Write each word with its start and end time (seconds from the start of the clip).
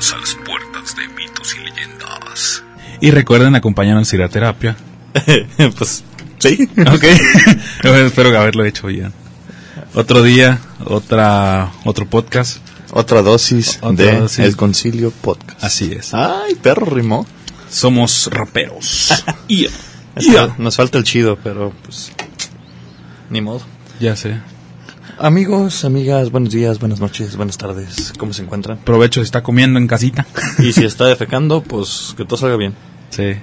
Bienvenidos 0.00 0.12
a 0.12 0.18
las 0.18 0.46
puertas 0.46 0.96
de 0.96 1.08
mitos 1.08 1.54
y 1.54 1.58
leyendas. 1.58 2.62
Y 3.02 3.10
recuerden 3.10 3.54
acompañarnos 3.54 4.10
a 4.10 4.16
ir 4.16 4.22
a 4.22 4.28
terapia. 4.30 4.74
pues, 5.76 6.04
sí. 6.38 6.70
Ok. 6.78 7.04
Espero 7.84 8.38
haberlo 8.38 8.64
hecho 8.64 8.86
bien. 8.86 9.12
Otro 9.94 10.22
día, 10.22 10.58
otra, 10.86 11.70
otro 11.84 12.06
podcast. 12.06 12.58
Otra 12.92 13.20
dosis 13.20 13.78
Otra 13.82 14.06
de 14.06 14.20
dosis. 14.20 14.38
El 14.38 14.56
Concilio 14.56 15.10
Podcast. 15.10 15.62
Así 15.62 15.92
es. 15.92 16.14
Ay, 16.14 16.54
perro 16.54 16.86
rimó. 16.86 17.26
Somos 17.68 18.30
raperos. 18.32 19.22
Ya. 19.48 19.68
Ya. 20.16 20.54
Nos 20.56 20.76
falta 20.76 20.96
el 20.96 21.04
chido, 21.04 21.36
pero 21.36 21.74
pues. 21.84 22.10
Ni 23.28 23.42
modo. 23.42 23.60
Ya 24.00 24.16
sé. 24.16 24.40
Amigos, 25.18 25.84
amigas, 25.84 26.30
buenos 26.30 26.50
días, 26.52 26.78
buenas 26.78 27.00
noches, 27.00 27.36
buenas 27.36 27.58
tardes. 27.58 28.12
¿Cómo 28.18 28.32
se 28.32 28.42
encuentran? 28.42 28.78
Provecho 28.78 29.20
si 29.20 29.24
está 29.24 29.42
comiendo 29.42 29.78
en 29.78 29.86
casita. 29.86 30.26
Y 30.58 30.72
si 30.72 30.84
está 30.84 31.06
defecando, 31.06 31.62
pues 31.62 32.14
que 32.16 32.24
todo 32.24 32.36
salga 32.36 32.56
bien. 32.56 32.74
Sí. 33.10 33.34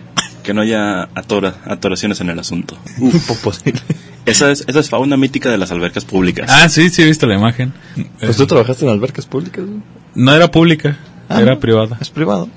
Que 0.44 0.54
no 0.54 0.62
haya 0.62 1.04
atora, 1.14 1.56
atoraciones 1.66 2.22
en 2.22 2.30
el 2.30 2.40
asunto. 2.40 2.78
Uf, 3.00 3.42
posible. 3.42 3.82
Esa 4.26 4.52
es, 4.52 4.64
esa 4.68 4.80
es 4.80 4.90
fauna 4.90 5.18
mítica 5.18 5.50
de 5.50 5.58
las 5.58 5.72
albercas 5.72 6.06
públicas. 6.06 6.50
Ah, 6.52 6.70
sí, 6.70 6.90
sí 6.90 7.02
he 7.02 7.06
visto 7.06 7.26
la 7.28 7.36
imagen. 7.36 7.74
Pues 8.20 8.38
tú 8.38 8.48
trabajaste 8.48 8.86
en 8.86 8.92
albercas 8.92 9.26
públicas, 9.26 9.64
¿no? 9.66 9.84
No 10.16 10.34
era 10.34 10.50
pública, 10.50 10.98
Ah, 11.30 11.42
era 11.42 11.54
no. 11.56 11.60
privada. 11.60 11.98
Es 12.00 12.10
privado. 12.10 12.50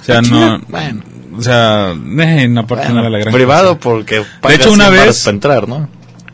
O 0.00 0.04
sea, 0.04 0.22
no. 0.22 0.60
Bueno. 0.68 1.02
O 1.36 1.42
sea, 1.42 1.90
eh, 1.92 2.42
en 2.42 2.56
aparte 2.56 2.88
no 2.90 3.00
era 3.00 3.10
la 3.10 3.18
gran 3.18 3.34
privado 3.34 3.70
cosa. 3.76 3.80
porque 3.80 4.22
pagas 4.40 4.60
hecho, 4.60 4.72
una 4.72 4.84
100 4.86 4.96
varos 4.98 5.14
vez- 5.16 5.24
para 5.24 5.34
entrar, 5.34 5.68
¿no? 5.68 5.88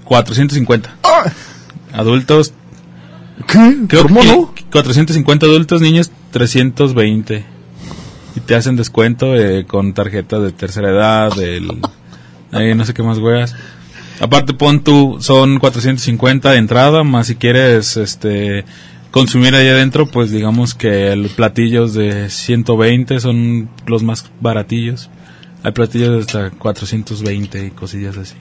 450. 0.04 0.96
Adultos, 1.92 2.52
¿Qué? 3.46 3.76
creo 3.88 4.04
¿Cómo 4.04 4.20
que 4.20 4.26
no? 4.26 4.54
450 4.70 5.46
adultos, 5.46 5.80
niños 5.80 6.10
320. 6.30 7.44
Y 8.36 8.40
te 8.40 8.54
hacen 8.54 8.76
descuento 8.76 9.34
eh, 9.36 9.66
con 9.66 9.92
tarjeta 9.92 10.38
de 10.38 10.52
tercera 10.52 10.90
edad, 10.90 11.34
del 11.34 11.80
eh, 12.52 12.74
no 12.74 12.84
sé 12.84 12.94
qué 12.94 13.02
más 13.02 13.18
weas. 13.18 13.54
Aparte 14.20 14.52
pon 14.52 14.80
tú 14.80 15.16
son 15.20 15.58
450 15.58 16.50
de 16.50 16.58
entrada, 16.58 17.02
más 17.04 17.28
si 17.28 17.36
quieres 17.36 17.96
este 17.96 18.64
consumir 19.10 19.54
ahí 19.54 19.66
adentro, 19.68 20.06
pues 20.06 20.30
digamos 20.30 20.74
que 20.74 21.10
el 21.10 21.30
platillos 21.30 21.94
de 21.94 22.28
120 22.28 23.18
son 23.20 23.70
los 23.86 24.02
más 24.02 24.30
baratillos. 24.40 25.10
Hay 25.62 25.72
platillos 25.72 26.10
de 26.10 26.20
hasta 26.20 26.50
420 26.50 27.66
y 27.66 27.70
cosillas 27.70 28.16
así. 28.16 28.36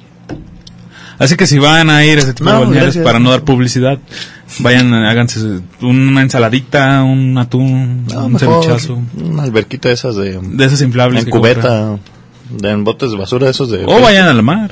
Así 1.20 1.36
que 1.36 1.46
si 1.48 1.60
van 1.60 1.90
a 1.90 2.04
ir 2.06 2.18
a 2.18 2.22
ese 2.22 2.34
tipo 2.34 2.46
No, 2.50 2.52
de 2.52 2.66
balnearios 2.66 2.96
gracias. 2.96 3.04
para 3.06 3.20
no 3.20 3.30
dar 3.32 3.42
publicidad, 3.44 4.00
vayan, 4.60 4.94
háganse 4.94 5.40
una 5.82 6.22
ensaladita, 6.22 7.04
un 7.04 7.38
atún, 7.38 8.06
No, 8.08 8.26
un 8.28 8.40
cevichazo. 8.40 9.02
Una 9.22 9.44
alberquita 9.44 9.90
de 9.90 9.96
esas 9.96 10.16
de... 10.16 10.40
De 10.42 10.66
esas 10.66 10.82
inflables. 10.82 11.26
en 11.26 11.30
cubeta, 11.30 11.98
de, 12.50 12.70
en 12.72 12.84
botes 12.86 13.12
de 13.12 13.18
basura 13.18 13.50
esos 13.50 13.70
de... 13.70 13.84
O 13.86 14.00
vayan 14.02 14.28
al 14.30 14.42
mar. 14.44 14.72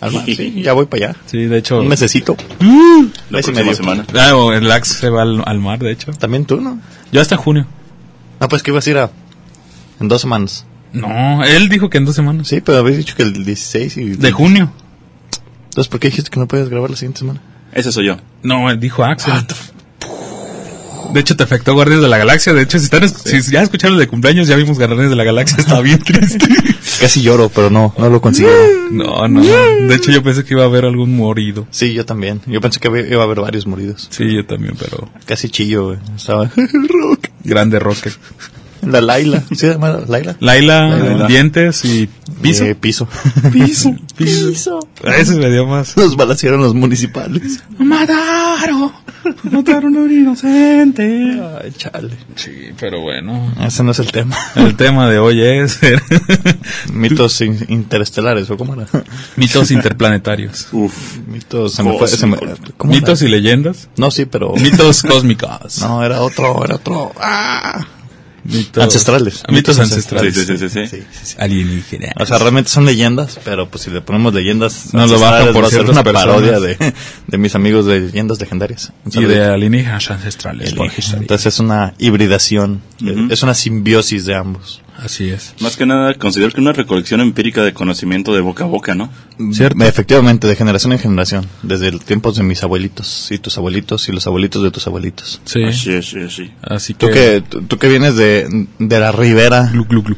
Al 0.00 0.12
mar, 0.12 0.22
sí, 0.24 0.62
ya 0.62 0.72
voy 0.74 0.86
para 0.86 1.08
allá. 1.08 1.16
Sí, 1.26 1.38
de 1.46 1.58
hecho. 1.58 1.80
Un 1.80 1.88
mesecito. 1.88 2.36
la 2.60 3.08
próxima 3.30 3.58
medio. 3.60 3.74
semana. 3.74 4.04
Ah, 4.16 4.36
o 4.36 4.52
el 4.52 4.70
Axe 4.70 4.94
se 4.94 5.10
va 5.10 5.22
al, 5.22 5.42
al 5.44 5.58
mar, 5.58 5.80
de 5.80 5.90
hecho. 5.90 6.12
También 6.12 6.44
tú, 6.44 6.60
¿no? 6.60 6.78
Yo 7.10 7.20
hasta 7.20 7.36
junio. 7.36 7.66
Ah, 8.38 8.46
pues 8.46 8.62
que 8.62 8.70
ibas 8.70 8.86
a 8.86 8.90
ir 8.90 8.98
a... 8.98 9.10
En 10.00 10.06
dos 10.06 10.20
semanas. 10.20 10.64
No, 10.92 11.42
él 11.44 11.68
dijo 11.68 11.90
que 11.90 11.98
en 11.98 12.04
dos 12.04 12.14
semanas. 12.14 12.46
Sí, 12.46 12.60
pero 12.60 12.78
habéis 12.78 12.98
dicho 12.98 13.16
que 13.16 13.24
el 13.24 13.44
16 13.44 13.96
y... 13.96 14.04
De 14.10 14.30
junio. 14.30 14.70
Entonces, 15.68 15.88
¿por 15.88 16.00
qué 16.00 16.08
dijiste 16.08 16.30
que 16.30 16.40
no 16.40 16.48
podías 16.48 16.68
grabar 16.68 16.90
la 16.90 16.96
siguiente 16.96 17.20
semana? 17.20 17.40
Ese 17.72 17.92
soy 17.92 18.06
yo. 18.06 18.16
No, 18.42 18.74
dijo 18.76 19.04
Axel. 19.04 19.34
De 21.12 21.20
hecho, 21.20 21.36
te 21.36 21.42
afectó 21.42 21.72
Guardianes 21.72 22.02
de 22.02 22.08
la 22.10 22.18
Galaxia. 22.18 22.52
De 22.52 22.62
hecho, 22.62 22.78
si, 22.78 22.84
están, 22.84 23.02
es- 23.02 23.12
si 23.12 23.40
ya 23.50 23.62
escucharon 23.62 23.94
el 23.94 24.00
de 24.00 24.08
cumpleaños, 24.08 24.46
ya 24.46 24.56
vimos 24.56 24.76
Guardianes 24.78 25.08
de 25.08 25.16
la 25.16 25.24
Galaxia. 25.24 25.56
Está 25.58 25.80
bien 25.80 26.00
triste. 26.00 26.46
Casi 27.00 27.22
lloro, 27.22 27.48
pero 27.48 27.70
no, 27.70 27.94
no 27.96 28.10
lo 28.10 28.20
consiguieron. 28.20 28.96
No, 28.96 29.26
no. 29.26 29.40
De 29.42 29.94
hecho, 29.94 30.10
yo 30.10 30.22
pensé 30.22 30.44
que 30.44 30.52
iba 30.54 30.64
a 30.64 30.66
haber 30.66 30.84
algún 30.84 31.16
morido. 31.16 31.66
Sí, 31.70 31.94
yo 31.94 32.04
también. 32.04 32.42
Yo 32.46 32.60
pensé 32.60 32.78
que 32.80 32.88
iba 33.10 33.22
a 33.22 33.24
haber 33.24 33.40
varios 33.40 33.66
moridos. 33.66 34.08
Sí, 34.10 34.34
yo 34.34 34.44
también, 34.44 34.74
pero. 34.78 35.08
Casi 35.24 35.48
chillo, 35.48 35.86
güey. 35.86 35.98
Estaba... 36.14 36.50
Rock. 36.54 37.28
Grande 37.44 37.78
Rocket. 37.78 38.12
La 38.82 39.00
Laila. 39.00 39.42
¿Sí 39.48 39.56
se 39.56 39.68
llama 39.72 39.98
Laila? 40.06 40.36
Laila, 40.40 40.88
Laila. 40.88 41.26
dientes 41.26 41.84
y 41.84 42.08
piso. 42.42 42.64
Eh, 42.64 42.74
piso. 42.74 43.08
Piso. 43.52 43.94
piso. 44.16 44.80
Ese 45.04 45.34
me 45.36 45.50
dio 45.50 45.66
más. 45.66 45.96
Nos 45.96 46.16
balancearon 46.16 46.60
los 46.60 46.74
municipales. 46.74 47.62
Mataron. 47.78 48.92
Mataron 49.50 49.96
a 49.96 50.00
un 50.00 50.12
inocente. 50.12 51.40
Ay, 51.62 51.72
chale. 51.76 52.10
Sí, 52.36 52.50
pero 52.78 53.00
bueno. 53.00 53.52
Ese 53.60 53.82
no 53.82 53.90
es 53.90 53.98
el 53.98 54.10
tema. 54.12 54.36
El 54.54 54.76
tema 54.76 55.08
de 55.10 55.18
hoy 55.18 55.42
es 55.42 55.78
Mitos 56.92 57.40
in- 57.40 57.64
interestelares, 57.68 58.48
¿o 58.50 58.56
cómo 58.56 58.74
era? 58.74 58.86
mitos 59.36 59.70
interplanetarios. 59.70 60.68
Uf. 60.72 61.18
Mitos, 61.26 61.74
se 61.74 61.82
me 61.82 61.98
fue, 61.98 62.08
se 62.08 62.26
me- 62.26 62.38
¿cómo 62.76 62.92
Mitos 62.92 63.20
era? 63.22 63.28
y 63.28 63.32
leyendas. 63.32 63.88
No, 63.96 64.10
sí, 64.10 64.24
pero... 64.24 64.54
Mitos 64.54 65.02
cósmicos. 65.02 65.80
No, 65.82 66.04
era 66.04 66.20
otro, 66.22 66.64
era 66.64 66.76
otro. 66.76 67.12
Ah. 67.20 67.86
Mitos 68.50 68.82
Ancestrales. 68.82 69.42
Mitos 69.48 69.78
ancestrales. 69.78 70.34
Sí, 70.34 70.44
sí, 70.44 70.56
sí, 70.58 70.68
sí, 70.68 70.68
sí. 70.68 70.86
Sí, 70.88 71.02
sí, 71.12 71.26
sí. 71.26 71.34
Alienígenas. 71.38 72.12
O 72.16 72.24
sea, 72.26 72.38
realmente 72.38 72.70
son 72.70 72.84
leyendas, 72.86 73.38
pero 73.44 73.68
pues 73.68 73.84
si 73.84 73.90
le 73.90 74.00
ponemos 74.00 74.32
leyendas 74.32 74.94
Nos 74.94 75.10
lo 75.10 75.18
bajan 75.20 75.52
por 75.52 75.64
va 75.64 75.68
a 75.68 75.70
ser 75.70 75.82
una 75.88 76.02
personas. 76.02 76.24
parodia 76.26 76.58
de, 76.60 76.94
de 77.26 77.38
mis 77.38 77.54
amigos 77.54 77.86
de 77.86 78.00
leyendas 78.00 78.40
legendarias. 78.40 78.92
Y 79.12 79.24
de 79.24 79.44
alienígenas 79.44 80.10
ancestrales. 80.10 80.72
por. 80.74 81.18
Entonces 81.18 81.54
es 81.54 81.60
una 81.60 81.94
hibridación, 81.98 82.80
es 83.30 83.42
una 83.42 83.54
simbiosis 83.54 84.24
de 84.24 84.34
ambos. 84.34 84.80
Así 84.98 85.30
es. 85.30 85.54
Más 85.60 85.76
que 85.76 85.86
nada, 85.86 86.14
considero 86.14 86.50
que 86.50 86.60
una 86.60 86.72
recolección 86.72 87.20
empírica 87.20 87.62
de 87.62 87.72
conocimiento 87.72 88.34
de 88.34 88.40
boca 88.40 88.64
a 88.64 88.66
boca, 88.66 88.96
¿no? 88.96 89.10
Cierto. 89.52 89.82
Efectivamente, 89.84 90.48
de 90.48 90.56
generación 90.56 90.92
en 90.92 90.98
generación, 90.98 91.46
desde 91.62 91.92
los 91.92 92.04
tiempos 92.04 92.36
de 92.36 92.42
mis 92.42 92.64
abuelitos 92.64 93.28
y 93.30 93.38
tus 93.38 93.56
abuelitos 93.58 94.08
y 94.08 94.12
los 94.12 94.26
abuelitos 94.26 94.62
de 94.64 94.72
tus 94.72 94.86
abuelitos. 94.88 95.40
Sí. 95.44 95.62
Así 95.62 95.92
es, 95.92 96.06
sí, 96.06 96.28
sí. 96.28 96.50
Así 96.62 96.94
que. 96.94 97.06
Tú 97.06 97.12
que, 97.12 97.42
tú, 97.48 97.62
tú 97.62 97.78
que 97.78 97.88
vienes 97.88 98.16
de, 98.16 98.66
de 98.78 99.00
la 99.00 99.12
ribera, 99.12 99.68
Glu, 99.72 99.84
glu, 99.84 100.02
glu. 100.02 100.16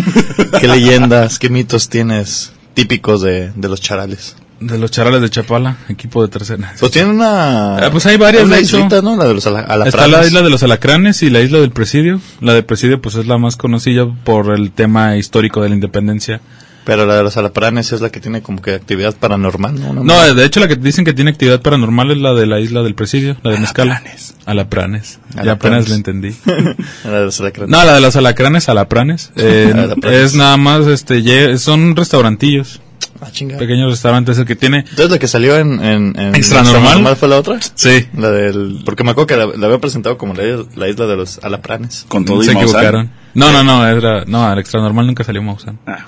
¿qué 0.60 0.68
leyendas, 0.68 1.40
qué 1.40 1.48
mitos 1.48 1.88
tienes 1.88 2.52
típicos 2.74 3.22
de, 3.22 3.50
de 3.56 3.68
los 3.68 3.80
charales? 3.80 4.36
De 4.62 4.78
los 4.78 4.90
charales 4.90 5.20
de 5.20 5.30
Chapala, 5.30 5.76
equipo 5.88 6.22
de 6.22 6.28
tercera. 6.28 6.72
Pues 6.78 6.92
tienen 6.92 7.12
una... 7.16 7.76
Ah, 7.76 7.90
pues 7.90 8.06
hay 8.06 8.16
varias, 8.16 8.44
una 8.44 8.56
de 8.56 8.62
hecho. 8.62 8.76
islita, 8.78 9.02
¿no? 9.02 9.16
La 9.16 9.26
de 9.26 9.34
los 9.34 9.46
ala- 9.46 9.66
Está 9.86 10.08
la 10.08 10.24
isla 10.26 10.42
de 10.42 10.50
los 10.50 10.62
alacranes 10.62 11.22
y 11.22 11.30
la 11.30 11.40
isla 11.40 11.58
del 11.58 11.70
presidio. 11.70 12.20
La 12.40 12.54
del 12.54 12.64
presidio 12.64 13.00
pues 13.00 13.14
es 13.16 13.26
la 13.26 13.38
más 13.38 13.56
conocida 13.56 14.06
por 14.24 14.52
el 14.54 14.70
tema 14.72 15.16
histórico 15.16 15.62
de 15.62 15.68
la 15.70 15.74
independencia. 15.74 16.40
Pero 16.84 17.06
la 17.06 17.14
de 17.16 17.22
los 17.22 17.36
alafranes 17.36 17.92
es 17.92 18.00
la 18.00 18.10
que 18.10 18.18
tiene 18.18 18.42
como 18.42 18.60
que 18.60 18.74
actividad 18.74 19.14
paranormal, 19.14 19.80
¿no? 19.80 20.02
No, 20.02 20.34
de 20.34 20.44
hecho 20.44 20.58
la 20.58 20.66
que 20.66 20.74
dicen 20.74 21.04
que 21.04 21.12
tiene 21.12 21.30
actividad 21.30 21.62
paranormal 21.62 22.10
es 22.10 22.18
la 22.18 22.34
de 22.34 22.44
la 22.46 22.58
isla 22.58 22.82
del 22.82 22.96
presidio, 22.96 23.36
la 23.44 23.52
de 23.52 23.58
Mezcala. 23.60 24.02
Alapranes. 24.46 25.20
Ya 25.36 25.42
Alapranes. 25.42 25.52
apenas 25.52 25.88
la 25.90 25.94
entendí. 25.94 26.34
la 27.04 27.18
de 27.20 27.24
los 27.26 27.40
alacranes. 27.40 27.70
No, 27.70 27.84
la 27.84 27.94
de 27.94 28.00
los 28.00 28.16
alacranes, 28.16 28.68
alapranes. 28.68 29.30
Eh, 29.36 29.70
Alapranes. 29.76 30.20
es 30.20 30.34
nada 30.34 30.56
más, 30.56 30.88
este, 30.88 31.56
son 31.58 31.94
restaurantillos, 31.94 32.80
Ah, 33.20 33.30
chinga. 33.30 33.58
pequeños 33.58 33.90
restaurantes, 33.90 34.38
el 34.38 34.44
que 34.46 34.56
tiene... 34.56 34.78
Entonces 34.80 35.10
la 35.10 35.18
que 35.18 35.28
salió 35.28 35.56
en... 35.58 35.82
en, 35.84 36.18
en 36.18 36.34
Extra 36.34 36.62
normal. 36.62 37.16
fue 37.16 37.28
la 37.28 37.36
otra. 37.38 37.58
Sí, 37.74 38.06
La 38.16 38.30
del... 38.30 38.82
Porque 38.84 39.04
me 39.04 39.10
acuerdo 39.12 39.26
que 39.28 39.36
la, 39.36 39.46
la 39.46 39.66
había 39.66 39.78
presentado 39.78 40.18
como 40.18 40.34
la, 40.34 40.42
la 40.74 40.88
isla 40.88 41.06
de 41.06 41.16
los 41.16 41.38
alapranes. 41.44 42.04
Con 42.08 42.24
todo 42.24 42.42
se 42.42 42.52
equivocaron. 42.52 43.10
No, 43.34 43.50
no, 43.52 43.62
no, 43.64 43.86
era, 43.86 44.24
no, 44.26 44.52
el 44.52 44.58
extra 44.58 44.80
normal 44.80 45.06
nunca 45.06 45.24
salió 45.24 45.42
Maussan. 45.42 45.78
Ah, 45.86 46.06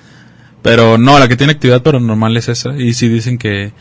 Pero 0.62 0.99
no, 0.99 1.19
la 1.19 1.29
que 1.29 1.37
tiene 1.37 1.52
actividad 1.52 1.82
paranormal 1.82 2.37
es 2.37 2.49
esa. 2.49 2.76
Y 2.76 2.94
sí 2.94 3.08
dicen 3.08 3.38
que, 3.38 3.73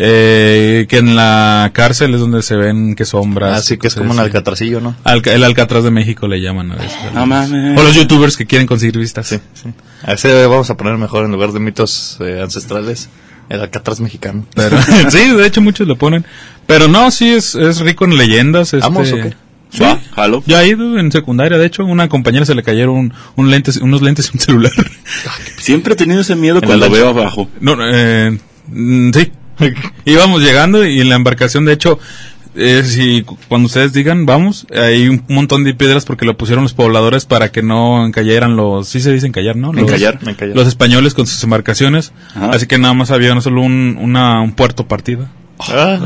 eh, 0.00 0.86
que 0.88 0.98
en 0.98 1.16
la 1.16 1.70
cárcel 1.74 2.14
es 2.14 2.20
donde 2.20 2.42
se 2.42 2.54
ven 2.56 2.94
que 2.94 3.04
sombras. 3.04 3.58
Así 3.58 3.74
y 3.74 3.78
que 3.78 3.88
es 3.88 3.94
como 3.96 4.12
un 4.12 4.18
alcatracillo, 4.20 4.80
¿no? 4.80 4.94
Alca- 5.04 5.32
el 5.34 5.42
Alcatraz 5.42 5.82
de 5.82 5.90
México 5.90 6.28
le 6.28 6.40
llaman 6.40 6.70
a 6.70 6.76
veces. 6.76 6.96
no 7.12 7.26
mames. 7.26 7.76
O 7.78 7.82
los 7.82 7.94
youtubers 7.96 8.36
que 8.36 8.46
quieren 8.46 8.66
conseguir 8.68 8.96
vistas. 8.98 9.26
Sí, 9.26 9.38
sí. 9.54 9.70
A 10.04 10.12
ese 10.12 10.46
vamos 10.46 10.70
a 10.70 10.76
poner 10.76 10.96
mejor 10.98 11.24
en 11.24 11.32
lugar 11.32 11.50
de 11.52 11.58
mitos 11.60 12.16
eh, 12.20 12.40
ancestrales. 12.42 13.08
El 13.48 13.60
alcatraz 13.62 13.98
mexicano. 14.00 14.46
Pero, 14.54 14.76
sí, 15.10 15.30
de 15.34 15.46
hecho 15.46 15.60
muchos 15.62 15.88
lo 15.88 15.96
ponen. 15.96 16.24
Pero 16.66 16.86
no, 16.86 17.10
sí, 17.10 17.30
es, 17.30 17.54
es 17.54 17.80
rico 17.80 18.04
en 18.04 18.16
leyendas. 18.18 18.74
Este, 18.74 18.80
¿Vamos 18.86 19.10
o 19.10 19.16
qué? 19.16 19.34
Sí. 19.70 19.82
Ya 20.46 20.62
he 20.62 20.68
ido 20.68 20.98
en 20.98 21.10
secundaria, 21.10 21.58
de 21.58 21.66
hecho, 21.66 21.84
una 21.84 22.08
compañera 22.08 22.44
se 22.46 22.54
le 22.54 22.62
cayeron 22.62 22.96
un, 22.96 23.14
un 23.36 23.50
lentes, 23.50 23.78
unos 23.78 24.00
lentes 24.02 24.28
y 24.32 24.36
un 24.36 24.40
celular. 24.40 24.72
Siempre 25.58 25.94
he 25.94 25.96
tenido 25.96 26.20
ese 26.20 26.36
miedo 26.36 26.60
cuando 26.60 26.86
lancha. 26.86 26.96
veo 27.00 27.08
abajo. 27.08 27.48
No, 27.60 27.76
eh, 27.80 28.38
mm, 28.68 29.10
sí. 29.12 29.32
Íbamos 30.04 30.42
llegando 30.42 30.84
y 30.86 31.00
en 31.00 31.08
la 31.08 31.16
embarcación, 31.16 31.64
de 31.64 31.72
hecho, 31.72 31.98
eh, 32.54 32.82
si 32.84 33.22
cu- 33.22 33.38
cuando 33.48 33.66
ustedes 33.66 33.92
digan, 33.92 34.26
vamos, 34.26 34.66
hay 34.74 35.08
un 35.08 35.22
montón 35.28 35.64
de 35.64 35.74
piedras 35.74 36.04
porque 36.04 36.24
lo 36.24 36.36
pusieron 36.36 36.64
los 36.64 36.74
pobladores 36.74 37.24
para 37.24 37.50
que 37.52 37.62
no 37.62 38.04
encallaran 38.06 38.56
los, 38.56 38.88
sí 38.88 39.00
se 39.00 39.12
dice 39.12 39.26
encallar, 39.26 39.56
¿no? 39.56 39.72
Los, 39.72 39.82
Encallar. 39.82 40.18
Encallar. 40.26 40.56
Los 40.56 40.66
españoles 40.66 41.14
con 41.14 41.26
sus 41.26 41.42
embarcaciones. 41.44 42.12
Ajá. 42.34 42.50
Así 42.50 42.66
que 42.66 42.78
nada 42.78 42.94
más 42.94 43.10
había 43.10 43.34
no 43.34 43.40
solo 43.40 43.62
un, 43.62 43.96
una, 44.00 44.40
un 44.40 44.52
puerto 44.52 44.86
partida. 44.88 45.30
Ah, 45.60 45.98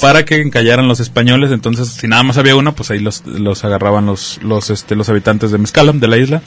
para 0.00 0.24
que 0.24 0.40
encallaran 0.40 0.88
los 0.88 0.98
españoles. 0.98 1.52
Entonces, 1.52 1.88
si 1.88 2.08
nada 2.08 2.24
más 2.24 2.38
había 2.38 2.56
uno, 2.56 2.74
pues 2.74 2.90
ahí 2.90 2.98
los, 2.98 3.24
los 3.24 3.64
agarraban 3.64 4.04
los, 4.06 4.40
los, 4.42 4.68
este, 4.70 4.96
los 4.96 5.08
habitantes 5.08 5.52
de 5.52 5.58
Mezcala, 5.58 5.92
de 5.92 6.08
la 6.08 6.18
isla. 6.18 6.42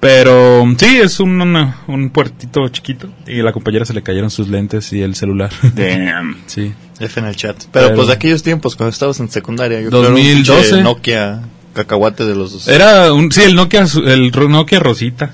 Pero 0.00 0.64
sí, 0.78 0.98
es 1.02 1.20
un, 1.20 1.40
una- 1.40 1.80
un 1.88 2.10
puertito 2.10 2.68
chiquito 2.68 3.08
y 3.26 3.40
a 3.40 3.42
la 3.42 3.52
compañera 3.52 3.84
se 3.84 3.94
le 3.94 4.02
cayeron 4.02 4.30
sus 4.30 4.48
lentes 4.48 4.92
y 4.92 5.02
el 5.02 5.14
celular. 5.14 5.50
Damn. 5.74 6.36
sí. 6.46 6.72
F 7.00 7.20
en 7.20 7.26
el 7.26 7.36
chat. 7.36 7.56
Pero, 7.72 7.86
Pero- 7.86 7.96
pues 7.96 8.08
de 8.08 8.14
aquellos 8.14 8.42
tiempos, 8.42 8.76
cuando 8.76 8.90
estabas 8.92 9.18
en 9.20 9.28
secundaria. 9.30 9.80
Yo 9.80 9.88
creo 9.90 10.00
era 10.02 10.08
un 10.10 10.14
2012. 10.16 10.60
pinche 10.62 10.82
Nokia 10.82 11.40
cacahuate 11.74 12.24
de 12.24 12.34
los... 12.34 12.68
Era 12.68 13.12
un, 13.12 13.30
sí, 13.30 13.42
el 13.42 13.54
Nokia, 13.54 13.84
el 14.06 14.30
Nokia 14.32 14.78
Rosita. 14.80 15.32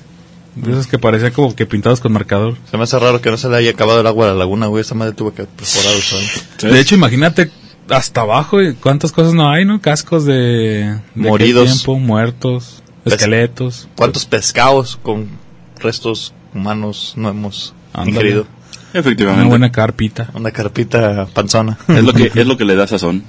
De 0.56 0.73
esos 0.73 0.87
que 0.87 0.99
parecía 0.99 1.31
como 1.31 1.55
que 1.56 1.64
pintados 1.67 2.00
con 2.00 2.12
marcador. 2.12 2.56
Se 2.70 2.76
me 2.76 2.82
hace 2.82 2.99
raro 2.99 3.20
que 3.23 3.31
no 3.31 3.37
se 3.38 3.49
le 3.49 3.56
haya 3.56 3.70
acabado 3.70 4.00
el 4.00 4.06
agua 4.06 4.26
a 4.26 4.32
la 4.32 4.35
laguna, 4.37 4.67
güey. 4.67 4.82
Esa 4.82 4.94
madre 4.94 5.14
tuvo 5.14 5.32
que 5.32 5.44
perforar 5.44 5.94
el. 6.62 6.70
De 6.73 6.79
hecho, 6.81 6.94
imagínate 6.94 7.50
hasta 7.88 8.20
abajo 8.20 8.59
cuántas 8.81 9.12
cosas 9.12 9.32
no 9.35 9.49
hay, 9.49 9.64
¿no? 9.64 9.81
Cascos 9.81 10.26
de, 10.26 10.99
Moridos. 11.14 11.64
tiempo, 11.73 11.99
muertos, 11.99 12.81
esqueletos. 13.04 13.88
¿Cuántos 13.96 14.26
pescados 14.26 14.99
con 15.02 15.28
restos 15.81 16.32
humanos 16.54 17.14
no 17.16 17.28
hemos 17.28 17.75
Ándale. 17.93 18.10
ingerido? 18.10 18.46
Efectivamente. 18.94 19.40
Una 19.40 19.49
buena 19.49 19.72
carpita. 19.72 20.28
Una 20.34 20.50
carpita 20.50 21.26
panzona. 21.32 21.78
Es 21.88 22.04
lo 22.04 22.12
que 22.12 22.31
es 22.34 22.46
lo 22.46 22.56
que 22.56 22.64
le 22.64 22.75
da 22.76 22.87
sazón. 22.87 23.25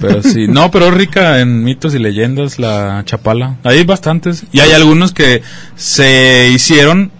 Pero 0.00 0.22
sí, 0.22 0.46
no, 0.48 0.70
pero 0.70 0.86
es 0.86 0.94
rica 0.94 1.40
en 1.40 1.64
mitos 1.64 1.94
y 1.94 1.98
leyendas 1.98 2.58
la 2.58 3.02
Chapala. 3.04 3.56
Hay 3.64 3.84
bastantes. 3.84 4.44
Y 4.52 4.60
hay 4.60 4.72
algunos 4.72 5.12
que 5.12 5.42
se 5.74 6.50
hicieron 6.54 7.10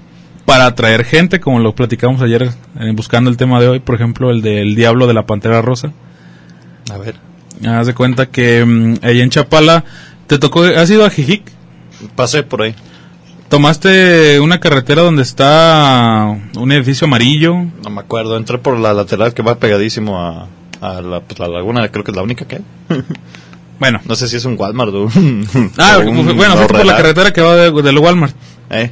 para 0.44 0.66
atraer 0.66 1.04
gente, 1.04 1.40
como 1.40 1.58
lo 1.58 1.74
platicamos 1.74 2.22
ayer 2.22 2.50
eh, 2.78 2.92
buscando 2.94 3.30
el 3.30 3.36
tema 3.36 3.60
de 3.60 3.68
hoy. 3.68 3.80
Por 3.80 3.96
ejemplo, 3.96 4.30
el 4.30 4.42
del 4.42 4.74
Diablo 4.76 5.06
de 5.06 5.14
la 5.14 5.26
Pantera 5.26 5.60
Rosa. 5.60 5.92
A 6.92 6.98
ver. 6.98 7.16
Haz 7.66 7.86
de 7.86 7.94
cuenta 7.94 8.26
que 8.26 8.64
mm, 8.64 8.94
ahí 9.02 9.20
en 9.20 9.30
Chapala 9.30 9.84
te 10.30 10.38
tocó, 10.38 10.62
¿has 10.62 10.88
ido 10.88 11.04
a 11.04 11.10
Jijic? 11.10 11.42
Pasé 12.14 12.44
por 12.44 12.62
ahí. 12.62 12.72
Tomaste 13.48 14.38
una 14.38 14.60
carretera 14.60 15.02
donde 15.02 15.22
está 15.22 16.24
un 16.56 16.70
edificio 16.72 17.06
amarillo. 17.06 17.54
No 17.82 17.90
me 17.90 18.00
acuerdo. 18.00 18.36
Entré 18.36 18.58
por 18.58 18.78
la 18.78 18.92
lateral 18.94 19.34
que 19.34 19.42
va 19.42 19.56
pegadísimo 19.56 20.20
a, 20.20 20.46
a 20.80 21.00
la, 21.02 21.18
pues, 21.20 21.40
la 21.40 21.48
laguna. 21.48 21.88
Creo 21.88 22.04
que 22.04 22.12
es 22.12 22.16
la 22.16 22.22
única 22.22 22.44
que 22.46 22.56
hay. 22.56 22.62
Bueno, 23.80 23.98
No 24.04 24.14
sé 24.14 24.28
si 24.28 24.36
es 24.36 24.44
un 24.44 24.56
Walmart 24.58 24.92
o 24.92 25.04
un... 25.04 25.46
ah, 25.78 25.96
o 25.96 26.00
un 26.10 26.36
bueno, 26.36 26.54
fuiste 26.54 26.74
por 26.74 26.84
la 26.84 26.96
carretera 26.96 27.32
que 27.32 27.40
va 27.40 27.56
de- 27.56 27.82
del 27.82 27.98
Walmart. 27.98 28.36
Eh, 28.68 28.90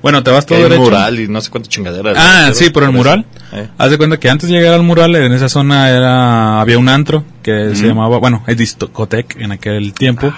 Bueno, 0.00 0.22
te 0.22 0.30
vas 0.30 0.46
todo 0.46 0.58
derecho. 0.62 0.80
mural 0.80 1.18
y 1.18 1.26
no 1.26 1.40
sé 1.40 1.50
cuánta 1.50 1.68
chingadera. 1.68 2.12
Ah, 2.16 2.50
sí, 2.54 2.70
por 2.70 2.84
el 2.84 2.92
mural. 2.92 3.26
Eh. 3.52 3.66
Haz 3.76 3.90
de 3.90 3.98
cuenta 3.98 4.18
que 4.20 4.30
antes 4.30 4.48
de 4.48 4.54
llegar 4.54 4.74
al 4.74 4.84
mural, 4.84 5.16
en 5.16 5.32
esa 5.32 5.48
zona 5.48 5.90
era 5.90 6.60
había 6.60 6.78
un 6.78 6.88
antro 6.88 7.24
que 7.42 7.74
se 7.74 7.84
llamaba, 7.88 8.18
bueno, 8.18 8.44
es 8.46 8.56
discotec 8.56 9.34
en 9.40 9.50
aquel 9.50 9.92
tiempo, 9.92 10.32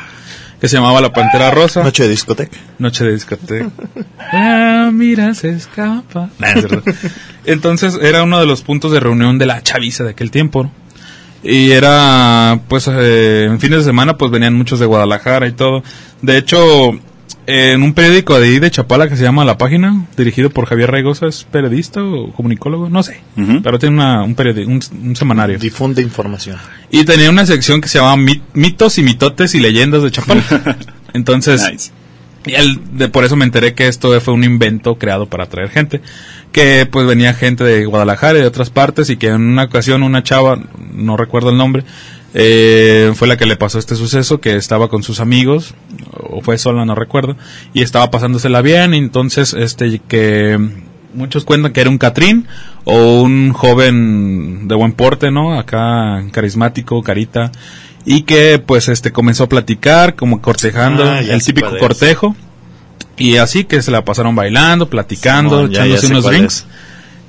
que 0.61 0.69
se 0.69 0.77
llamaba 0.77 1.01
La 1.01 1.13
Pantera 1.13 1.51
Rosa. 1.51 1.83
Noche 1.83 2.05
de 2.05 2.11
discoteca. 2.11 2.59
Noche 2.79 3.05
de 3.05 3.13
discoteca. 3.13 3.71
Ah, 4.19 4.91
mira, 4.93 5.35
se 5.35 5.51
escapa. 5.51 6.31
Nah, 6.39 6.49
es 6.49 6.67
cierto. 6.67 6.83
Entonces 7.45 7.99
era 8.01 8.23
uno 8.23 8.41
de 8.41 8.47
los 8.47 8.63
puntos 8.63 8.93
de 8.93 9.01
reunión 9.01 9.39
de 9.39 9.47
la 9.47 9.63
chaviza 9.63 10.05
de 10.05 10.11
aquel 10.11 10.31
tiempo. 10.31 10.65
¿no? 10.65 10.73
Y 11.45 11.73
era, 11.73 12.61
pues, 12.69 12.89
eh, 12.89 13.45
en 13.45 13.61
fines 13.61 13.81
de 13.81 13.85
semana, 13.85 14.17
pues 14.17 14.31
venían 14.31 14.55
muchos 14.55 14.81
de 14.81 14.87
Guadalajara 14.87 15.47
y 15.47 15.53
todo. 15.53 15.83
De 16.23 16.39
hecho, 16.39 16.93
en 17.47 17.83
un 17.83 17.93
periódico 17.93 18.39
de 18.41 18.47
ahí 18.49 18.59
de 18.59 18.71
Chapala 18.71 19.09
que 19.09 19.17
se 19.17 19.23
llama 19.23 19.45
La 19.45 19.59
Página, 19.59 20.07
dirigido 20.17 20.51
por 20.51 20.67
Javier 20.67 20.91
Raigosa, 20.91 21.27
¿es 21.27 21.45
periodista 21.45 22.03
o 22.03 22.33
comunicólogo? 22.33 22.89
No 22.89 23.03
sé. 23.03 23.21
Pero 23.63 23.79
tiene 23.79 23.97
una, 23.97 24.23
un, 24.23 24.35
un, 24.39 24.81
un 25.09 25.17
semanario. 25.17 25.59
Difunde 25.59 26.01
información. 26.03 26.57
Y 26.91 27.05
tenía 27.05 27.31
una 27.31 27.45
sección 27.47 27.81
que 27.81 27.89
se 27.89 27.99
llamaba 27.99 28.17
Mi- 28.17 28.41
Mitos 28.55 28.99
y 28.99 29.03
Mitotes 29.03 29.55
y 29.55 29.61
Leyendas 29.61 30.03
de 30.03 30.11
Chapala. 30.11 30.43
Entonces, 31.13 31.63
Nice. 31.71 31.91
y 32.47 32.55
él, 32.55 32.81
de, 32.93 33.09
por 33.09 33.25
eso 33.25 33.37
me 33.37 33.45
enteré 33.45 33.75
que 33.75 33.89
esto 33.89 34.19
fue 34.21 34.35
un 34.35 34.45
invento 34.45 34.97
creado 34.97 35.27
para 35.27 35.45
atraer 35.45 35.69
gente. 35.71 36.01
Que 36.53 36.87
pues 36.87 37.07
venía 37.07 37.35
gente 37.35 37.65
de 37.65 37.85
Guadalajara 37.85 38.39
y 38.39 38.43
de 38.43 38.47
otras 38.47 38.71
partes 38.71 39.11
y 39.11 39.17
que 39.17 39.27
en 39.29 39.43
una 39.43 39.65
ocasión 39.65 40.03
una 40.05 40.23
chava, 40.23 40.59
no 40.95 41.17
recuerdo 41.17 41.51
el 41.51 41.57
nombre, 41.57 41.83
eh, 42.35 43.13
fue 43.15 43.29
la 43.29 43.37
que 43.37 43.47
le 43.47 43.57
pasó 43.57 43.79
este 43.79 43.95
suceso, 43.97 44.41
que 44.41 44.57
estaba 44.57 44.89
con 44.89 45.03
sus 45.03 45.21
amigos, 45.21 45.75
o 46.13 46.41
fue 46.43 46.59
sola, 46.59 46.85
no 46.85 46.95
recuerdo, 46.95 47.37
y 47.73 47.83
estaba 47.83 48.11
pasándosela 48.11 48.61
bien, 48.61 48.93
y 48.95 48.99
entonces 48.99 49.55
este 49.55 50.01
que 50.07 50.59
muchos 51.15 51.45
cuentan 51.45 51.73
que 51.73 51.81
era 51.81 51.91
un 51.91 51.99
Catrín 51.99 52.47
o 52.85 53.23
un 53.23 53.53
joven 53.53 54.67
de 54.69 54.75
buen 54.75 54.93
porte, 54.93 55.31
¿no? 55.31 55.59
Acá 55.59 56.25
carismático, 56.33 57.03
carita, 57.03 57.53
y 58.05 58.23
que 58.23 58.59
pues 58.59 58.89
este 58.89 59.13
comenzó 59.13 59.45
a 59.45 59.49
platicar, 59.49 60.17
como 60.17 60.43
cortejando, 60.43 61.05
Ah, 61.05 61.21
el 61.21 61.43
típico 61.43 61.69
es. 61.75 61.81
cortejo. 61.81 62.35
Y 63.17 63.37
así 63.37 63.63
que 63.65 63.81
se 63.81 63.93
la 63.93 64.05
pasaron 64.05 64.35
bailando, 64.35 64.91
platicando, 64.91 65.59
Simón, 65.59 65.71
ya- 65.71 65.87
ya 65.87 65.95
echándose 65.95 66.07
unos 66.09 66.25
drinks. 66.25 66.55
es. 66.55 66.67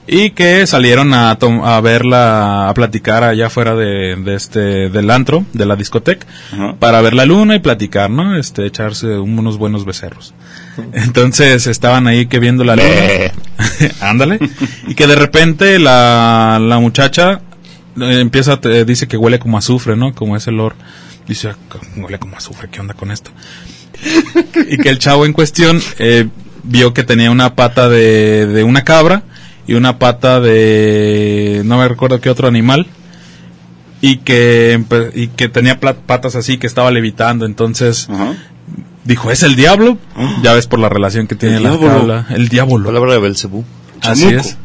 Y 0.08 0.32
que 0.32 0.68
salieron 0.68 1.14
a, 1.16 1.36
tom- 1.40 1.64
a 1.64 1.82
verla, 1.82 2.70
a 2.70 2.74
platicar 2.76 3.24
allá 3.24 3.48
afuera 3.48 3.74
de, 3.76 4.16
de 4.16 4.36
este, 4.36 4.90
del 4.90 5.10
antro, 5.10 5.46
de 5.54 5.66
la 5.66 5.76
discoteca, 5.76 6.28
para 6.80 7.02
ver 7.02 7.16
la 7.16 7.26
luna 7.26 7.56
y 7.56 7.60
platicar, 7.60 8.10
¿no? 8.12 8.38
Este, 8.38 8.66
echarse 8.68 9.18
unos 9.18 9.58
buenos 9.58 9.84
becerros. 9.84 10.34
Entonces 10.94 11.66
estaban 11.68 12.06
ahí 12.06 12.28
que 12.28 12.38
viendo 12.40 12.64
la 12.64 12.76
luna. 12.76 13.32
Ándale. 14.02 14.40
y 14.88 14.94
que 14.94 15.08
de 15.08 15.16
repente 15.16 15.80
la, 15.80 16.60
la 16.62 16.78
muchacha 16.80 17.42
eh, 18.00 18.20
empieza, 18.20 18.60
te- 18.62 18.86
dice 18.86 19.08
que 19.08 19.18
huele 19.18 19.40
como 19.40 19.58
azufre, 19.58 19.96
¿no? 19.96 20.14
Como 20.14 20.36
ese 20.38 20.52
olor. 20.52 20.76
Dice, 21.28 21.50
"Ah, 21.50 21.56
huele 21.98 22.20
como 22.20 22.38
azufre, 22.38 22.70
¿qué 22.72 22.80
onda 22.80 22.94
con 22.94 23.10
esto? 23.10 23.32
y 24.70 24.78
que 24.78 24.90
el 24.90 25.00
chavo 25.00 25.26
en 25.26 25.34
cuestión 25.34 25.82
eh, 25.98 26.28
vio 26.64 26.94
que 26.94 27.04
tenía 27.04 27.32
una 27.32 27.56
pata 27.56 27.90
de, 27.90 28.46
de 28.46 28.64
una 28.64 28.84
cabra 28.84 29.24
y 29.68 29.74
una 29.74 29.98
pata 30.00 30.40
de 30.40 31.62
no 31.66 31.78
me 31.78 31.88
recuerdo 31.88 32.20
qué 32.22 32.30
otro 32.30 32.48
animal 32.48 32.88
y 34.02 34.18
que 34.18 34.84
y 35.16 35.28
que 35.30 35.50
tenía 35.50 35.80
patas 35.80 36.36
así 36.36 36.58
que 36.58 36.68
estaba 36.68 36.92
levitando 36.92 37.46
entonces 37.46 38.08
Ajá. 38.10 38.34
dijo 39.04 39.32
es 39.32 39.42
el 39.44 39.56
diablo 39.56 39.98
ya 40.44 40.54
ves 40.54 40.68
por 40.68 40.80
la 40.80 40.90
relación 40.90 41.28
que 41.28 41.36
tiene 41.36 41.58
El 41.58 41.64
la 41.64 41.78
diablo. 41.78 42.26
el 42.30 42.48
diablo 42.50 42.86
Palabra 42.86 43.14
de 43.14 43.20
Belcebú. 43.20 43.64
Así 44.02 44.28
es. 44.28 44.58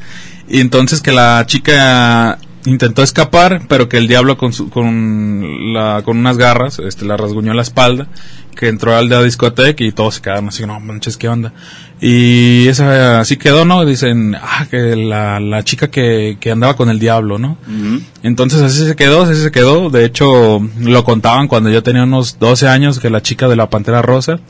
Y 0.48 0.60
entonces 0.60 1.00
que 1.00 1.12
la 1.12 1.44
chica 1.46 2.38
intentó 2.66 3.02
escapar, 3.02 3.62
pero 3.68 3.88
que 3.88 3.96
el 3.96 4.06
diablo 4.08 4.36
con, 4.36 4.52
su- 4.52 4.68
con, 4.68 5.72
la, 5.72 6.02
con 6.04 6.18
unas 6.18 6.36
garras 6.36 6.78
este, 6.80 7.06
la 7.06 7.16
rasguñó 7.16 7.54
la 7.54 7.62
espalda, 7.62 8.08
que 8.54 8.68
entró 8.68 8.96
al 8.96 9.08
de 9.08 9.16
la 9.16 9.22
discoteca 9.22 9.84
y 9.84 9.92
todos 9.92 10.16
se 10.16 10.22
quedaron 10.22 10.48
así, 10.48 10.66
no 10.66 10.78
manches, 10.80 11.16
¿qué 11.16 11.28
onda? 11.28 11.52
Y 12.00 12.66
esa 12.68 13.20
así 13.20 13.36
quedó, 13.36 13.64
¿no? 13.64 13.84
Dicen, 13.84 14.34
ah, 14.34 14.66
que 14.70 14.96
la, 14.96 15.38
la 15.38 15.62
chica 15.64 15.88
que, 15.88 16.38
que 16.40 16.50
andaba 16.50 16.74
con 16.74 16.88
el 16.88 16.98
diablo, 16.98 17.38
¿no? 17.38 17.58
Ujú. 17.66 18.00
Entonces 18.22 18.62
así 18.62 18.86
se 18.86 18.96
quedó, 18.96 19.22
así 19.22 19.40
se 19.40 19.50
quedó. 19.50 19.90
De 19.90 20.06
hecho, 20.06 20.60
lo 20.78 21.04
contaban 21.04 21.46
cuando 21.46 21.68
yo 21.68 21.82
tenía 21.82 22.04
unos 22.04 22.38
12 22.38 22.68
años, 22.68 22.98
que 23.00 23.10
la 23.10 23.20
chica 23.20 23.48
de 23.48 23.56
la 23.56 23.68
Pantera 23.68 24.00
Rosa. 24.00 24.40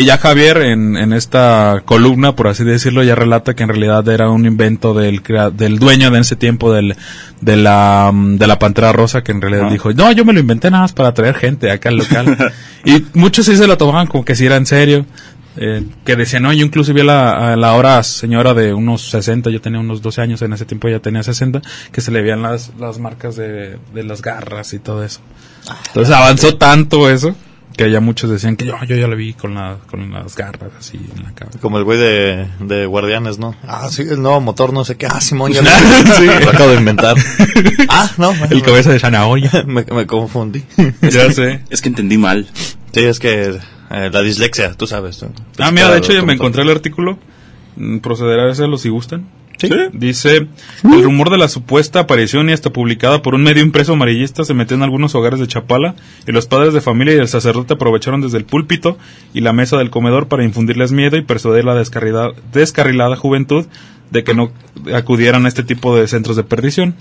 Y 0.00 0.04
ya 0.04 0.16
Javier, 0.16 0.58
en, 0.58 0.96
en 0.96 1.12
esta 1.12 1.82
columna, 1.84 2.36
por 2.36 2.46
así 2.46 2.62
decirlo, 2.62 3.02
ya 3.02 3.16
relata 3.16 3.54
que 3.54 3.64
en 3.64 3.68
realidad 3.68 4.08
era 4.08 4.30
un 4.30 4.46
invento 4.46 4.94
del, 4.94 5.22
del 5.54 5.78
dueño 5.80 6.12
de 6.12 6.20
ese 6.20 6.36
tiempo 6.36 6.72
del, 6.72 6.94
de, 7.40 7.56
la, 7.56 8.12
mm, 8.14 8.36
de 8.36 8.46
la 8.46 8.60
Pantera 8.60 8.92
Rosa, 8.92 9.24
que 9.24 9.32
en 9.32 9.40
realidad 9.40 9.68
dijo, 9.72 9.92
no, 9.92 10.12
yo 10.12 10.24
me 10.24 10.32
lo 10.32 10.38
inventé 10.38 10.70
nada 10.70 10.84
más 10.84 10.92
para 10.92 11.12
traer 11.14 11.34
gente 11.34 11.72
acá 11.72 11.88
al 11.88 11.96
local. 11.96 12.52
y 12.84 13.06
muchos 13.14 13.46
sí 13.46 13.56
se 13.56 13.66
lo 13.66 13.76
tomaban 13.76 14.06
como 14.06 14.24
que 14.24 14.36
si 14.36 14.46
era 14.46 14.54
en 14.54 14.66
serio. 14.66 15.04
eh, 15.56 15.82
que 16.04 16.14
decían, 16.14 16.44
no, 16.44 16.52
yo 16.52 16.64
incluso 16.64 16.94
vi 16.94 17.00
a 17.00 17.04
la, 17.04 17.52
a 17.54 17.56
la 17.56 17.72
hora 17.74 18.00
señora 18.04 18.54
de 18.54 18.72
unos 18.72 19.10
60, 19.10 19.50
yo 19.50 19.60
tenía 19.60 19.80
unos 19.80 20.00
12 20.00 20.20
años, 20.22 20.42
en 20.42 20.52
ese 20.52 20.64
tiempo 20.64 20.86
ella 20.86 21.00
tenía 21.00 21.24
60, 21.24 21.60
que 21.90 22.00
se 22.00 22.12
le 22.12 22.22
veían 22.22 22.40
las, 22.42 22.70
las 22.78 23.00
marcas 23.00 23.34
de, 23.34 23.78
de 23.92 24.04
las 24.04 24.22
garras 24.22 24.72
y 24.74 24.78
todo 24.78 25.02
eso. 25.02 25.18
Entonces 25.88 26.14
avanzó 26.14 26.54
tanto 26.56 27.10
eso, 27.10 27.34
que 27.78 27.90
ya 27.90 28.00
muchos 28.00 28.28
decían 28.28 28.56
que 28.56 28.66
yo, 28.66 28.74
yo 28.86 28.96
ya 28.96 29.06
lo 29.06 29.16
vi 29.16 29.32
con, 29.32 29.54
la, 29.54 29.78
con 29.88 30.10
las 30.12 30.36
garras 30.36 30.70
así 30.78 30.98
en 31.16 31.22
la 31.22 31.32
cabeza. 31.32 31.58
Como 31.60 31.78
el 31.78 31.84
güey 31.84 31.98
de, 31.98 32.46
de 32.60 32.84
Guardianes, 32.86 33.38
¿no? 33.38 33.54
Ah, 33.66 33.88
sí, 33.90 34.02
el 34.02 34.20
nuevo 34.20 34.40
motor, 34.42 34.72
no 34.74 34.84
sé 34.84 34.96
qué. 34.96 35.06
Ah, 35.06 35.20
Simón, 35.20 35.52
ya 35.52 35.62
lo, 35.62 35.68
Sí. 36.14 36.26
lo 36.26 36.50
acabo 36.50 36.70
de 36.70 36.76
inventar. 36.76 37.16
Ah, 37.88 38.10
no. 38.18 38.32
El 38.50 38.62
cabeza 38.62 38.92
de 38.92 38.98
zanahoria. 38.98 39.50
Me, 39.66 39.84
me 39.84 40.06
confundí. 40.06 40.62
ya 41.00 41.32
sé. 41.32 41.62
Es 41.70 41.80
que 41.80 41.88
entendí 41.88 42.18
mal. 42.18 42.46
Sí, 42.92 43.04
es 43.04 43.18
que 43.18 43.58
eh, 43.90 44.10
la 44.12 44.20
dislexia, 44.22 44.74
tú 44.74 44.86
sabes. 44.86 45.24
Ah, 45.58 45.70
mira, 45.70 45.90
de 45.90 45.98
hecho 45.98 46.12
ya 46.12 46.22
me 46.22 46.34
encontré 46.34 46.62
el 46.62 46.70
artículo. 46.70 47.18
Mm, 47.76 47.98
Procederá 47.98 48.44
a 48.46 48.50
hacerlo 48.52 48.76
si 48.76 48.88
gustan. 48.90 49.26
Sí. 49.58 49.68
Dice, 49.92 50.46
el 50.84 51.02
rumor 51.02 51.30
de 51.30 51.38
la 51.38 51.48
supuesta 51.48 52.00
aparición 52.00 52.48
y 52.48 52.52
hasta 52.52 52.70
publicada 52.70 53.22
por 53.22 53.34
un 53.34 53.42
medio 53.42 53.62
impreso 53.62 53.92
amarillista 53.92 54.44
se 54.44 54.54
metió 54.54 54.76
en 54.76 54.84
algunos 54.84 55.14
hogares 55.14 55.40
de 55.40 55.48
Chapala 55.48 55.96
y 56.26 56.32
los 56.32 56.46
padres 56.46 56.74
de 56.74 56.80
familia 56.80 57.14
y 57.14 57.18
el 57.18 57.28
sacerdote 57.28 57.74
aprovecharon 57.74 58.20
desde 58.20 58.38
el 58.38 58.44
púlpito 58.44 58.98
y 59.34 59.40
la 59.40 59.52
mesa 59.52 59.76
del 59.76 59.90
comedor 59.90 60.28
para 60.28 60.44
infundirles 60.44 60.92
miedo 60.92 61.16
y 61.16 61.22
persuadir 61.22 61.64
la 61.64 61.74
descarrilada, 61.74 62.32
descarrilada 62.52 63.16
juventud 63.16 63.66
de 64.10 64.24
que 64.24 64.34
no 64.34 64.50
acudieran 64.94 65.44
a 65.44 65.48
este 65.48 65.62
tipo 65.62 65.96
de 65.96 66.06
centros 66.06 66.36
de 66.36 66.44
perdición. 66.44 66.94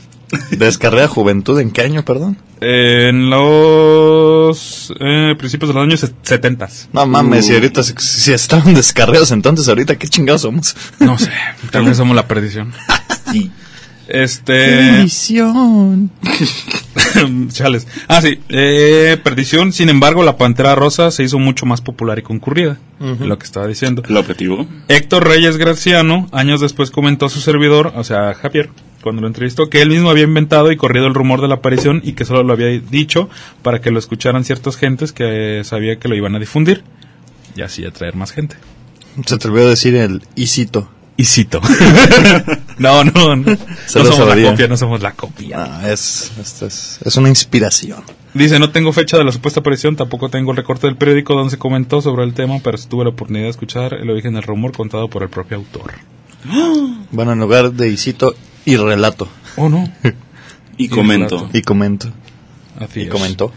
Descarrea 0.51 1.07
Juventud, 1.07 1.59
¿en 1.59 1.71
qué 1.71 1.81
año, 1.81 2.03
perdón? 2.03 2.37
En 2.59 3.29
los 3.29 4.93
eh, 4.99 5.35
principios 5.37 5.69
de 5.69 5.73
los 5.75 5.83
años 5.83 6.11
70. 6.21 6.69
No 6.93 7.05
mames, 7.05 7.45
si 7.45 7.53
ahorita 7.53 7.83
si, 7.83 7.93
si 7.97 8.33
estaban 8.33 8.73
descarreados 8.73 9.31
entonces, 9.31 9.67
ahorita 9.69 9.97
qué 9.97 10.07
chingados 10.07 10.41
somos. 10.41 10.75
No 10.99 11.17
sé, 11.17 11.31
tal 11.71 11.85
vez 11.85 11.97
somos 11.97 12.15
la 12.15 12.27
perdición. 12.27 12.73
Sí. 13.29 13.51
Este. 14.07 15.01
Visión. 15.03 16.09
Chales. 17.49 17.87
Ah, 18.07 18.21
sí. 18.21 18.39
Eh, 18.49 19.17
perdición. 19.21 19.73
Sin 19.73 19.89
embargo, 19.89 20.23
la 20.23 20.37
Pantera 20.37 20.75
Rosa 20.75 21.11
se 21.11 21.23
hizo 21.23 21.39
mucho 21.39 21.65
más 21.65 21.81
popular 21.81 22.17
y 22.17 22.21
concurrida. 22.21 22.77
Lo 22.99 23.37
que 23.37 23.45
estaba 23.45 23.67
diciendo. 23.67 24.01
El 24.07 24.17
objetivo. 24.17 24.65
Héctor 24.87 25.27
Reyes 25.27 25.57
Graciano, 25.57 26.27
años 26.31 26.61
después 26.61 26.89
comentó 26.89 27.27
a 27.27 27.29
su 27.29 27.41
servidor, 27.41 27.93
o 27.95 28.03
sea, 28.03 28.33
Javier, 28.33 28.69
cuando 29.07 29.21
lo 29.21 29.27
entrevistó, 29.27 29.69
que 29.69 29.81
él 29.81 29.89
mismo 29.89 30.09
había 30.09 30.25
inventado 30.25 30.69
y 30.69 30.75
corrido 30.75 31.07
el 31.07 31.13
rumor 31.13 31.39
de 31.39 31.47
la 31.47 31.55
aparición 31.55 32.01
y 32.03 32.11
que 32.11 32.25
solo 32.25 32.43
lo 32.43 32.51
había 32.51 32.67
dicho 32.67 33.29
para 33.61 33.79
que 33.79 33.89
lo 33.89 33.99
escucharan 33.99 34.43
ciertas 34.43 34.75
gentes 34.75 35.13
que 35.13 35.61
sabía 35.63 35.97
que 35.97 36.09
lo 36.09 36.15
iban 36.15 36.35
a 36.35 36.39
difundir 36.39 36.83
y 37.55 37.61
así 37.61 37.85
atraer 37.85 38.15
más 38.15 38.33
gente. 38.33 38.57
Se 39.25 39.35
atrevió 39.35 39.65
a 39.65 39.69
decir 39.69 39.95
el 39.95 40.23
Isito. 40.35 40.89
Y 41.19 41.23
cito. 41.23 41.59
no, 42.77 43.03
no, 43.03 43.35
no. 43.35 43.37
No 43.37 43.57
somos 43.87 44.09
la 44.09 44.15
sabría. 44.15 44.51
copia, 44.51 44.67
no 44.67 44.77
somos 44.77 45.01
la 45.01 45.13
copia. 45.13 45.57
Ah, 45.57 45.91
es, 45.91 46.31
es, 46.37 46.99
es 47.03 47.17
una 47.17 47.29
inspiración. 47.29 48.03
Dice, 48.35 48.59
no 48.59 48.69
tengo 48.69 48.93
fecha 48.93 49.17
de 49.17 49.23
la 49.23 49.31
supuesta 49.31 49.61
aparición, 49.61 49.95
tampoco 49.95 50.29
tengo 50.29 50.51
el 50.51 50.57
recorte 50.57 50.85
del 50.85 50.95
periódico 50.95 51.33
donde 51.33 51.49
se 51.49 51.57
comentó 51.57 52.03
sobre 52.03 52.23
el 52.23 52.35
tema, 52.35 52.59
pero 52.63 52.77
tuve 52.77 53.05
la 53.05 53.09
oportunidad 53.09 53.45
de 53.45 53.49
escuchar 53.49 53.95
el 53.95 54.11
origen 54.11 54.35
del 54.35 54.43
rumor 54.43 54.73
contado 54.73 55.09
por 55.09 55.23
el 55.23 55.29
propio 55.29 55.57
autor. 55.57 55.93
Bueno, 57.11 57.31
en 57.31 57.39
lugar 57.39 57.71
de 57.71 57.89
Isito 57.89 58.35
y 58.67 58.75
relato. 58.75 59.27
Oh, 59.55 59.69
no. 59.69 59.91
Y 60.79 60.89
comento. 60.89 61.49
Y 61.53 61.63
comento. 61.63 62.11
Así 62.79 62.99
Y 62.99 63.03
es. 63.05 63.09
comentó. 63.09 63.51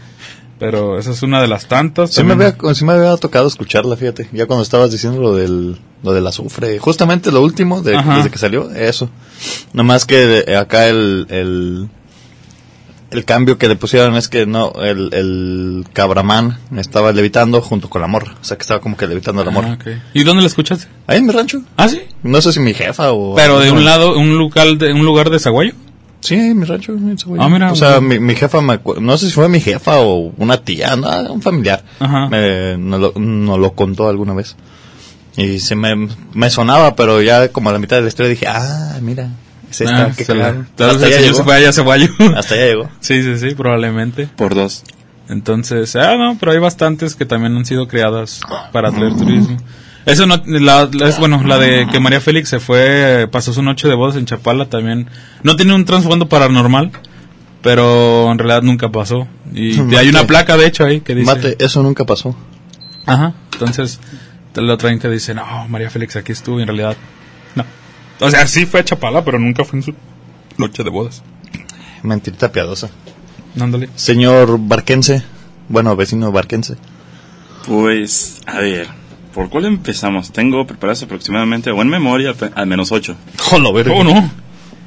Pero 0.57 0.97
esa 0.97 1.11
es 1.11 1.21
una 1.21 1.39
de 1.39 1.47
las 1.47 1.67
tantas. 1.67 2.11
Sí 2.11 2.23
me, 2.23 2.33
había, 2.33 2.55
sí 2.73 2.83
me 2.83 2.93
había 2.93 3.15
tocado 3.17 3.47
escucharla, 3.47 3.95
fíjate. 3.95 4.27
Ya 4.31 4.47
cuando 4.47 4.63
estabas 4.63 4.91
diciendo 4.91 5.21
lo 5.21 5.35
del, 5.35 5.77
lo 6.01 6.13
del 6.13 6.25
azufre. 6.25 6.79
Justamente 6.79 7.31
lo 7.31 7.43
último, 7.43 7.81
de, 7.83 7.91
desde 7.91 8.31
que 8.31 8.39
salió, 8.39 8.71
eso. 8.71 9.11
Nomás 9.73 10.05
que 10.05 10.43
eh, 10.47 10.55
acá 10.55 10.87
el, 10.87 11.27
el, 11.29 11.89
el 13.11 13.25
cambio 13.25 13.57
que 13.57 13.67
le 13.67 13.75
pusieron 13.75 14.15
es 14.15 14.27
que 14.29 14.45
no, 14.45 14.71
el, 14.81 15.13
el 15.13 15.85
cabramán 15.93 16.57
estaba 16.77 17.11
levitando 17.11 17.61
junto 17.61 17.89
con 17.89 18.01
la 18.01 18.07
morra. 18.07 18.35
O 18.41 18.43
sea 18.43 18.57
que 18.57 18.61
estaba 18.61 18.79
como 18.79 18.97
que 18.97 19.05
levitando 19.07 19.41
a 19.41 19.45
la 19.45 19.51
Ah, 19.51 19.53
morra. 19.53 19.77
¿Y 20.13 20.23
dónde 20.23 20.41
la 20.41 20.47
escuchaste? 20.47 20.87
Ahí 21.07 21.17
en 21.19 21.25
mi 21.27 21.33
rancho. 21.33 21.61
Ah, 21.77 21.87
sí. 21.89 22.01
No 22.23 22.41
sé 22.41 22.53
si 22.53 22.59
mi 22.59 22.73
jefa 22.73 23.11
o... 23.11 23.35
Pero 23.35 23.59
de 23.59 23.67
no, 23.67 23.73
un 23.75 23.85
lado, 23.85 24.17
un 24.17 24.37
lugar 24.37 24.67
de, 24.77 24.93
un 24.93 25.03
lugar 25.05 25.29
de 25.29 25.39
Zaguayo. 25.39 25.73
Sí, 26.21 26.35
en 26.35 26.59
mi 26.59 26.65
rancho. 26.65 26.93
güey. 27.25 27.41
Ah, 27.41 27.49
mira, 27.49 27.71
O 27.71 27.75
sea, 27.75 27.99
mi, 27.99 28.19
mi 28.19 28.35
jefa, 28.35 28.61
me 28.61 28.79
no 28.99 29.17
sé 29.17 29.25
si 29.27 29.31
fue 29.33 29.49
mi 29.49 29.59
jefa 29.59 29.99
o 29.99 30.31
una 30.37 30.57
tía, 30.57 30.95
no, 30.95 31.33
un 31.33 31.41
familiar. 31.41 31.83
Ajá. 31.99 32.27
Me, 32.29 32.77
nos, 32.77 32.99
lo, 32.99 33.13
nos 33.19 33.59
lo 33.59 33.73
contó 33.73 34.07
alguna 34.07 34.33
vez. 34.33 34.55
Y 35.35 35.59
se 35.59 35.75
me, 35.75 36.07
me 36.33 36.49
sonaba, 36.49 36.95
pero 36.95 37.21
ya 37.21 37.47
como 37.49 37.69
a 37.69 37.73
la 37.73 37.79
mitad 37.79 37.95
de 37.95 38.03
la 38.03 38.07
historia 38.09 38.29
dije, 38.29 38.47
ah, 38.47 38.99
mira, 39.01 39.29
es 39.71 39.81
esta, 39.81 40.05
Ah, 40.05 40.11
qué 40.15 40.23
se 40.25 40.35
la- 40.35 40.45
cagado. 40.45 40.65
Tal 40.75 40.87
vez 40.87 40.95
Hasta 40.95 41.07
el 41.07 41.13
allá 41.13 41.21
señor 41.21 41.35
se 41.35 41.41
llegó. 41.41 41.43
fue 41.43 41.55
allá. 41.55 41.69
Hasta 42.39 42.53
allá 42.55 42.65
llegó. 42.65 42.89
sí, 42.99 43.23
sí, 43.23 43.37
sí, 43.37 43.55
probablemente. 43.55 44.27
Por 44.35 44.55
dos. 44.55 44.83
Entonces, 45.29 45.95
ah, 45.95 46.15
no, 46.17 46.37
pero 46.39 46.51
hay 46.51 46.59
bastantes 46.59 47.15
que 47.15 47.25
también 47.25 47.55
han 47.55 47.65
sido 47.65 47.87
creadas 47.87 48.41
para 48.71 48.89
atraer 48.89 49.15
turismo. 49.15 49.57
Eso 50.05 50.25
no, 50.25 50.41
la, 50.45 50.89
la- 50.91 51.07
es 51.07 51.19
bueno, 51.19 51.43
la 51.45 51.57
de 51.59 51.87
que 51.91 51.99
María 51.99 52.19
Félix 52.19 52.49
se 52.49 52.59
fue, 52.59 53.27
pasó 53.31 53.53
su 53.53 53.61
noche 53.61 53.87
de 53.87 53.93
bodas 53.95 54.15
en 54.17 54.25
Chapala 54.25 54.65
también. 54.65 55.07
No 55.43 55.55
tiene 55.55 55.73
un 55.73 55.85
trasfondo 55.85 56.27
paranormal, 56.27 56.91
pero 57.61 58.31
en 58.31 58.39
realidad 58.39 58.63
nunca 58.63 58.89
pasó. 58.89 59.27
Y 59.53 59.73
Mate. 59.77 59.97
hay 59.99 60.09
una 60.09 60.25
placa, 60.25 60.57
de 60.57 60.65
hecho, 60.65 60.83
ahí 60.85 61.01
que 61.01 61.13
dice. 61.15 61.27
Mate, 61.33 61.55
eso 61.63 61.83
nunca 61.83 62.03
pasó. 62.03 62.35
Ajá. 63.05 63.33
Entonces, 63.53 63.99
te 64.53 64.61
lo 64.61 64.75
traen 64.77 64.99
que 64.99 65.07
dice, 65.07 65.33
no, 65.33 65.45
María 65.69 65.89
Félix 65.89 66.15
aquí 66.15 66.31
estuvo 66.31 66.59
y 66.59 66.63
en 66.63 66.67
realidad, 66.67 66.97
no. 67.55 67.63
O 68.21 68.29
sea, 68.29 68.47
sí 68.47 68.65
fue 68.65 68.79
a 68.79 68.85
Chapala, 68.85 69.25
pero 69.25 69.39
nunca 69.39 69.65
fue 69.65 69.79
en 69.79 69.83
su 69.83 69.93
noche 70.57 70.83
de 70.83 70.89
bodas. 70.89 71.23
Mentirita 72.03 72.51
piadosa. 72.51 72.89
Ándale. 73.59 73.89
Señor 73.95 74.57
Barquense, 74.59 75.23
bueno, 75.67 75.95
vecino 75.95 76.31
Barquense. 76.31 76.75
Pues, 77.67 78.41
a 78.45 78.59
ver, 78.59 78.87
¿por 79.33 79.49
cuál 79.49 79.65
empezamos? 79.65 80.31
Tengo 80.31 80.65
preparados 80.65 81.03
aproximadamente, 81.03 81.71
o 81.71 81.81
en 81.81 81.89
memoria, 81.89 82.33
al 82.55 82.67
menos 82.67 82.91
ocho. 82.91 83.15
Jolo, 83.39 83.73
verga. 83.73 83.93
Oh, 83.93 84.03
no. 84.03 84.31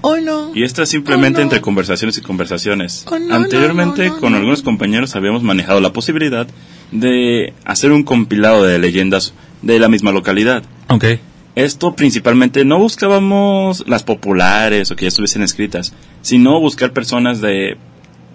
Hoy 0.06 0.22
no. 0.22 0.54
Y 0.54 0.64
esto 0.64 0.82
es 0.82 0.90
simplemente 0.90 1.40
entre 1.40 1.62
conversaciones 1.62 2.18
y 2.18 2.20
conversaciones. 2.20 3.06
Anteriormente, 3.30 4.10
con 4.20 4.34
algunos 4.34 4.62
compañeros 4.62 5.16
habíamos 5.16 5.42
manejado 5.42 5.80
la 5.80 5.92
posibilidad 5.92 6.46
de 6.92 7.54
hacer 7.64 7.90
un 7.90 8.02
compilado 8.02 8.64
de 8.64 8.78
leyendas 8.78 9.32
de 9.62 9.78
la 9.78 9.88
misma 9.88 10.12
localidad. 10.12 10.62
Ok. 10.88 11.04
Esto 11.54 11.94
principalmente 11.94 12.64
no 12.64 12.78
buscábamos 12.78 13.84
las 13.86 14.02
populares 14.02 14.90
o 14.90 14.96
que 14.96 15.02
ya 15.04 15.08
estuviesen 15.08 15.42
escritas, 15.42 15.94
sino 16.22 16.58
buscar 16.60 16.92
personas 16.92 17.40
de 17.40 17.76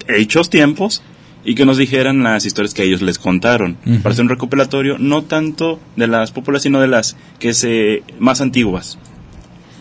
hechos 0.08 0.50
tiempos 0.50 1.04
y 1.44 1.56
que 1.56 1.66
nos 1.66 1.78
dijeran 1.78 2.24
las 2.24 2.46
historias 2.46 2.74
que 2.74 2.84
ellos 2.84 3.02
les 3.02 3.20
contaron. 3.20 3.76
Para 4.02 4.14
hacer 4.14 4.24
un 4.24 4.30
recopilatorio 4.30 4.98
no 4.98 5.24
tanto 5.24 5.80
de 5.96 6.08
las 6.08 6.32
populares, 6.32 6.64
sino 6.64 6.80
de 6.80 6.88
las 6.88 7.18
que 7.40 7.54
se 7.54 8.04
más 8.20 8.42
antiguas. 8.42 8.98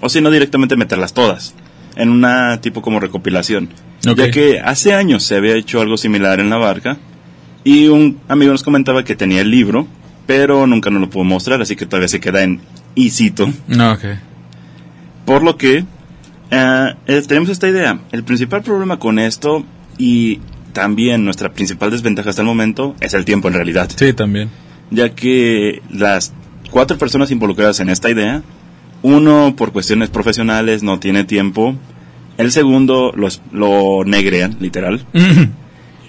O 0.01 0.09
si 0.09 0.21
no 0.21 0.31
directamente 0.31 0.77
meterlas 0.77 1.13
todas 1.13 1.55
en 1.97 2.11
una 2.11 2.61
tipo 2.61 2.83
como 2.83 3.01
recopilación. 3.01 3.69
Ya 4.03 4.31
que 4.31 4.61
hace 4.61 4.95
años 4.95 5.25
se 5.25 5.37
había 5.37 5.57
hecho 5.57 5.81
algo 5.81 5.97
similar 5.97 6.41
en 6.41 6.51
la 6.51 6.57
barca 6.57 6.99
y 7.65 7.89
un 7.89 8.21
amigo 8.29 8.53
nos 8.53 8.63
comentaba 8.63 9.05
que 9.05 9.17
tenía 9.17 9.41
el 9.41 9.51
libro, 9.51 9.89
pero 10.29 10.67
nunca 10.67 10.91
nos 10.91 11.01
lo 11.01 11.09
pudo 11.09 11.25
mostrar, 11.25 11.63
así 11.63 11.75
que 11.75 11.87
todavía 11.87 12.07
se 12.07 12.21
queda 12.21 12.43
en 12.43 12.61
Isito. 12.95 13.51
No, 13.67 13.93
ok. 13.93 14.05
Por 15.25 15.43
lo 15.43 15.57
que 15.57 15.87
eh, 16.51 16.95
eh, 17.07 17.23
tenemos 17.27 17.49
esta 17.49 17.67
idea. 17.67 17.99
El 18.13 18.25
principal 18.25 18.63
problema 18.63 18.99
con 18.99 19.19
esto 19.19 19.65
y 19.97 20.41
también 20.75 21.25
nuestra 21.25 21.51
principal 21.55 21.91
desventaja 21.91 22.29
hasta 22.29 22.43
el 22.43 22.47
momento 22.47 22.95
es 23.01 23.15
el 23.15 23.25
tiempo 23.25 23.49
en 23.49 23.55
realidad. 23.55 23.91
Sí, 23.97 24.13
también. 24.13 24.51
Ya 24.91 25.15
que 25.15 25.81
las 25.91 26.35
cuatro 26.71 26.99
personas 26.99 27.31
involucradas 27.31 27.81
en 27.81 27.89
esta 27.89 28.11
idea, 28.11 28.43
uno 29.01 29.55
por 29.57 29.73
cuestiones 29.73 30.11
profesionales 30.11 30.83
no 30.83 31.01
tiene 31.01 31.25
tiempo, 31.25 31.75
el 32.37 32.53
segundo 32.53 33.15
los, 33.17 33.41
lo 33.51 34.05
negrean, 34.05 34.59
literal. 34.61 35.07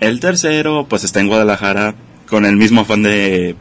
El 0.02 0.20
tercero 0.20 0.88
pues 0.90 1.06
está 1.06 1.22
en 1.22 1.30
Guadalajara 1.30 1.96
con 2.28 2.46
el 2.46 2.58
mismo 2.58 2.82
afán 2.82 3.04
de 3.04 3.56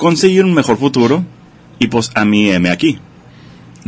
conseguir 0.00 0.44
un 0.44 0.54
mejor 0.54 0.76
futuro 0.78 1.24
y 1.78 1.86
pues 1.88 2.10
a 2.14 2.24
mí 2.24 2.50
M 2.50 2.68
aquí. 2.70 2.98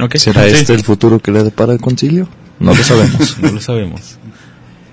Ok. 0.00 0.16
¿Será 0.16 0.44
Sí. 0.44 0.50
este 0.54 0.74
el 0.74 0.84
futuro 0.84 1.18
que 1.18 1.32
le 1.32 1.42
depara 1.42 1.72
el 1.72 1.80
concilio? 1.80 2.28
No 2.60 2.74
lo 2.74 2.82
sabemos. 2.84 3.36
No 3.42 3.50
lo 3.50 3.60
sabemos. 3.60 4.18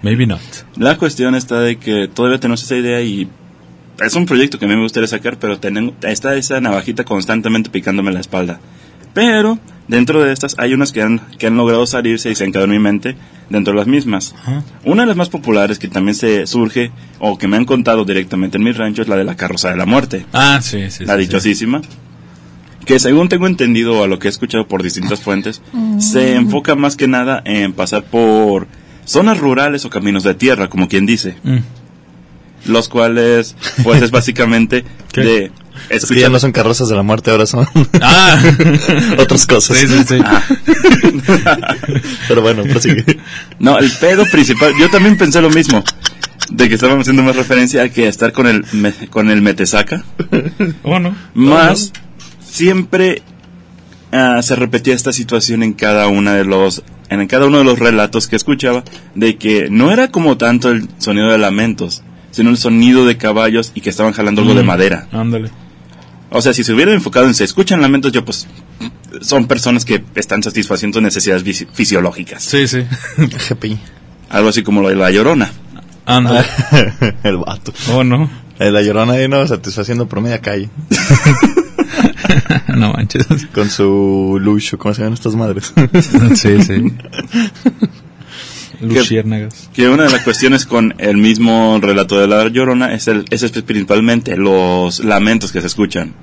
Maybe 0.02 0.26
not. 0.26 0.40
La 0.78 0.98
cuestión 0.98 1.36
está 1.36 1.60
de 1.60 1.78
que 1.78 2.08
todavía 2.08 2.40
tenemos 2.40 2.64
esa 2.64 2.76
idea 2.78 3.02
y 3.02 3.30
es 4.02 4.16
un 4.16 4.26
proyecto 4.26 4.58
que 4.58 4.66
a 4.66 4.68
mí 4.70 4.76
me 4.76 4.82
gustaría 4.84 5.08
sacar, 5.08 5.38
pero 5.38 5.60
tengo, 5.60 5.94
está 6.04 6.36
esa 6.36 6.60
navajita 6.62 7.04
constantemente 7.04 7.70
picándome 7.70 8.12
la 8.14 8.22
espalda. 8.22 8.60
Pero 9.14 9.60
dentro 9.90 10.24
de 10.24 10.32
estas 10.32 10.56
hay 10.58 10.74
unas 10.74 10.94
que 10.94 11.02
han, 11.02 11.20
que 11.38 11.48
han 11.48 11.58
logrado 11.58 11.86
salirse 11.86 12.30
y 12.30 12.36
se 12.36 12.46
han 12.46 12.52
quedado 12.52 12.66
en 12.66 12.72
mi 12.72 12.80
mente 12.80 13.18
dentro 13.50 13.74
de 13.74 13.80
las 13.80 13.88
mismas. 13.88 14.34
Ajá. 14.40 14.64
Una 14.86 15.04
de 15.04 15.08
las 15.08 15.18
más 15.18 15.30
populares 15.30 15.80
que 15.80 15.90
también 15.90 16.16
se 16.16 16.48
surge 16.48 16.92
o 17.20 17.38
que 17.38 17.48
me 17.48 17.58
han 17.58 17.66
contado 17.66 18.06
directamente 18.06 18.58
en 18.58 18.64
mi 18.64 18.72
rancho 18.72 19.02
es 19.02 19.08
la 19.08 19.18
de 19.18 19.26
la 19.26 19.36
carroza 19.36 19.72
de 19.72 19.78
la 19.78 19.86
muerte. 19.86 20.26
Ah, 20.32 20.60
sí, 20.62 20.90
sí. 20.90 21.04
la 21.06 21.16
sí, 21.16 21.22
dichosísima. 21.22 21.82
Que 22.86 23.00
según 23.00 23.28
tengo 23.28 23.48
entendido 23.48 24.04
a 24.04 24.08
lo 24.08 24.20
que 24.20 24.28
he 24.28 24.32
escuchado 24.32 24.68
por 24.68 24.82
distintas 24.82 25.22
fuentes, 25.22 25.62
se 26.00 26.36
enfoca 26.36 26.76
más 26.76 26.96
que 26.96 27.08
nada 27.08 27.42
en 27.46 27.74
pasar 27.74 28.04
por 28.04 28.68
zonas 29.06 29.38
rurales 29.40 29.86
o 29.86 29.90
caminos 29.90 30.24
de 30.24 30.34
tierra, 30.34 30.70
como 30.70 30.88
quien 30.88 31.06
dice. 31.06 31.36
Mm. 31.44 31.58
Los 32.66 32.90
cuales, 32.90 33.56
pues 33.84 34.02
es 34.02 34.12
básicamente 34.12 34.86
¿Qué? 35.12 35.22
de 35.22 35.52
es 35.90 36.06
que 36.06 36.20
ya 36.20 36.30
no 36.30 36.40
son 36.40 36.52
carrozas 36.52 36.90
de 36.90 36.96
la 36.96 37.04
muerte, 37.04 37.32
ahora 37.32 37.46
son 37.46 37.68
Ah. 38.02 38.42
otras 39.20 39.46
cosas. 39.48 39.78
sí, 39.78 39.88
sí, 39.88 40.04
sí. 40.08 40.20
Pero 42.28 42.42
bueno, 42.42 42.64
prosigue. 42.64 43.20
No, 43.60 43.78
el 43.78 43.92
pedo 43.92 44.24
principal, 44.32 44.74
yo 44.80 44.90
también 44.90 45.18
pensé 45.18 45.42
lo 45.42 45.50
mismo, 45.50 45.84
de 46.50 46.68
que 46.70 46.76
estábamos 46.76 47.02
haciendo 47.04 47.24
más 47.24 47.36
referencia 47.36 47.84
a 47.84 47.90
que 47.90 48.08
estar 48.08 48.32
con 48.32 48.48
el, 48.48 48.66
me- 48.72 48.94
con 49.10 49.30
el 49.30 49.42
metesaca, 49.42 50.04
Oh, 50.84 51.00
no. 51.00 51.16
más 51.34 51.92
siempre 52.44 53.22
ah, 54.12 54.42
se 54.42 54.56
repetía 54.56 54.96
esta 54.96 55.14
situación 55.14 55.64
en 55.64 55.74
cada 55.74 56.08
una 56.08 56.34
de 56.34 56.46
los, 56.46 56.84
en 57.10 57.26
cada 57.28 57.46
uno 57.46 57.60
de 57.60 57.64
los 57.64 57.80
relatos 57.80 58.28
que 58.28 58.36
escuchaba, 58.36 58.84
de 59.16 59.38
que 59.38 59.70
no 59.70 59.92
era 59.92 60.10
como 60.10 60.38
tanto 60.38 60.70
el 60.70 60.90
sonido 60.98 61.30
de 61.30 61.38
lamentos, 61.38 62.04
sino 62.32 62.50
el 62.50 62.58
sonido 62.58 63.06
de 63.06 63.18
caballos 63.18 63.72
y 63.76 63.82
que 63.82 63.90
estaban 63.90 64.14
jalando 64.14 64.42
algo 64.42 64.56
de 64.56 64.64
Mm. 64.64 64.68
madera. 64.68 65.08
Ándale. 65.12 65.50
O 66.32 66.42
sea, 66.42 66.54
si 66.54 66.64
se 66.64 66.74
hubieran 66.74 66.94
enfocado 66.94 67.26
en 67.28 67.34
se 67.34 67.44
escuchan 67.44 67.82
lamentos, 67.82 68.12
yo 68.12 68.24
pues 68.24 68.48
son 69.22 69.48
personas 69.48 69.84
que 69.86 70.04
están 70.16 70.44
satisfaciendo 70.44 71.02
necesidades 71.02 71.44
fisi- 71.44 71.68
fisiológicas. 71.74 72.44
Sí, 72.44 72.68
sí. 72.68 72.84
GPI. 73.50 73.80
Algo 74.30 74.50
así 74.50 74.62
como 74.64 74.82
lo 74.82 74.90
de 74.90 74.96
la 74.96 75.10
llorona. 75.12 75.52
Ándale. 76.06 76.46
el 77.24 77.38
vato. 77.38 77.74
Oh, 77.92 78.04
no. 78.04 78.30
Eh, 78.60 78.72
La 78.72 78.82
llorona 78.82 79.14
ahí, 79.14 79.28
¿no? 79.28 79.46
Satisfaciendo 79.48 80.08
por 80.08 80.22
media 80.22 80.40
calle. 80.40 80.70
no 82.76 82.94
manches. 82.94 83.26
Con 83.54 83.70
su 83.70 84.38
lucho, 84.42 84.78
¿cómo 84.78 84.94
se 84.94 85.02
llaman 85.02 85.14
estas 85.14 85.36
madres? 85.36 85.74
sí, 86.36 86.62
sí. 86.64 86.84
Luciérnagas. 88.82 89.70
Que 89.74 89.88
una 89.90 90.04
de 90.04 90.10
las 90.10 90.24
cuestiones 90.24 90.66
con 90.66 90.96
el 90.98 91.18
mismo 91.18 91.80
relato 91.82 92.20
de 92.20 92.28
la 92.28 92.48
llorona 92.48 92.94
es, 92.94 93.08
el, 93.08 93.26
es 93.30 93.44
principalmente 93.64 94.38
los 94.38 95.04
lamentos 95.04 95.52
que 95.52 95.62
se 95.62 95.68
escuchan. 95.68 96.14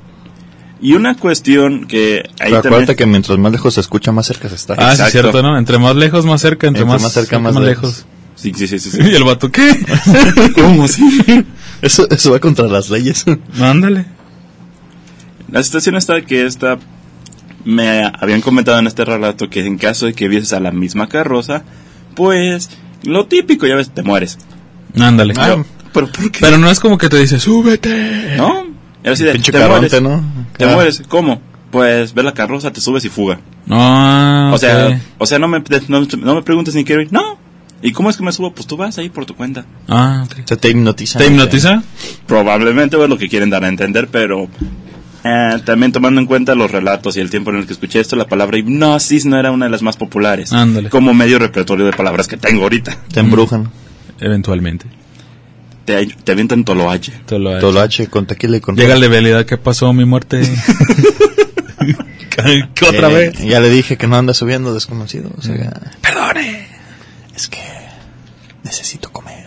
Y 0.80 0.92
una 0.92 1.16
cuestión 1.16 1.86
que 1.86 2.22
ahí 2.38 2.50
Pero 2.50 2.58
acuérdate 2.58 2.70
también- 2.86 2.96
que 2.96 3.06
mientras 3.06 3.38
más 3.38 3.52
lejos 3.52 3.75
se 3.75 3.80
escucha, 3.80 4.12
más 4.12 4.26
cerca 4.26 4.48
se 4.48 4.54
está. 4.56 4.75
Ah, 4.75 4.88
sí, 4.94 5.02
Exacto. 5.02 5.10
cierto, 5.12 5.42
¿no? 5.42 5.58
Entre 5.58 5.78
más 5.78 5.96
lejos, 5.96 6.25
más 6.26 6.40
cerca. 6.40 6.66
Entre, 6.66 6.82
Entre 6.82 6.94
más, 6.94 7.02
más 7.02 7.12
cerca, 7.12 7.38
más 7.38 7.56
lejos. 7.56 8.04
Sí, 8.34 8.52
sí, 8.54 8.66
sí, 8.68 8.78
sí, 8.78 8.90
sí. 8.90 8.98
Y 9.02 9.14
el 9.14 9.25
vato, 9.25 9.50
¿qué? 9.50 9.70
¿Cómo 10.54 10.84
así? 10.84 11.02
Eso, 11.80 12.06
eso 12.10 12.30
va 12.32 12.38
contra 12.40 12.66
las 12.68 12.90
leyes. 12.90 13.25
Ándale. 13.60 14.04
La 15.50 15.62
situación 15.62 15.96
está 15.96 16.20
que 16.22 16.44
esta 16.44 16.78
me 17.64 18.04
habían 18.20 18.40
comentado 18.42 18.78
en 18.78 18.86
este 18.86 19.04
relato 19.04 19.48
que 19.48 19.64
en 19.64 19.78
caso 19.78 20.06
de 20.06 20.12
que 20.14 20.28
vieses 20.28 20.52
a 20.52 20.60
la 20.60 20.72
misma 20.72 21.08
carroza, 21.08 21.62
pues 22.16 22.70
lo 23.04 23.26
típico, 23.26 23.66
ya 23.66 23.76
ves, 23.76 23.90
te 23.90 24.02
mueres. 24.02 24.38
Ándale. 24.99 25.35
Ah, 25.37 25.62
¿Pero 25.92 26.11
por 26.11 26.30
qué? 26.32 26.40
Pero 26.40 26.58
no 26.58 26.68
es 26.68 26.80
como 26.80 26.99
que 26.99 27.08
te 27.08 27.18
dice, 27.18 27.38
súbete. 27.38 28.35
¿No? 28.37 28.66
Era 29.04 29.12
así 29.12 29.23
de, 29.23 29.32
Pinche 29.32 29.52
te 29.52 29.58
caronte, 29.58 30.00
mueres. 30.00 30.02
¿no? 30.02 30.25
Te 30.56 30.66
mueres. 30.66 31.02
¿Cómo? 31.06 31.40
Pues 31.70 32.14
ve 32.14 32.23
la 32.25 32.32
carroza, 32.32 32.73
te 32.73 32.80
subes 32.80 33.04
y 33.04 33.08
fuga. 33.08 33.38
No. 33.66 34.52
O 34.52 34.58
sea, 34.58 35.00
o 35.18 35.26
sea 35.26 35.38
no, 35.38 35.46
me, 35.46 35.62
no, 35.88 36.00
no 36.00 36.35
me 36.35 36.42
preguntes 36.42 36.75
ni 36.75 36.85
quiero 36.85 37.02
ir. 37.02 37.12
No. 37.12 37.38
¿Y 37.82 37.92
cómo 37.92 38.08
es 38.11 38.16
que 38.16 38.25
me 38.25 38.32
subo? 38.32 38.52
Pues 38.52 38.66
tú 38.66 38.76
vas 38.76 38.96
ahí 38.99 39.11
por 39.11 39.26
tu 39.26 39.37
cuenta. 39.37 39.66
Ah, 39.87 40.25
ok. 40.25 40.46
Se 40.46 40.56
te 40.56 40.70
hipnotiza. 40.70 41.18
¿Te 41.18 41.26
hipnotiza? 41.26 41.82
Probablemente 42.26 43.00
es 43.00 43.08
lo 43.08 43.18
que 43.18 43.28
quieren 43.28 43.50
dar 43.50 43.64
a 43.64 43.68
entender, 43.68 44.08
pero 44.08 44.49
eh, 45.26 45.61
también 45.64 45.92
tomando 45.92 46.21
en 46.21 46.26
cuenta 46.26 46.54
los 46.54 46.71
relatos 46.71 47.16
y 47.16 47.21
el 47.21 47.30
tiempo 47.30 47.50
en 47.50 47.56
el 47.56 47.66
que 47.66 47.73
escuché 47.73 48.00
esto, 48.00 48.14
la 48.16 48.26
palabra 48.26 48.59
hipnosis 48.59 49.25
no 49.26 49.38
era 49.38 49.50
una 49.50 49.66
de 49.66 49.71
las 49.71 49.83
más 49.83 49.97
populares. 49.97 50.52
Ándale. 50.52 50.88
Como 50.90 51.12
medio 51.14 51.38
repertorio 51.38 51.85
de 51.87 51.92
palabras 51.92 52.28
que 52.28 52.37
tengo 52.37 52.62
ahorita. 52.62 52.97
Te 53.12 53.21
embrujan. 53.21 53.71
Eventualmente. 54.21 54.87
Te, 55.85 56.06
te 56.06 56.33
avientan 56.33 56.64
toloache. 56.64 57.12
Lo 57.30 57.80
H 57.80 58.09
con 58.09 58.26
tequila 58.26 58.56
y 58.56 58.61
con 58.61 58.76
Llega 58.76 58.95
el 58.95 59.00
de 59.00 59.09
realidad, 59.09 59.45
¿qué 59.47 59.56
pasó? 59.56 59.92
Mi 59.92 60.04
muerte. 60.04 60.40
¿Qué 62.75 62.85
otra 62.87 63.11
Eh, 63.11 63.14
vez? 63.14 63.38
Ya 63.45 63.61
le 63.61 63.71
dije 63.71 63.97
que 63.97 64.06
no 64.06 64.16
anda 64.16 64.35
subiendo 64.35 64.75
desconocido. 64.75 65.30
O 65.37 65.42
sea, 65.42 65.80
Perdone. 66.02 66.66
es 67.35 67.49
que 67.49 67.61
necesito 68.64 69.11
comer. 69.12 69.47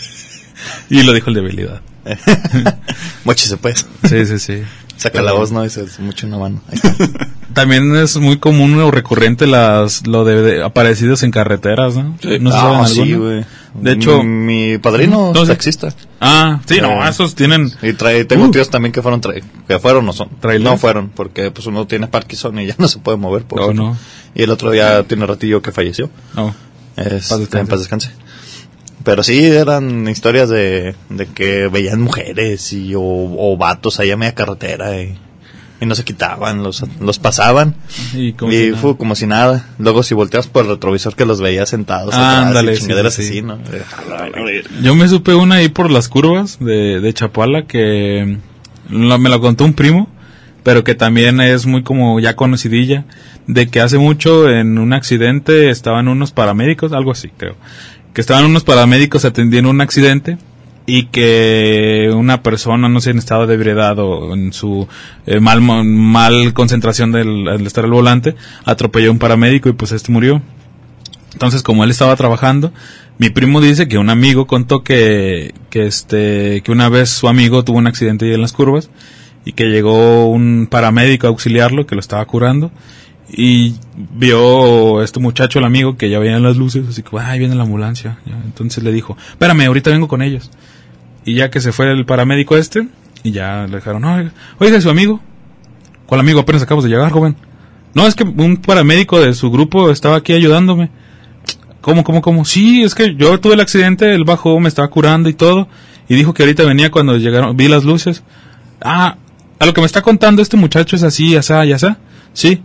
Y 0.90 1.02
lo 1.04 1.12
dijo 1.12 1.28
el 1.28 1.34
de 1.34 1.40
habilidad. 1.40 1.80
Mochise 3.24 3.56
pues. 3.58 3.86
Sí, 4.08 4.26
sí, 4.26 4.38
sí. 4.38 4.62
Saca 5.00 5.22
la 5.22 5.32
voz, 5.32 5.50
¿no? 5.50 5.64
Ese 5.64 5.82
es 5.84 5.98
mucho 5.98 6.26
una 6.26 6.36
mano. 6.38 6.60
Ahí 6.68 6.78
está. 6.82 6.94
También 7.54 7.96
es 7.96 8.16
muy 8.18 8.38
común 8.38 8.78
o 8.80 8.90
recurrente 8.90 9.46
las 9.46 10.06
lo 10.06 10.24
de, 10.24 10.40
de 10.42 10.62
aparecidos 10.62 11.22
en 11.22 11.30
carreteras, 11.30 11.96
¿no? 11.96 12.02
No 12.04 12.18
sé 12.20 12.38
si 12.38 12.46
Ah, 12.46 12.50
saben 12.50 12.86
sí, 12.86 13.14
güey. 13.14 13.44
De 13.74 13.92
hecho- 13.92 14.22
mi 14.22 14.78
padrino 14.78 15.32
No, 15.32 15.40
es 15.42 15.48
sí. 15.48 15.52
taxista. 15.54 15.88
Ah, 16.20 16.60
sí, 16.66 16.80
no, 16.80 17.04
Eh, 17.04 17.08
esos 17.08 17.34
tienen 17.34 17.72
Y 17.82 17.94
trae, 17.94 18.24
tengo 18.24 18.44
Uh. 18.46 18.50
tíos 18.50 18.68
también 18.68 18.92
que 18.92 19.00
fueron, 19.02 19.20
que 19.20 19.78
fueron 19.80 20.04
no 20.06 20.12
son. 20.12 20.28
¿Trailer? 20.40 20.70
No 20.70 20.76
fueron, 20.76 21.08
porque 21.08 21.50
pues 21.50 21.66
uno 21.66 21.86
tiene 21.86 22.06
Parkinson 22.06 22.58
y 22.60 22.66
ya 22.66 22.74
no 22.78 22.86
se 22.86 22.98
puede 22.98 23.16
mover. 23.16 23.44
Por 23.44 23.60
Oh, 23.60 23.64
eso. 23.64 23.74
no. 23.74 23.96
Y 24.34 24.42
el 24.42 24.50
otro 24.50 24.74
ya 24.74 25.02
tiene 25.04 25.24
ratillo 25.26 25.62
que 25.62 25.72
falleció. 25.72 26.10
no. 26.36 26.54
Es, 26.96 27.28
Paz 27.28 27.38
descanse. 27.38 27.58
en 27.60 27.66
paz 27.66 27.78
descanse. 27.78 28.10
Pero 29.04 29.22
sí, 29.22 29.44
eran 29.46 30.08
historias 30.08 30.48
de, 30.50 30.94
de 31.08 31.26
que 31.26 31.68
veían 31.68 32.00
mujeres 32.02 32.72
y, 32.72 32.94
o, 32.94 33.00
o 33.02 33.56
vatos 33.56 33.98
allá 33.98 34.14
a 34.14 34.16
media 34.18 34.34
carretera 34.34 35.00
y, 35.00 35.18
y 35.80 35.86
no 35.86 35.94
se 35.94 36.04
quitaban, 36.04 36.62
los, 36.62 36.84
los 37.00 37.18
pasaban. 37.18 37.74
Y 38.12 38.34
como 38.34 38.52
y 38.52 38.56
si 38.56 38.72
fue 38.72 38.96
como 38.98 39.14
si 39.14 39.26
nada. 39.26 39.70
Luego 39.78 40.02
si 40.02 40.14
volteas 40.14 40.48
por 40.48 40.64
el 40.64 40.72
retrovisor 40.72 41.16
que 41.16 41.24
los 41.24 41.40
veías 41.40 41.70
sentados 41.70 42.14
Ah, 42.14 42.32
atrás, 42.32 42.46
ándale, 42.48 42.76
sí, 42.76 42.82
sí, 43.12 43.32
Yo 44.82 44.94
me 44.94 45.08
supe 45.08 45.34
una 45.34 45.56
ahí 45.56 45.68
por 45.70 45.90
las 45.90 46.08
curvas 46.10 46.58
de, 46.60 47.00
de 47.00 47.14
Chapala 47.14 47.62
que 47.66 48.36
la- 48.90 49.16
me 49.18 49.30
la 49.30 49.38
contó 49.38 49.64
un 49.64 49.72
primo, 49.72 50.08
pero 50.62 50.84
que 50.84 50.94
también 50.94 51.40
es 51.40 51.64
muy 51.64 51.82
como 51.82 52.20
ya 52.20 52.36
conocidilla, 52.36 53.06
de 53.46 53.68
que 53.68 53.80
hace 53.80 53.96
mucho 53.96 54.50
en 54.50 54.76
un 54.76 54.92
accidente 54.92 55.70
estaban 55.70 56.06
unos 56.06 56.32
paramédicos, 56.32 56.92
algo 56.92 57.12
así 57.12 57.30
creo, 57.34 57.56
que 58.12 58.20
estaban 58.20 58.44
unos 58.44 58.64
paramédicos 58.64 59.24
atendiendo 59.24 59.70
un 59.70 59.80
accidente 59.80 60.38
y 60.86 61.04
que 61.06 62.10
una 62.12 62.42
persona, 62.42 62.88
no 62.88 63.00
sé, 63.00 63.10
en 63.10 63.18
estado 63.18 63.46
de 63.46 63.54
ebriedad 63.54 63.98
o 63.98 64.34
en 64.34 64.52
su 64.52 64.88
eh, 65.26 65.38
mal, 65.38 65.60
mal 65.60 66.52
concentración 66.52 67.12
del, 67.12 67.46
al 67.48 67.66
estar 67.66 67.84
al 67.84 67.90
volante, 67.90 68.34
atropelló 68.64 69.10
a 69.10 69.12
un 69.12 69.18
paramédico 69.18 69.68
y 69.68 69.72
pues 69.72 69.92
este 69.92 70.10
murió. 70.10 70.42
Entonces, 71.32 71.62
como 71.62 71.84
él 71.84 71.90
estaba 71.90 72.16
trabajando, 72.16 72.72
mi 73.18 73.30
primo 73.30 73.60
dice 73.60 73.86
que 73.86 73.98
un 73.98 74.10
amigo 74.10 74.46
contó 74.46 74.82
que, 74.82 75.54
que 75.70 75.86
este, 75.86 76.62
que 76.62 76.72
una 76.72 76.88
vez 76.88 77.10
su 77.10 77.28
amigo 77.28 77.62
tuvo 77.62 77.78
un 77.78 77.86
accidente 77.86 78.26
ahí 78.26 78.34
en 78.34 78.40
las 78.40 78.52
curvas 78.52 78.90
y 79.44 79.52
que 79.52 79.66
llegó 79.66 80.26
un 80.26 80.66
paramédico 80.68 81.26
a 81.26 81.30
auxiliarlo, 81.30 81.86
que 81.86 81.94
lo 81.94 82.00
estaba 82.00 82.24
curando 82.24 82.72
y 83.32 83.74
vio 83.96 85.02
este 85.02 85.20
muchacho, 85.20 85.58
el 85.58 85.64
amigo, 85.64 85.96
que 85.96 86.10
ya 86.10 86.18
veían 86.18 86.42
las 86.42 86.56
luces, 86.56 86.88
así 86.88 87.02
que, 87.02 87.10
ay, 87.18 87.38
viene 87.38 87.54
la 87.54 87.62
ambulancia. 87.62 88.18
Ya, 88.26 88.34
Entonces 88.44 88.82
le 88.82 88.92
dijo, 88.92 89.16
espérame, 89.30 89.66
ahorita 89.66 89.90
vengo 89.90 90.08
con 90.08 90.22
ellos. 90.22 90.50
Y 91.24 91.34
ya 91.34 91.50
que 91.50 91.60
se 91.60 91.72
fue 91.72 91.92
el 91.92 92.06
paramédico 92.06 92.56
este, 92.56 92.88
y 93.22 93.32
ya 93.32 93.66
le 93.68 93.76
dijeron, 93.76 94.04
oiga, 94.04 94.32
oiga, 94.58 94.80
su 94.80 94.90
amigo. 94.90 95.20
¿Cuál 96.06 96.20
amigo? 96.20 96.40
Apenas 96.40 96.62
acabamos 96.62 96.84
de 96.84 96.90
llegar, 96.90 97.12
joven. 97.12 97.36
No, 97.94 98.06
es 98.06 98.14
que 98.14 98.24
un 98.24 98.56
paramédico 98.56 99.20
de 99.20 99.34
su 99.34 99.50
grupo 99.50 99.90
estaba 99.90 100.16
aquí 100.16 100.32
ayudándome. 100.32 100.90
¿Cómo, 101.80 102.04
cómo, 102.04 102.20
cómo? 102.20 102.44
Sí, 102.44 102.82
es 102.82 102.94
que 102.94 103.14
yo 103.14 103.38
tuve 103.40 103.54
el 103.54 103.60
accidente, 103.60 104.14
él 104.14 104.24
bajó, 104.24 104.58
me 104.60 104.68
estaba 104.68 104.88
curando 104.88 105.28
y 105.28 105.34
todo. 105.34 105.68
Y 106.08 106.14
dijo 106.14 106.34
que 106.34 106.42
ahorita 106.42 106.64
venía 106.64 106.90
cuando 106.90 107.16
llegaron, 107.16 107.56
vi 107.56 107.68
las 107.68 107.84
luces. 107.84 108.22
Ah, 108.80 109.16
a 109.58 109.66
lo 109.66 109.72
que 109.72 109.80
me 109.80 109.86
está 109.86 110.02
contando 110.02 110.42
este 110.42 110.56
muchacho 110.56 110.96
es 110.96 111.02
así, 111.02 111.36
asá, 111.36 111.64
y 111.64 111.72
asá. 111.72 111.98
Sí. 112.32 112.62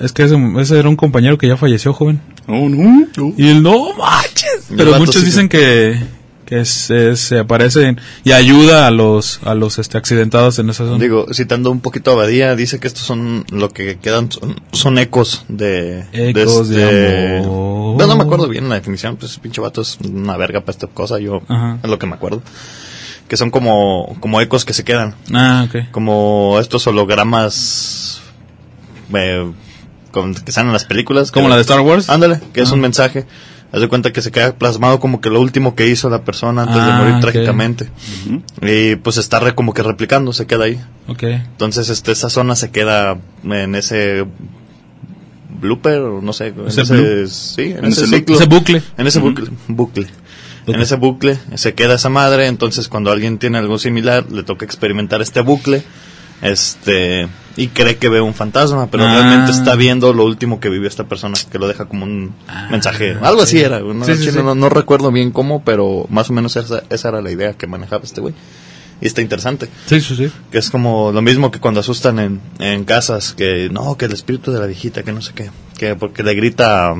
Es 0.00 0.12
que 0.12 0.22
ese, 0.24 0.36
ese 0.58 0.78
era 0.78 0.88
un 0.88 0.96
compañero 0.96 1.38
que 1.38 1.48
ya 1.48 1.56
falleció, 1.56 1.92
joven. 1.92 2.20
Oh, 2.46 2.68
no. 2.68 3.06
Y 3.36 3.48
él, 3.48 3.62
no 3.62 3.94
manches. 3.94 4.66
Pero 4.76 4.96
muchos 4.98 5.16
sí 5.16 5.24
dicen 5.26 5.48
que, 5.48 6.00
que 6.46 6.64
se, 6.64 7.16
se 7.16 7.38
aparecen 7.40 8.00
y 8.24 8.30
ayuda 8.32 8.86
a 8.86 8.90
los, 8.92 9.40
a 9.42 9.54
los 9.54 9.78
este, 9.78 9.98
accidentados 9.98 10.58
en 10.60 10.70
esa 10.70 10.84
zona. 10.84 10.98
Digo, 11.02 11.26
citando 11.34 11.70
un 11.70 11.80
poquito 11.80 12.12
a 12.12 12.14
Badía, 12.14 12.54
dice 12.54 12.78
que 12.78 12.86
estos 12.86 13.02
son 13.02 13.44
lo 13.50 13.70
que 13.70 13.98
quedan, 13.98 14.30
son, 14.30 14.60
son 14.72 14.98
ecos 14.98 15.44
de... 15.48 16.04
Ecos 16.12 16.68
de 16.68 16.84
este- 16.84 17.38
amor. 17.44 17.96
No, 18.00 18.06
no 18.06 18.16
me 18.16 18.22
acuerdo 18.22 18.48
bien 18.48 18.68
la 18.68 18.76
definición, 18.76 19.16
pues 19.16 19.38
pinche 19.40 19.60
vato 19.60 19.80
es 19.80 19.98
una 20.04 20.36
verga 20.36 20.60
para 20.60 20.70
esta 20.70 20.86
cosa, 20.86 21.18
yo 21.18 21.42
Ajá. 21.48 21.78
es 21.82 21.90
lo 21.90 21.98
que 21.98 22.06
me 22.06 22.14
acuerdo. 22.14 22.40
Que 23.26 23.36
son 23.36 23.50
como, 23.50 24.16
como 24.20 24.40
ecos 24.40 24.64
que 24.64 24.72
se 24.72 24.84
quedan, 24.84 25.16
Ah, 25.34 25.66
ok. 25.68 25.90
como 25.90 26.56
estos 26.60 26.86
hologramas 26.86 28.22
eh, 29.12 29.50
con- 30.10 30.34
que 30.34 30.52
salen 30.52 30.68
en 30.68 30.72
las 30.74 30.84
películas. 30.84 31.30
Como 31.32 31.48
la 31.48 31.56
de 31.56 31.62
Star 31.62 31.80
Wars. 31.80 32.08
Ándale, 32.10 32.40
que 32.52 32.60
es 32.62 32.70
un 32.72 32.80
mensaje. 32.80 33.26
Haz 33.70 33.80
de 33.82 33.88
cuenta 33.88 34.12
que 34.14 34.22
se 34.22 34.30
queda 34.30 34.54
plasmado 34.54 34.98
como 34.98 35.20
que 35.20 35.28
lo 35.28 35.40
último 35.42 35.74
que 35.74 35.88
hizo 35.88 36.08
la 36.08 36.22
persona 36.24 36.62
antes 36.62 36.76
de 36.76 36.82
Ah, 36.90 36.98
morir 37.02 37.20
trágicamente. 37.20 37.90
Y 38.62 38.96
pues 38.96 39.18
está 39.18 39.40
re- 39.40 39.54
como 39.54 39.74
que 39.74 39.82
replicando, 39.82 40.32
se 40.32 40.46
queda 40.46 40.64
ahí. 40.64 40.80
Ok. 41.06 41.22
Entonces, 41.24 41.90
este, 41.90 42.12
esa 42.12 42.30
zona 42.30 42.56
se 42.56 42.70
queda 42.70 43.18
en 43.44 43.74
ese 43.74 44.24
blooper, 45.60 45.98
o 46.00 46.22
no 46.22 46.32
sé, 46.32 46.48
en 46.48 46.66
Ese 46.68 47.26
sí, 47.26 47.62
en, 47.62 47.78
en 47.78 47.84
ese, 47.86 48.04
ese 48.04 48.16
ciclo. 48.16 48.36
Ese 48.36 48.46
bucle. 48.46 48.82
En 48.96 49.06
ese 49.06 49.18
bucle, 49.18 49.50
bucle. 49.68 50.06
En 50.66 50.80
ese 50.80 50.96
bucle 50.96 51.38
se 51.54 51.72
queda 51.72 51.94
esa 51.94 52.10
madre, 52.10 52.46
entonces 52.46 52.88
cuando 52.88 53.10
alguien 53.10 53.38
tiene 53.38 53.56
algo 53.58 53.78
similar, 53.78 54.30
le 54.30 54.42
toca 54.42 54.66
experimentar 54.66 55.22
este 55.22 55.40
bucle, 55.40 55.82
este, 56.42 57.28
y 57.56 57.68
cree 57.68 57.96
que 57.96 58.08
ve 58.08 58.20
un 58.20 58.34
fantasma, 58.34 58.88
pero 58.90 59.04
Ah. 59.04 59.12
realmente 59.14 59.50
está 59.50 59.74
viendo 59.74 60.12
lo 60.12 60.24
último 60.24 60.60
que 60.60 60.68
vivió 60.68 60.88
esta 60.88 61.04
persona, 61.04 61.36
que 61.50 61.58
lo 61.58 61.66
deja 61.68 61.86
como 61.86 62.04
un 62.04 62.34
mensaje. 62.70 63.16
Algo 63.22 63.42
así 63.42 63.58
era, 63.60 63.80
no, 63.80 64.04
Sí, 64.04 64.16
sí. 64.16 64.30
No, 64.36 64.54
no 64.54 64.68
recuerdo 64.68 65.10
bien 65.10 65.30
cómo, 65.30 65.62
pero 65.64 66.06
más 66.10 66.30
o 66.30 66.32
menos 66.32 66.56
esa, 66.56 66.82
esa 66.90 67.08
era 67.08 67.20
la 67.22 67.30
idea 67.32 67.54
que 67.54 67.66
manejaba 67.66 68.04
este 68.04 68.20
güey. 68.20 68.34
Y 69.00 69.06
está 69.06 69.22
interesante. 69.22 69.68
Sí, 69.86 70.00
sí, 70.00 70.16
sí. 70.16 70.30
Que 70.50 70.58
es 70.58 70.70
como 70.70 71.12
lo 71.12 71.22
mismo 71.22 71.52
que 71.52 71.60
cuando 71.60 71.78
asustan 71.80 72.18
en, 72.18 72.40
en 72.58 72.84
casas, 72.84 73.32
que 73.32 73.68
no, 73.70 73.96
que 73.96 74.06
el 74.06 74.12
espíritu 74.12 74.50
de 74.50 74.58
la 74.58 74.66
viejita, 74.66 75.04
que 75.04 75.12
no 75.12 75.22
sé 75.22 75.32
qué, 75.34 75.50
que 75.76 75.94
porque 75.94 76.24
le 76.24 76.34
grita 76.34 76.94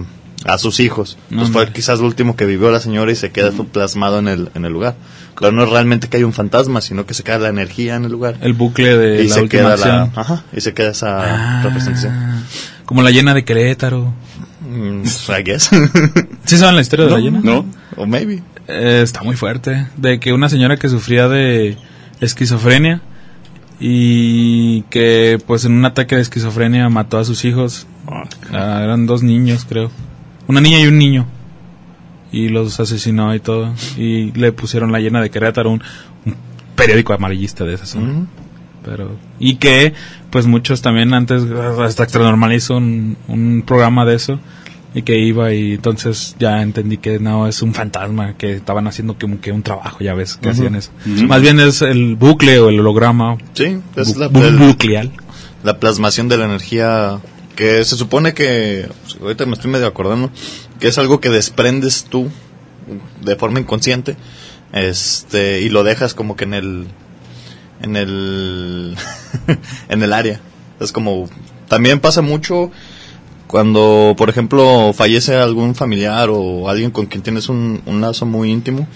a, 0.44 0.58
sus 0.58 0.80
hijos. 0.80 1.18
No, 1.30 1.38
pues 1.38 1.50
fue 1.50 1.72
quizás 1.72 2.00
lo 2.00 2.06
último 2.06 2.36
que 2.36 2.46
vivió 2.46 2.70
la 2.70 2.80
señora 2.80 3.10
y 3.12 3.16
se 3.16 3.30
queda 3.30 3.50
plasmado 3.72 4.18
en 4.18 4.28
el, 4.28 4.50
en 4.54 4.64
el 4.64 4.72
lugar. 4.72 4.96
Pero 5.38 5.52
no 5.52 5.64
es 5.64 5.70
realmente 5.70 6.08
que 6.08 6.16
hay 6.16 6.24
un 6.24 6.32
fantasma, 6.32 6.80
sino 6.80 7.06
que 7.06 7.14
se 7.14 7.22
queda 7.22 7.38
la 7.38 7.48
energía 7.48 7.94
en 7.94 8.04
el 8.04 8.12
lugar. 8.12 8.36
El 8.40 8.54
bucle 8.54 8.96
de 8.96 9.24
y 9.24 9.28
la 9.28 9.34
se 9.34 9.42
última 9.42 9.74
queda 9.74 9.76
la, 9.76 10.10
ajá, 10.14 10.44
y 10.52 10.60
se 10.60 10.74
queda 10.74 10.90
esa 10.90 11.58
Ah, 11.58 11.62
representación. 11.62 12.44
Como 12.84 13.02
la 13.02 13.10
llena 13.10 13.34
de 13.34 13.44
Querétaro. 13.44 14.12
Mm, 14.60 15.02
I 15.04 15.42
guess. 15.44 15.70
¿Sí 16.44 16.58
saben 16.58 16.74
la 16.74 16.80
historia 16.80 17.04
de 17.04 17.10
la 17.10 17.16
ballena? 17.16 17.40
¿No? 17.42 17.64
o 17.96 18.06
maybe. 18.06 18.42
Eh, 18.66 19.00
está 19.02 19.22
muy 19.22 19.36
fuerte. 19.36 19.86
De 19.96 20.20
que 20.20 20.32
una 20.32 20.48
señora 20.48 20.76
que 20.76 20.88
sufría 20.88 21.28
de 21.28 21.76
esquizofrenia 22.20 23.00
y 23.80 24.82
que 24.82 25.38
pues 25.46 25.64
en 25.64 25.72
un 25.72 25.84
ataque 25.84 26.16
de 26.16 26.22
esquizofrenia 26.22 26.88
mató 26.88 27.18
a 27.18 27.24
sus 27.24 27.44
hijos. 27.44 27.86
Ah, 28.52 28.80
eran 28.82 29.06
dos 29.06 29.22
niños, 29.22 29.66
creo. 29.68 29.90
Una 30.48 30.60
niña 30.60 30.80
y 30.80 30.86
un 30.86 30.98
niño. 30.98 31.26
Y 32.32 32.48
los 32.48 32.78
asesinó 32.80 33.34
y 33.34 33.40
todo. 33.40 33.72
Y 33.96 34.32
le 34.32 34.52
pusieron 34.52 34.90
la 34.92 34.98
llena 35.00 35.20
de 35.20 35.30
Querétaro, 35.30 35.70
un, 35.70 35.82
un 36.26 36.34
periódico 36.74 37.12
amarillista 37.12 37.64
de 37.64 37.74
esa 37.74 37.86
zona. 37.86 38.10
Ujú. 38.12 38.26
Pero, 38.84 39.16
y 39.38 39.56
que, 39.56 39.92
pues 40.30 40.46
muchos 40.46 40.82
también 40.82 41.12
antes, 41.14 41.42
hasta 41.80 42.02
Extranormal 42.04 42.52
hizo 42.52 42.76
un, 42.76 43.16
un 43.28 43.62
programa 43.66 44.04
de 44.04 44.14
eso. 44.16 44.40
Y 44.94 45.02
que 45.02 45.18
iba 45.18 45.52
y 45.52 45.74
entonces 45.74 46.34
ya 46.38 46.62
entendí 46.62 46.96
que 46.96 47.18
no, 47.18 47.46
es 47.46 47.60
un 47.60 47.74
fantasma, 47.74 48.34
que 48.38 48.54
estaban 48.54 48.86
haciendo 48.88 49.18
como 49.18 49.38
que 49.38 49.52
un 49.52 49.62
trabajo, 49.62 49.98
ya 50.00 50.14
ves, 50.14 50.36
que 50.36 50.48
hacían 50.48 50.74
eso. 50.76 50.90
Más 51.26 51.42
bien 51.42 51.60
es 51.60 51.82
el 51.82 52.16
bucle 52.16 52.58
o 52.58 52.70
el 52.70 52.80
holograma. 52.80 53.36
Sí, 53.52 53.78
es 53.96 54.16
bu- 54.16 54.18
la, 54.18 54.30
bu- 54.30 54.42
el- 54.44 54.56
bucleal. 54.56 55.10
la 55.62 55.78
plasmación 55.78 56.28
de 56.28 56.38
la 56.38 56.46
energía 56.46 57.18
que 57.58 57.84
se 57.84 57.96
supone 57.96 58.34
que, 58.34 58.88
pues, 59.02 59.16
ahorita 59.20 59.44
me 59.44 59.54
estoy 59.54 59.68
medio 59.68 59.88
acordando, 59.88 60.30
que 60.78 60.86
es 60.86 60.96
algo 60.96 61.20
que 61.20 61.28
desprendes 61.28 62.04
tú 62.04 62.28
de 63.20 63.34
forma 63.34 63.58
inconsciente 63.58 64.16
este 64.72 65.60
y 65.62 65.68
lo 65.68 65.82
dejas 65.82 66.14
como 66.14 66.36
que 66.36 66.44
en 66.44 66.54
el 66.54 66.86
en 67.82 67.96
el 67.96 68.96
en 69.88 70.02
el 70.04 70.12
área. 70.12 70.40
Es 70.78 70.92
como 70.92 71.28
también 71.66 71.98
pasa 71.98 72.22
mucho 72.22 72.70
cuando 73.48 74.14
por 74.16 74.30
ejemplo 74.30 74.92
fallece 74.94 75.34
algún 75.34 75.74
familiar 75.74 76.28
o 76.30 76.68
alguien 76.68 76.92
con 76.92 77.06
quien 77.06 77.24
tienes 77.24 77.48
un, 77.48 77.82
un 77.86 78.00
lazo 78.00 78.24
muy 78.24 78.52
íntimo 78.52 78.86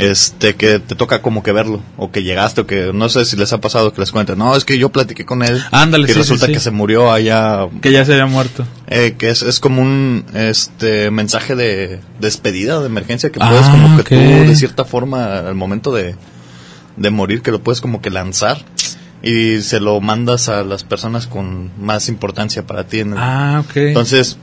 este 0.00 0.54
que 0.56 0.78
te 0.78 0.94
toca 0.94 1.22
como 1.22 1.42
que 1.42 1.52
verlo 1.52 1.82
o 1.96 2.10
que 2.10 2.22
llegaste 2.22 2.60
o 2.62 2.66
que 2.66 2.92
no 2.92 3.08
sé 3.08 3.24
si 3.24 3.36
les 3.36 3.52
ha 3.52 3.58
pasado 3.60 3.92
que 3.92 4.00
les 4.00 4.10
cuenten 4.12 4.38
no 4.38 4.56
es 4.56 4.64
que 4.64 4.78
yo 4.78 4.88
platiqué 4.90 5.24
con 5.24 5.42
él 5.42 5.62
Ándale, 5.70 6.04
y 6.04 6.12
sí, 6.12 6.18
resulta 6.18 6.46
sí. 6.46 6.52
que 6.52 6.60
se 6.60 6.70
murió 6.70 7.12
allá 7.12 7.68
Que 7.82 7.92
ya 7.92 8.04
se 8.04 8.12
había 8.12 8.26
muerto. 8.26 8.66
eh, 8.86 9.14
que 9.18 9.30
es, 9.30 9.42
es 9.42 9.60
como 9.60 9.82
un 9.82 10.24
este 10.34 11.10
mensaje 11.10 11.54
de 11.56 12.00
despedida 12.20 12.80
de 12.80 12.86
emergencia 12.86 13.30
que 13.30 13.38
Ah, 13.42 13.48
puedes 13.50 13.66
como 13.68 13.96
que 13.98 14.02
tú 14.04 14.14
de 14.48 14.56
cierta 14.56 14.84
forma 14.84 15.38
al 15.40 15.54
momento 15.54 15.92
de, 15.94 16.14
de 16.96 17.10
morir 17.10 17.42
que 17.42 17.50
lo 17.50 17.62
puedes 17.62 17.80
como 17.80 18.00
que 18.00 18.10
lanzar 18.10 18.58
y 19.22 19.60
se 19.60 19.80
lo 19.80 20.00
mandas 20.00 20.48
a 20.48 20.64
las 20.64 20.82
personas 20.82 21.26
con 21.26 21.70
más 21.78 22.08
importancia 22.08 22.66
para 22.66 22.84
ti 22.84 23.00
en 23.00 23.12
el- 23.12 23.18
Ah, 23.18 23.62
ok. 23.68 23.76
entonces 23.76 24.38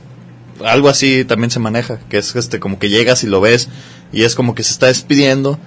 algo 0.64 0.88
así 0.88 1.24
también 1.24 1.50
se 1.52 1.60
maneja 1.60 1.98
que 2.08 2.18
es 2.18 2.34
este 2.34 2.58
como 2.60 2.78
que 2.80 2.88
llegas 2.88 3.22
y 3.22 3.26
lo 3.28 3.40
ves 3.40 3.68
y 4.12 4.22
es 4.24 4.34
como 4.34 4.54
que 4.54 4.62
se 4.62 4.72
está 4.72 4.86
despidiendo 4.86 5.58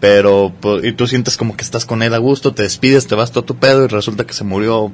pero 0.00 0.52
pues, 0.60 0.84
y 0.84 0.92
tú 0.92 1.06
sientes 1.06 1.36
como 1.36 1.56
que 1.56 1.64
estás 1.64 1.84
con 1.86 2.02
él 2.02 2.12
a 2.14 2.18
gusto 2.18 2.52
te 2.52 2.62
despides 2.62 3.06
te 3.06 3.14
vas 3.14 3.32
todo 3.32 3.44
tu 3.44 3.56
pedo 3.56 3.84
y 3.84 3.88
resulta 3.88 4.24
que 4.26 4.34
se 4.34 4.44
murió 4.44 4.92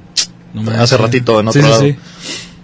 No 0.55 0.63
me 0.63 0.73
hace 0.73 0.83
hace. 0.83 0.97
ratito 0.99 1.41
en 1.41 1.49
otro 1.49 1.61
sí, 1.63 1.69
lado 1.69 1.83
sí. 1.83 1.97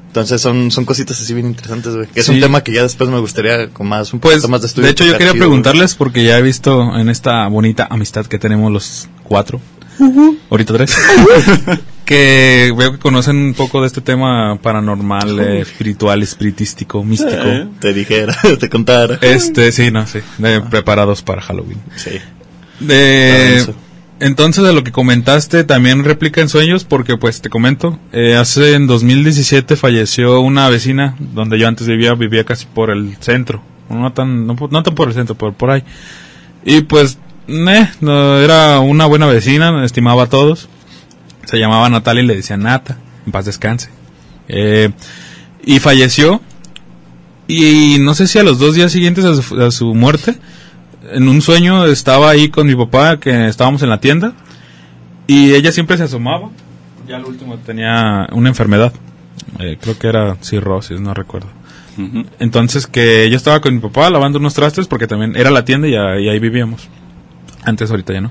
entonces 0.06 0.40
son, 0.40 0.70
son 0.70 0.84
cositas 0.84 1.20
así 1.20 1.34
bien 1.34 1.46
interesantes, 1.48 1.94
güey. 1.94 2.06
Que 2.08 2.20
es 2.20 2.26
Sí. 2.26 2.32
un 2.32 2.40
tema 2.40 2.62
que 2.62 2.72
ya 2.72 2.82
después 2.82 3.10
me 3.10 3.18
gustaría 3.18 3.68
con 3.70 3.86
más, 3.88 4.12
un 4.12 4.20
Pues, 4.20 4.34
poquito 4.36 4.48
más 4.48 4.60
de 4.62 4.66
estudio. 4.68 4.86
de 4.86 4.92
hecho, 4.92 5.04
yo 5.04 5.12
quería 5.12 5.32
chido, 5.32 5.42
preguntarles, 5.42 5.94
porque 5.94 6.24
ya 6.24 6.38
he 6.38 6.42
visto 6.42 6.96
en 6.98 7.08
esta 7.08 7.46
bonita 7.48 7.86
amistad 7.90 8.26
que 8.26 8.38
tenemos 8.38 8.70
los 8.72 9.08
cuatro, 9.22 9.60
ahorita 10.50 10.74
tres, 10.74 10.96
que 12.08 12.72
veo 12.74 12.92
que 12.92 12.98
conocen 12.98 13.36
un 13.36 13.52
poco 13.54 13.82
de 13.82 13.86
este 13.86 14.00
tema 14.00 14.58
paranormal, 14.62 15.38
eh, 15.40 15.60
espiritual, 15.60 16.22
espiritístico, 16.22 17.04
místico. 17.04 17.42
güey. 17.44 17.66
Te 17.80 17.92
dijera, 17.92 18.34
te 18.58 18.70
contara. 18.70 19.18
Este, 19.20 19.70
sí, 19.72 19.90
no, 19.90 20.06
sí, 20.06 20.20
de- 20.38 20.62
preparados 20.62 21.20
para 21.22 21.42
Halloween. 21.42 21.78
Sí. 21.96 22.12
Entonces, 24.20 24.64
de 24.64 24.72
lo 24.72 24.82
que 24.82 24.90
comentaste, 24.90 25.62
también 25.64 26.02
réplica 26.02 26.40
en 26.40 26.48
sueños, 26.48 26.84
porque 26.84 27.16
pues 27.18 27.40
te 27.40 27.50
comento, 27.50 28.00
eh, 28.12 28.34
hace 28.36 28.74
en 28.74 28.86
2017 28.86 29.76
falleció 29.76 30.40
una 30.40 30.68
vecina 30.70 31.14
donde 31.20 31.58
yo 31.58 31.68
antes 31.68 31.86
vivía, 31.86 32.14
vivía 32.14 32.44
casi 32.44 32.66
por 32.66 32.90
el 32.90 33.16
centro, 33.20 33.62
no 33.90 34.12
tan, 34.12 34.46
no, 34.46 34.56
no 34.70 34.82
tan 34.82 34.94
por 34.94 35.08
el 35.08 35.14
centro, 35.14 35.36
por, 35.36 35.52
por 35.54 35.70
ahí. 35.70 35.84
Y 36.64 36.80
pues, 36.80 37.18
eh, 37.46 37.88
no, 38.00 38.38
era 38.38 38.80
una 38.80 39.06
buena 39.06 39.26
vecina, 39.26 39.84
estimaba 39.84 40.24
a 40.24 40.28
todos. 40.28 40.68
Se 41.48 41.56
llamaba 41.58 41.88
Natalia 41.88 42.22
y 42.22 42.26
le 42.26 42.36
decían 42.36 42.62
Nata, 42.62 42.98
en 43.24 43.32
paz 43.32 43.46
descanse. 43.46 43.88
Eh, 44.48 44.90
y 45.64 45.78
falleció. 45.80 46.42
Y 47.46 47.96
no 48.00 48.14
sé 48.14 48.26
si 48.26 48.38
a 48.38 48.42
los 48.42 48.58
dos 48.58 48.74
días 48.74 48.92
siguientes 48.92 49.24
a 49.24 49.34
su, 49.40 49.60
a 49.62 49.70
su 49.70 49.94
muerte, 49.94 50.36
en 51.10 51.26
un 51.28 51.40
sueño 51.40 51.86
estaba 51.86 52.28
ahí 52.28 52.50
con 52.50 52.66
mi 52.66 52.74
papá, 52.76 53.18
que 53.18 53.48
estábamos 53.48 53.82
en 53.82 53.88
la 53.88 54.00
tienda, 54.00 54.34
y 55.26 55.54
ella 55.54 55.72
siempre 55.72 55.96
se 55.96 56.02
asomaba. 56.02 56.50
Ya 57.08 57.16
al 57.16 57.24
último 57.24 57.56
tenía 57.56 58.26
una 58.32 58.50
enfermedad, 58.50 58.92
eh, 59.58 59.78
creo 59.80 59.98
que 59.98 60.08
era 60.08 60.36
cirrosis, 60.42 61.00
no 61.00 61.14
recuerdo. 61.14 61.48
Entonces 62.38 62.86
que 62.86 63.28
yo 63.30 63.36
estaba 63.36 63.60
con 63.60 63.74
mi 63.74 63.80
papá 63.80 64.08
lavando 64.10 64.38
unos 64.38 64.52
trastes, 64.54 64.86
porque 64.86 65.06
también 65.06 65.34
era 65.34 65.50
la 65.50 65.64
tienda 65.64 65.88
y, 65.88 65.96
a- 65.96 66.20
y 66.20 66.28
ahí 66.28 66.38
vivíamos. 66.38 66.86
Antes, 67.64 67.90
ahorita 67.90 68.12
ya 68.12 68.20
no. 68.20 68.30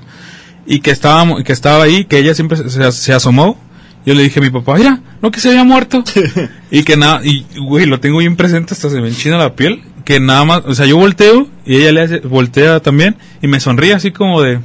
Y 0.70 0.80
que 0.80 0.90
estábamos, 0.90 1.42
que 1.44 1.52
estaba 1.54 1.84
ahí, 1.84 2.04
que 2.04 2.18
ella 2.18 2.34
siempre 2.34 2.58
se, 2.68 3.12
asomó. 3.14 3.58
Yo 4.04 4.12
le 4.12 4.22
dije 4.22 4.38
a 4.38 4.42
mi 4.42 4.50
papá, 4.50 4.76
mira, 4.76 5.00
no 5.22 5.30
que 5.30 5.40
se 5.40 5.48
había 5.48 5.64
muerto. 5.64 6.04
y 6.70 6.82
que 6.82 6.98
nada, 6.98 7.24
y 7.24 7.46
güey, 7.58 7.86
lo 7.86 8.00
tengo 8.00 8.18
bien 8.18 8.36
presente, 8.36 8.74
hasta 8.74 8.90
se 8.90 9.00
me 9.00 9.08
enchina 9.08 9.38
la 9.38 9.56
piel. 9.56 9.82
Que 10.04 10.20
nada 10.20 10.44
más, 10.44 10.62
o 10.66 10.74
sea, 10.74 10.84
yo 10.84 10.98
volteo 10.98 11.48
y 11.64 11.76
ella 11.76 11.92
le 11.92 12.02
hace, 12.02 12.18
voltea 12.20 12.80
también 12.80 13.16
y 13.42 13.48
me 13.48 13.60
sonríe 13.60 13.94
así 13.94 14.10
como 14.10 14.42
de, 14.42 14.60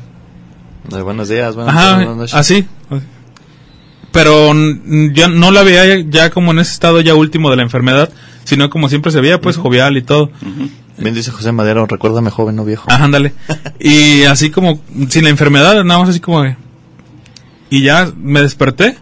De 0.90 1.02
buenos 1.02 1.30
días, 1.30 1.56
buenas 1.56 1.74
ajá, 1.74 1.96
buenas 1.96 2.16
noches. 2.18 2.36
así. 2.36 2.68
Pero 4.12 4.54
yo 4.54 5.28
no 5.30 5.52
la 5.52 5.64
veía 5.64 5.86
ya, 5.86 6.06
ya 6.08 6.30
como 6.30 6.52
en 6.52 6.60
ese 6.60 6.74
estado 6.74 7.00
ya 7.00 7.16
último 7.16 7.50
de 7.50 7.56
la 7.56 7.64
enfermedad, 7.64 8.10
sino 8.44 8.70
como 8.70 8.90
siempre 8.90 9.12
se 9.12 9.22
veía, 9.22 9.40
pues 9.40 9.56
jovial 9.58 9.98
y 9.98 10.02
todo. 10.02 10.32
Bien 10.98 11.14
dice 11.16 11.32
José 11.32 11.52
Madero, 11.52 11.86
recuérdame 11.86 12.30
joven, 12.30 12.56
no 12.56 12.66
viejo. 12.66 12.86
Ajá, 12.92 13.06
ándale. 13.06 13.34
Y 13.80 14.24
así 14.24 14.52
como, 14.52 14.80
sin 15.10 15.24
la 15.24 15.30
enfermedad, 15.30 15.84
nada 15.84 16.00
más 16.00 16.10
así 16.10 16.20
como 16.20 16.44
de... 16.44 16.56
Y 17.70 17.82
ya 17.82 18.12
me 18.16 18.42
desperté 18.42 18.98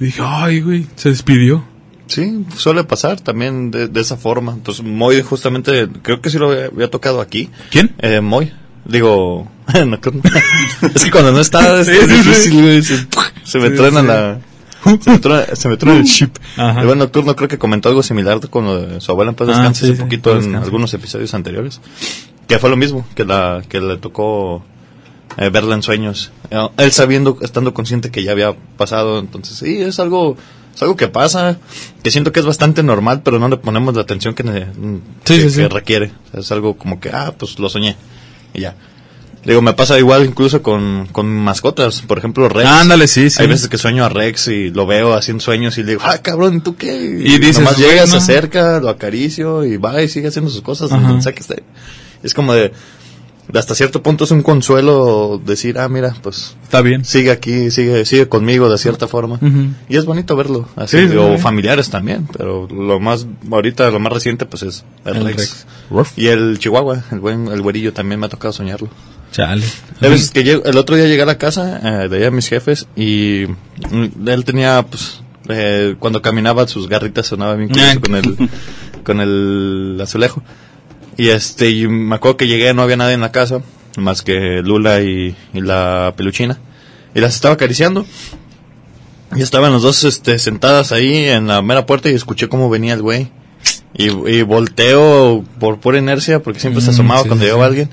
y 0.00 0.04
dije, 0.06 0.22
ay, 0.24 0.60
güey, 0.60 0.86
se 0.94 1.08
despidió. 1.10 1.64
Sí, 2.06 2.44
suele 2.56 2.84
pasar 2.84 3.20
también 3.20 3.72
de, 3.72 3.88
de 3.88 4.00
esa 4.00 4.16
forma. 4.16 4.52
Entonces, 4.52 4.84
Moy 4.84 5.22
justamente, 5.22 5.88
creo 6.02 6.20
que 6.20 6.30
sí 6.30 6.38
lo 6.38 6.52
había, 6.52 6.66
había 6.66 6.88
tocado 6.90 7.20
aquí. 7.20 7.50
¿Quién? 7.70 7.94
Eh, 7.98 8.20
Moy. 8.20 8.52
Digo, 8.84 9.50
es 10.94 11.04
que 11.04 11.10
cuando 11.10 11.32
no 11.32 11.40
está 11.40 11.80
es 11.80 11.86
Sí, 11.88 11.92
difícil, 12.06 12.62
güey, 12.62 12.82
Se, 12.82 13.04
se 13.42 13.58
me 13.58 13.70
Sí, 13.70 13.74
truena 13.76 14.00
sí. 14.02 14.06
la... 14.06 14.38
Se 15.00 15.10
me 15.10 15.18
truena, 15.18 15.46
se 15.54 15.68
me 15.68 15.76
truena 15.76 15.98
el 15.98 16.04
chip. 16.04 16.36
Ajá. 16.56 16.80
El 16.80 16.86
buen 16.86 16.98
nocturno 16.98 17.34
creo 17.34 17.48
que 17.48 17.58
comentó 17.58 17.88
algo 17.88 18.02
similar 18.02 18.40
con 18.48 18.64
lo 18.66 18.80
de 18.80 19.00
su 19.00 19.10
abuela 19.10 19.30
en 19.30 19.36
paz 19.36 19.48
Ah, 19.48 19.52
descanse 19.52 19.80
sí, 19.80 19.86
hace 19.92 19.96
sí, 19.96 20.02
poquito 20.02 20.38
en 20.38 20.54
algunos 20.54 20.92
episodios 20.94 21.34
anteriores. 21.34 21.80
Que 22.46 22.58
fue 22.58 22.70
lo 22.70 22.76
mismo, 22.76 23.06
que 23.14 23.24
la 23.24 23.62
que 23.68 23.80
le 23.80 23.96
tocó 23.96 24.62
eh, 25.36 25.50
verla 25.50 25.74
en 25.74 25.82
sueños. 25.82 26.30
Eh, 26.50 26.68
él 26.78 26.92
sabiendo, 26.92 27.38
estando 27.42 27.74
consciente 27.74 28.10
que 28.10 28.22
ya 28.22 28.32
había 28.32 28.54
pasado. 28.76 29.18
Entonces, 29.18 29.58
sí, 29.58 29.82
es 29.82 29.98
algo, 30.00 30.36
es 30.74 30.82
algo 30.82 30.96
que 30.96 31.08
pasa, 31.08 31.58
que 32.02 32.10
siento 32.10 32.32
que 32.32 32.40
es 32.40 32.46
bastante 32.46 32.82
normal, 32.82 33.22
pero 33.24 33.38
no 33.38 33.48
le 33.48 33.56
ponemos 33.56 33.94
la 33.94 34.02
atención 34.02 34.34
que, 34.34 34.44
Sí, 35.24 35.42
que, 35.42 35.52
que 35.52 35.68
requiere. 35.68 36.12
O 36.28 36.30
sea, 36.30 36.40
es 36.40 36.52
algo 36.52 36.76
como 36.76 37.00
que, 37.00 37.10
ah, 37.10 37.34
pues 37.36 37.58
lo 37.58 37.68
soñé. 37.68 37.96
Y 38.54 38.60
ya. 38.60 38.76
Digo, 39.46 39.62
me 39.62 39.74
pasa 39.74 39.96
igual 39.96 40.24
incluso 40.26 40.60
con, 40.60 41.08
con 41.12 41.28
mascotas. 41.28 42.02
Por 42.02 42.18
ejemplo, 42.18 42.48
Rex. 42.48 42.68
Ándale, 42.68 43.06
sí, 43.06 43.30
sí. 43.30 43.40
Hay 43.40 43.46
veces 43.46 43.68
que 43.68 43.78
sueño 43.78 44.04
a 44.04 44.08
Rex 44.08 44.48
y 44.48 44.70
lo 44.70 44.86
veo 44.86 45.16
en 45.24 45.40
sueños 45.40 45.78
y 45.78 45.82
le 45.84 45.90
digo, 45.90 46.02
ah, 46.04 46.18
cabrón, 46.18 46.62
¿tú 46.62 46.74
qué? 46.74 46.96
Y 46.96 47.38
dices, 47.38 47.60
nomás 47.60 47.78
llega, 47.78 48.06
se 48.08 48.16
acerca, 48.16 48.80
lo 48.80 48.88
acaricio 48.88 49.64
y 49.64 49.76
va 49.76 50.02
y 50.02 50.08
sigue 50.08 50.28
haciendo 50.28 50.50
sus 50.50 50.62
cosas. 50.62 50.90
Sea 51.22 51.32
que 51.32 51.40
esté. 51.40 51.62
Es 52.24 52.34
como 52.34 52.54
de, 52.54 52.72
de 53.48 53.58
hasta 53.58 53.76
cierto 53.76 54.02
punto 54.02 54.24
es 54.24 54.32
un 54.32 54.42
consuelo 54.42 55.40
decir, 55.44 55.78
ah, 55.78 55.88
mira, 55.88 56.16
pues 56.22 56.56
Está 56.64 56.82
bien. 56.82 57.04
sigue 57.04 57.30
aquí, 57.30 57.70
sigue, 57.70 58.04
sigue 58.04 58.28
conmigo 58.28 58.68
de 58.68 58.78
cierta 58.78 59.06
forma. 59.06 59.38
Y 59.88 59.96
es 59.96 60.04
bonito 60.04 60.34
verlo, 60.34 60.68
así, 60.74 61.08
Sí, 61.08 61.16
o 61.16 61.38
familiares 61.38 61.88
también, 61.88 62.28
pero 62.36 62.66
lo 62.68 62.98
más, 62.98 63.26
ahorita 63.48 63.90
lo 63.90 64.00
más 64.00 64.12
reciente 64.12 64.44
pues 64.46 64.64
es 64.64 64.84
el, 65.04 65.18
El 65.18 65.24
Rex. 65.26 65.66
Rex. 65.90 66.12
Y 66.16 66.26
el 66.28 66.58
Chihuahua, 66.58 67.04
el 67.12 67.20
buen, 67.20 67.46
el 67.48 67.62
güerillo 67.62 67.92
también 67.92 68.18
me 68.18 68.26
ha 68.26 68.30
tocado 68.30 68.52
soñarlo. 68.52 68.88
Chale. 69.32 69.64
Veces 70.00 70.30
que 70.30 70.40
el 70.40 70.76
otro 70.76 70.96
día 70.96 71.06
llegué 71.06 71.22
a 71.22 71.26
la 71.26 71.38
casa 71.38 72.04
eh, 72.04 72.08
de 72.08 72.16
allá 72.18 72.30
mis 72.30 72.48
jefes 72.48 72.86
y 72.96 73.44
mm, 73.90 74.28
él 74.28 74.44
tenía, 74.44 74.82
pues, 74.82 75.22
eh, 75.48 75.96
cuando 75.98 76.22
caminaba 76.22 76.66
sus 76.68 76.88
garritas 76.88 77.26
sonaba 77.26 77.54
bien 77.54 77.68
curioso 77.68 77.90
Ay. 77.92 77.98
con 77.98 78.14
el, 78.16 78.50
con 79.04 79.20
el 79.20 79.98
azulejo. 80.02 80.42
Y 81.16 81.28
este, 81.28 81.70
y 81.70 81.88
me 81.88 82.16
acuerdo 82.16 82.36
que 82.36 82.46
llegué, 82.46 82.74
no 82.74 82.82
había 82.82 82.96
nadie 82.96 83.14
en 83.14 83.22
la 83.22 83.32
casa, 83.32 83.62
más 83.96 84.22
que 84.22 84.60
Lula 84.62 85.00
y, 85.02 85.34
y 85.54 85.60
la 85.60 86.12
peluchina. 86.16 86.58
Y 87.14 87.20
las 87.20 87.34
estaba 87.34 87.54
acariciando. 87.54 88.04
Y 89.34 89.42
estaban 89.42 89.72
los 89.72 89.82
dos, 89.82 90.04
este, 90.04 90.38
sentadas 90.38 90.92
ahí 90.92 91.24
en 91.24 91.46
la 91.46 91.62
mera 91.62 91.86
puerta 91.86 92.10
y 92.10 92.14
escuché 92.14 92.48
cómo 92.48 92.68
venía 92.70 92.94
el 92.94 93.02
güey. 93.02 93.30
Y, 93.94 94.08
y 94.08 94.42
volteo 94.42 95.42
por 95.58 95.80
pura 95.80 95.98
inercia, 95.98 96.42
porque 96.42 96.60
siempre 96.60 96.82
se 96.82 96.90
Mm, 96.90 96.94
asomaba 96.94 97.22
sí, 97.22 97.28
cuando 97.28 97.42
sí, 97.44 97.46
llegaba 97.46 97.66
alguien. 97.66 97.88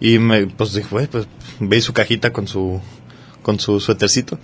Y 0.00 0.18
me, 0.18 0.46
pues 0.46 0.74
dije, 0.74 0.88
güey, 0.90 1.06
pues 1.06 1.26
veí 1.60 1.80
su 1.80 1.92
cajita 1.92 2.32
con 2.32 2.46
su, 2.46 2.80
con 3.42 3.58
su 3.58 3.80
suétercito. 3.80 4.38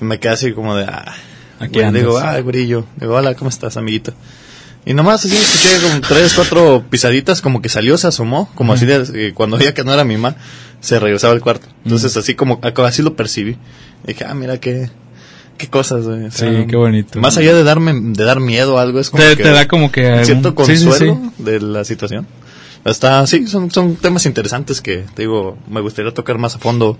Y 0.00 0.04
me 0.04 0.18
quedé 0.18 0.32
así 0.32 0.52
como 0.52 0.74
de, 0.76 0.84
ah, 0.84 1.14
Aquí 1.58 1.80
digo, 1.92 2.18
ah, 2.18 2.38
brillo. 2.40 2.84
Digo, 2.96 3.14
hola, 3.14 3.34
¿cómo 3.34 3.48
estás, 3.48 3.76
amiguito? 3.76 4.12
Y 4.84 4.94
nomás 4.94 5.24
así 5.24 5.34
escuché 5.34 5.80
como 5.82 6.00
tres, 6.00 6.34
cuatro 6.34 6.84
pisaditas, 6.88 7.40
como 7.40 7.60
que 7.60 7.68
salió, 7.68 7.98
se 7.98 8.06
asomó, 8.06 8.50
como 8.54 8.72
así 8.72 8.86
de, 8.86 9.04
eh, 9.14 9.32
cuando 9.34 9.56
veía 9.58 9.74
que 9.74 9.82
no 9.82 9.92
era 9.92 10.04
mi 10.04 10.14
mamá, 10.16 10.36
se 10.80 11.00
regresaba 11.00 11.32
al 11.32 11.40
cuarto. 11.40 11.66
Entonces 11.84 12.16
así 12.16 12.34
como, 12.34 12.60
así 12.62 13.02
lo 13.02 13.16
percibí. 13.16 13.56
Y 14.04 14.08
dije, 14.08 14.24
ah, 14.28 14.34
mira 14.34 14.58
qué, 14.60 14.90
qué 15.58 15.68
cosas, 15.68 16.04
güey. 16.06 16.26
O 16.26 16.30
sea, 16.30 16.50
Sí, 16.50 16.66
qué 16.68 16.76
bonito. 16.76 17.18
Más 17.20 17.36
allá 17.36 17.54
de 17.54 17.64
darme, 17.64 17.94
de 17.94 18.24
dar 18.24 18.38
miedo 18.38 18.74
o 18.74 18.78
algo, 18.78 19.00
es 19.00 19.10
como 19.10 19.24
Te, 19.24 19.36
que 19.36 19.42
te 19.42 19.50
da 19.50 19.66
como 19.66 19.90
que... 19.90 20.24
cierto 20.24 20.48
algún- 20.50 20.66
sí, 20.66 20.76
sí, 20.76 20.84
consuelo 20.84 21.20
sí. 21.36 21.42
de 21.42 21.60
la 21.60 21.84
situación. 21.84 22.26
Está, 22.86 23.26
sí, 23.26 23.46
son, 23.46 23.70
son 23.70 23.96
temas 23.96 24.26
interesantes 24.26 24.80
que, 24.80 24.98
te 25.14 25.22
digo, 25.22 25.58
me 25.68 25.80
gustaría 25.80 26.12
tocar 26.14 26.38
más 26.38 26.54
a 26.54 26.58
fondo. 26.58 26.98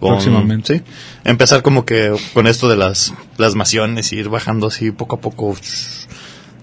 con- 0.00 0.10
Próximamente. 0.10 0.78
Sí. 0.78 0.82
Empezar 1.24 1.62
como 1.62 1.84
que 1.84 2.12
con 2.34 2.46
esto 2.46 2.68
de 2.68 2.76
las 2.76 3.12
plasmaciones 3.36 4.12
y 4.12 4.16
ir 4.16 4.28
bajando 4.28 4.66
así 4.68 4.90
poco 4.90 5.16
a 5.16 5.20
poco. 5.20 5.54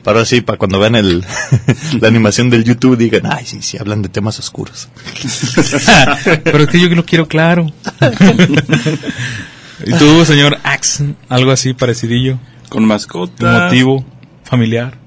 Para 0.04 0.22
así, 0.22 0.42
para 0.42 0.58
cuando 0.60 0.78
vean 0.80 0.96
el, 0.96 1.24
la 2.00 2.08
animación 2.08 2.50
del 2.52 2.64
YouTube 2.64 2.96
digan, 2.96 3.24
ay, 3.26 3.46
sí, 3.46 3.62
sí, 3.64 3.78
hablan 3.80 4.02
de 4.04 4.10
temas 4.10 4.38
oscuros. 4.40 4.88
Pero 6.44 6.60
es 6.64 6.70
que 6.70 6.80
yo 6.80 6.88
lo 6.90 7.06
quiero 7.06 7.28
claro. 7.28 7.72
¿Y 9.86 9.94
tú, 9.94 10.24
señor 10.26 10.58
Axe? 10.64 11.16
Algo 11.28 11.52
así 11.52 11.74
parecidillo. 11.74 12.38
Con 12.70 12.86
mascotas. 12.86 13.64
Motivo, 13.64 14.06
familiar, 14.44 14.98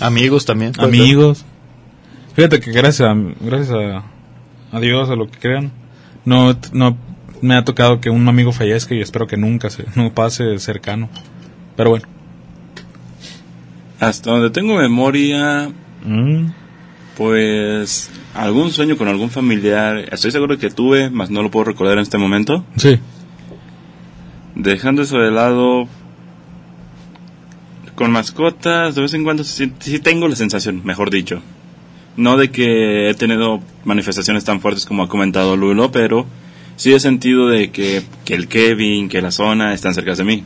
Amigos 0.00 0.44
también. 0.44 0.72
amigos. 0.78 1.44
Fíjate 2.38 2.60
que 2.60 2.70
gracias 2.70 3.00
a, 3.00 3.16
gracias 3.40 3.70
a, 3.70 4.04
a 4.70 4.78
Dios, 4.78 5.10
a 5.10 5.16
lo 5.16 5.28
que 5.28 5.40
crean, 5.40 5.72
no, 6.24 6.56
no 6.72 6.96
me 7.42 7.56
ha 7.56 7.64
tocado 7.64 8.00
que 8.00 8.10
un 8.10 8.28
amigo 8.28 8.52
fallezca 8.52 8.94
y 8.94 9.00
espero 9.00 9.26
que 9.26 9.36
nunca 9.36 9.70
se, 9.70 9.86
no 9.96 10.14
pase 10.14 10.56
cercano. 10.60 11.08
Pero 11.74 11.90
bueno. 11.90 12.06
Hasta 13.98 14.30
donde 14.30 14.50
tengo 14.50 14.76
memoria, 14.76 15.72
Mm, 16.04 16.52
pues 17.16 18.08
algún 18.34 18.70
sueño 18.70 18.96
con 18.96 19.08
algún 19.08 19.30
familiar. 19.30 20.08
Estoy 20.12 20.30
seguro 20.30 20.58
que 20.58 20.70
tuve, 20.70 21.10
mas 21.10 21.30
no 21.30 21.42
lo 21.42 21.50
puedo 21.50 21.64
recordar 21.64 21.94
en 21.94 22.02
este 22.02 22.18
momento. 22.18 22.64
sí. 22.76 23.00
Dejando 24.54 25.02
eso 25.02 25.18
de 25.18 25.32
lado, 25.32 25.88
con 27.96 28.12
mascotas, 28.12 28.94
de 28.94 29.02
vez 29.02 29.14
en 29.14 29.24
cuando 29.24 29.42
sí, 29.42 29.72
sí 29.80 29.98
tengo 29.98 30.28
la 30.28 30.36
sensación, 30.36 30.82
mejor 30.84 31.10
dicho. 31.10 31.42
No 32.18 32.36
de 32.36 32.50
que 32.50 33.08
he 33.08 33.14
tenido 33.14 33.60
manifestaciones 33.84 34.44
tan 34.44 34.60
fuertes 34.60 34.84
como 34.84 35.04
ha 35.04 35.08
comentado 35.08 35.56
Lulo, 35.56 35.92
pero 35.92 36.26
sí 36.74 36.92
he 36.92 36.98
sentido 36.98 37.48
de 37.48 37.70
que, 37.70 38.02
que 38.24 38.34
el 38.34 38.48
Kevin, 38.48 39.08
que 39.08 39.22
la 39.22 39.30
zona 39.30 39.72
están 39.72 39.94
cerca 39.94 40.14
de 40.14 40.24
mí. 40.24 40.44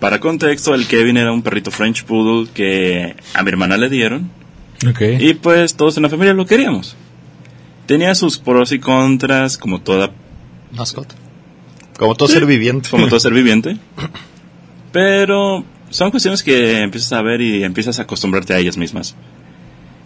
Para 0.00 0.18
contexto, 0.18 0.74
el 0.74 0.88
Kevin 0.88 1.16
era 1.16 1.32
un 1.32 1.42
perrito 1.42 1.70
French 1.70 2.04
Poodle 2.04 2.50
que 2.52 3.14
a 3.34 3.42
mi 3.42 3.48
hermana 3.48 3.76
le 3.76 3.88
dieron. 3.88 4.30
Ok. 4.86 5.00
Y 5.20 5.34
pues 5.34 5.74
todos 5.74 5.96
en 5.96 6.02
la 6.02 6.10
familia 6.10 6.34
lo 6.34 6.44
queríamos. 6.44 6.96
Tenía 7.86 8.14
sus 8.16 8.38
pros 8.38 8.72
y 8.72 8.80
contras, 8.80 9.56
como 9.56 9.80
toda 9.80 10.10
Mascota. 10.72 11.14
Como 11.96 12.14
todo 12.14 12.28
ser 12.28 12.46
viviente. 12.46 12.90
como 12.90 13.06
todo 13.06 13.20
ser 13.20 13.32
viviente. 13.34 13.76
Pero 14.92 15.64
son 15.90 16.10
cuestiones 16.10 16.42
que 16.42 16.80
empiezas 16.80 17.12
a 17.12 17.22
ver 17.22 17.40
y 17.40 17.64
empiezas 17.64 17.98
a 17.98 18.02
acostumbrarte 18.02 18.54
a 18.54 18.58
ellas 18.58 18.76
mismas. 18.76 19.14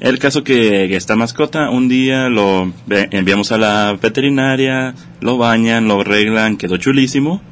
El 0.01 0.19
caso 0.19 0.43
que, 0.43 0.97
esta 0.97 1.15
mascota, 1.15 1.71
un 1.71 1.89
día 1.89 2.29
lo 2.31 2.73
enviamos 2.89 3.53
a 3.53 3.59
la 3.59 3.99
veterinaria, 4.01 4.95
lo 5.21 5.37
bañan, 5.37 5.89
lo 5.89 6.01
arreglan, 6.01 6.57
quedó 6.57 6.79
chulísimo. 6.79 7.43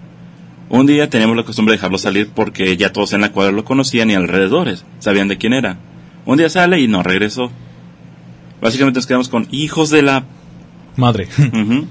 Un 0.71 0.87
día 0.87 1.11
teníamos 1.11 1.37
la 1.37 1.45
costumbre 1.45 1.73
de 1.73 1.77
dejarlo 1.77 1.99
salir 1.99 2.31
porque 2.35 2.77
ya 2.77 2.93
todos 2.93 3.13
en 3.13 3.21
la 3.21 3.33
cuadra 3.33 3.53
lo 3.53 3.65
conocían 3.65 4.11
y 4.11 4.15
alrededores, 4.15 4.85
sabían 4.99 5.29
de 5.29 5.39
quién 5.39 5.53
era. 5.53 5.79
Un 6.25 6.39
día 6.39 6.49
sale 6.49 6.81
y 6.81 6.89
no 6.89 7.03
regresó. 7.03 7.51
Básicamente 8.61 8.99
nos 8.99 9.07
quedamos 9.07 9.29
con 9.29 9.47
hijos 9.51 9.91
de 9.91 10.03
la 10.03 10.25
Madre. 10.99 11.29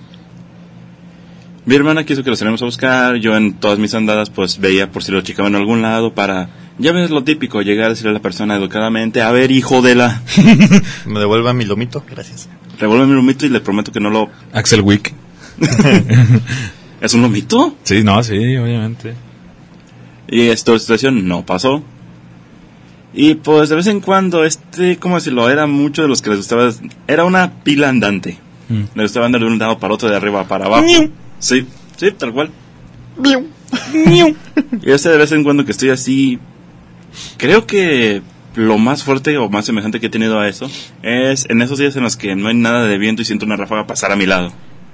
Mi 1.65 1.75
hermana 1.75 2.05
quiso 2.05 2.23
que 2.23 2.29
lo 2.29 2.35
saliéramos 2.35 2.61
a 2.61 2.65
buscar. 2.65 3.15
Yo 3.15 3.35
en 3.37 3.53
todas 3.53 3.79
mis 3.79 3.93
andadas 3.93 4.29
pues 4.29 4.59
veía 4.59 4.91
por 4.91 5.03
si 5.03 5.11
lo 5.11 5.21
checaban 5.21 5.55
en 5.55 5.61
algún 5.61 5.81
lado 5.81 6.13
para... 6.13 6.49
Ya 6.79 6.91
ves 6.91 7.09
lo 7.09 7.23
típico, 7.23 7.61
llegar 7.61 7.87
a 7.87 7.89
decirle 7.89 8.11
a 8.11 8.13
la 8.13 8.21
persona 8.21 8.55
educadamente, 8.55 9.21
a 9.21 9.31
ver 9.31 9.51
hijo 9.51 9.81
de 9.81 9.95
la... 9.95 10.21
Me 11.05 11.19
devuelva 11.19 11.53
mi 11.53 11.65
lomito. 11.65 12.03
Gracias. 12.07 12.49
Revuelve 12.79 13.07
mi 13.07 13.15
lomito 13.15 13.45
y 13.45 13.49
le 13.49 13.61
prometo 13.61 13.91
que 13.91 13.99
no 13.99 14.11
lo... 14.11 14.29
Axel 14.53 14.81
Wick. 14.81 15.13
¿Es 17.01 17.13
un 17.15 17.23
lomito? 17.23 17.75
Sí, 17.83 18.03
no, 18.03 18.21
sí, 18.21 18.35
obviamente. 18.35 19.15
Y 20.27 20.41
esta 20.49 20.77
situación 20.77 21.27
no 21.27 21.45
pasó. 21.45 21.83
Y 23.13 23.35
pues 23.35 23.69
de 23.69 23.75
vez 23.75 23.87
en 23.87 23.99
cuando 23.99 24.45
este, 24.45 24.97
¿cómo 24.97 25.15
decirlo? 25.15 25.49
Era 25.49 25.65
mucho 25.65 26.03
de 26.03 26.07
los 26.07 26.21
que 26.21 26.29
les 26.29 26.39
gustaba... 26.39 26.69
Era 27.07 27.25
una 27.25 27.63
pila 27.63 27.89
andante. 27.89 28.37
Mm. 28.69 28.83
Le 28.93 29.03
gustaba 29.03 29.25
andar 29.25 29.41
de 29.41 29.47
un 29.47 29.57
lado 29.57 29.79
para 29.79 29.95
otro, 29.95 30.09
de 30.09 30.15
arriba 30.15 30.47
para 30.47 30.65
abajo. 30.65 30.85
Sí, 31.39 31.65
sí, 31.95 32.11
tal 32.11 32.33
cual. 32.33 32.51
Y 33.93 34.91
ese 34.91 35.09
de 35.09 35.17
vez 35.17 35.31
en 35.31 35.43
cuando 35.43 35.65
que 35.65 35.71
estoy 35.71 35.89
así, 35.89 36.39
creo 37.37 37.65
que 37.65 38.21
lo 38.55 38.77
más 38.77 39.03
fuerte 39.03 39.37
o 39.37 39.49
más 39.49 39.65
semejante 39.65 39.99
que 39.99 40.07
he 40.07 40.09
tenido 40.09 40.39
a 40.39 40.47
eso 40.47 40.69
es 41.03 41.45
en 41.49 41.61
esos 41.61 41.77
días 41.77 41.95
en 41.95 42.03
los 42.03 42.17
que 42.17 42.35
no 42.35 42.47
hay 42.47 42.55
nada 42.55 42.85
de 42.87 42.97
viento 42.97 43.21
y 43.21 43.25
siento 43.25 43.45
una 43.45 43.55
ráfaga 43.55 43.85
pasar 43.87 44.11
a 44.11 44.15
mi 44.15 44.25
lado. 44.25 44.51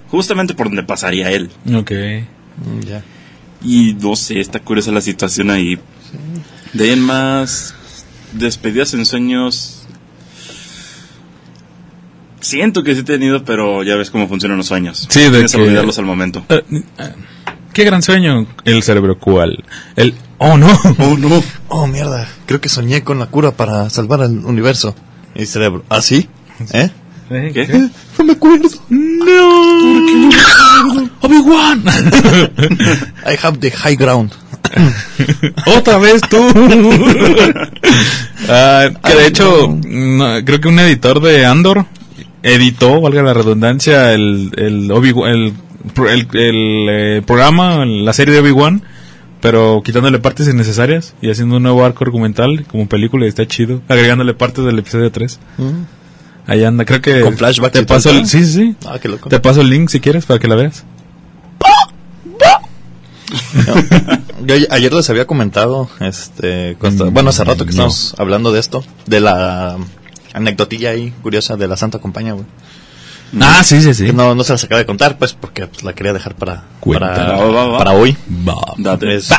Justamente 0.10 0.54
por 0.54 0.67
donde 0.67 0.84
pasaría 0.84 1.32
él. 1.32 1.49
Ok. 1.73 1.91
Mm, 2.58 2.80
Ya. 2.88 3.04
Y 3.63 3.93
no 3.93 4.15
sé, 4.17 4.39
está 4.41 4.60
curiosa 4.60 4.91
la 4.91 4.99
situación 5.02 5.49
ahí. 5.49 5.80
De 6.73 6.84
ahí 6.84 6.89
en 6.91 6.99
más, 7.02 7.73
despedidas 8.34 8.93
en 8.93 9.06
sueños. 9.06 9.88
Siento 12.41 12.84
que 12.84 12.93
sí 12.93 13.02
he 13.02 13.04
tenido, 13.04 13.45
pero 13.45 13.84
ya 13.84 13.95
ves 13.95 14.12
cómo 14.12 14.28
funcionan 14.28 14.58
los 14.58 14.67
sueños. 14.67 15.08
Sí, 15.10 15.21
de 15.21 15.30
Tienes 15.30 15.54
que 15.54 15.62
olvidarlos 15.62 15.97
al 15.97 16.06
momento. 16.06 16.43
Eh, 16.49 16.62
eh, 16.71 17.13
qué 17.71 17.86
gran 17.86 18.02
sueño. 18.02 18.45
El 18.65 18.84
cerebro 18.84 19.17
cual. 19.17 19.63
El... 19.95 20.13
Oh, 20.45 20.58
no. 20.58 20.67
Oh, 20.99 21.17
no. 21.17 21.43
Oh, 21.69 21.88
mierda. 21.88 22.27
Creo 22.45 22.60
que 22.60 22.67
soñé 22.67 23.01
con 23.01 23.17
la 23.17 23.27
cura 23.27 23.51
para 23.51 23.89
salvar 23.89 24.21
al 24.21 24.45
universo. 24.45 24.93
Y 25.36 25.45
cerebro. 25.45 25.86
¿Ah, 25.89 26.01
sí? 26.01 26.27
¿Eh? 26.73 26.91
¿Qué? 27.29 27.89
No 28.19 28.25
me 28.25 28.34
acuerdo. 28.34 28.67
No. 28.89 29.99
Obi-Wan. 31.21 31.84
I 33.25 33.38
have 33.41 33.58
the 33.60 33.71
high 33.71 33.95
ground. 33.95 34.34
Otra 35.65 35.97
vez 35.97 36.21
tú. 36.29 36.38
Ah, 38.49 38.89
que 39.01 39.15
de 39.15 39.27
hecho, 39.27 39.79
no, 39.88 40.43
creo 40.43 40.60
que 40.60 40.67
un 40.67 40.79
editor 40.79 41.21
de 41.21 41.45
Andor 41.45 41.86
editó, 42.43 42.99
valga 42.99 43.23
la 43.23 43.34
redundancia, 43.34 44.13
el, 44.13 44.51
el, 44.58 44.91
Obi 44.91 45.10
el, 45.25 45.53
el, 45.95 46.27
el, 46.34 46.88
eh, 46.89 47.21
programa, 47.25 47.86
la 47.86 48.12
serie 48.12 48.34
de 48.34 48.41
Obi-Wan, 48.41 48.84
pero 49.43 49.82
quitándole 49.84 50.17
partes 50.19 50.47
innecesarias 50.47 51.13
y 51.21 51.29
haciendo 51.29 51.58
un 51.58 51.63
nuevo 51.63 51.84
arco 51.86 52.03
argumental 52.06 52.65
como 52.71 52.88
película 52.88 53.25
y 53.25 53.29
está 53.29 53.45
chido, 53.45 53.82
agregándole 53.89 54.34
partes 54.34 54.63
del 54.65 54.79
episodio 54.79 55.12
3. 55.12 55.39
Ahí 56.47 56.63
anda, 56.63 56.86
creo 56.86 57.01
que... 57.01 57.19
Con 57.21 57.38
flashbacks 57.38 57.73
Te 57.73 57.86
paso 57.86 58.10
el 58.10 58.25
sí, 58.25 58.43
sí, 58.45 58.53
sí. 58.53 58.75
Ah, 58.88 58.97
qué 59.01 59.08
loco. 59.10 59.29
Te 59.29 59.39
paso 59.39 59.62
el 59.62 59.69
link 59.69 59.89
si 59.89 59.99
quieres 59.99 60.25
para 60.25 60.39
que 60.39 60.47
la 60.47 60.56
veas. 60.56 60.84
Yo 64.45 64.56
a- 64.56 64.75
ayer 64.75 64.93
les 64.93 65.10
había 65.10 65.25
comentado, 65.27 65.89
este, 65.99 66.77
bueno, 67.12 67.29
hace 67.29 67.43
rato 67.43 67.65
que 67.65 67.71
No. 67.71 67.88
estamos 67.88 68.15
hablando 68.17 68.51
de 68.51 68.60
esto, 68.60 68.84
de 69.06 69.19
la 69.21 69.77
anecdotilla 70.34 70.89
ahí 70.91 71.12
curiosa 71.21 71.56
de 71.58 71.67
la 71.67 71.77
Santa 71.77 71.99
Compañía, 71.99 72.34
güey. 72.34 72.45
Ah, 73.41 73.63
sí, 73.63 73.82
sí, 73.82 73.93
sí. 73.93 74.12
No, 74.13 74.36
no 74.36 74.43
se 74.43 74.54
las 74.54 74.63
acaba 74.63 74.80
de 74.80 74.86
contar, 74.86 75.17
pues, 75.17 75.34
porque 75.34 75.65
pues, 75.67 75.84
la 75.84 75.93
quería 75.93 76.13
dejar 76.13 76.36
para, 76.36 76.63
para, 77.00 77.34
Va, 77.38 77.46
va, 77.48 77.67
va. 77.67 77.78
para 77.80 77.91
hoy. 77.93 78.15
Este, 79.15 79.36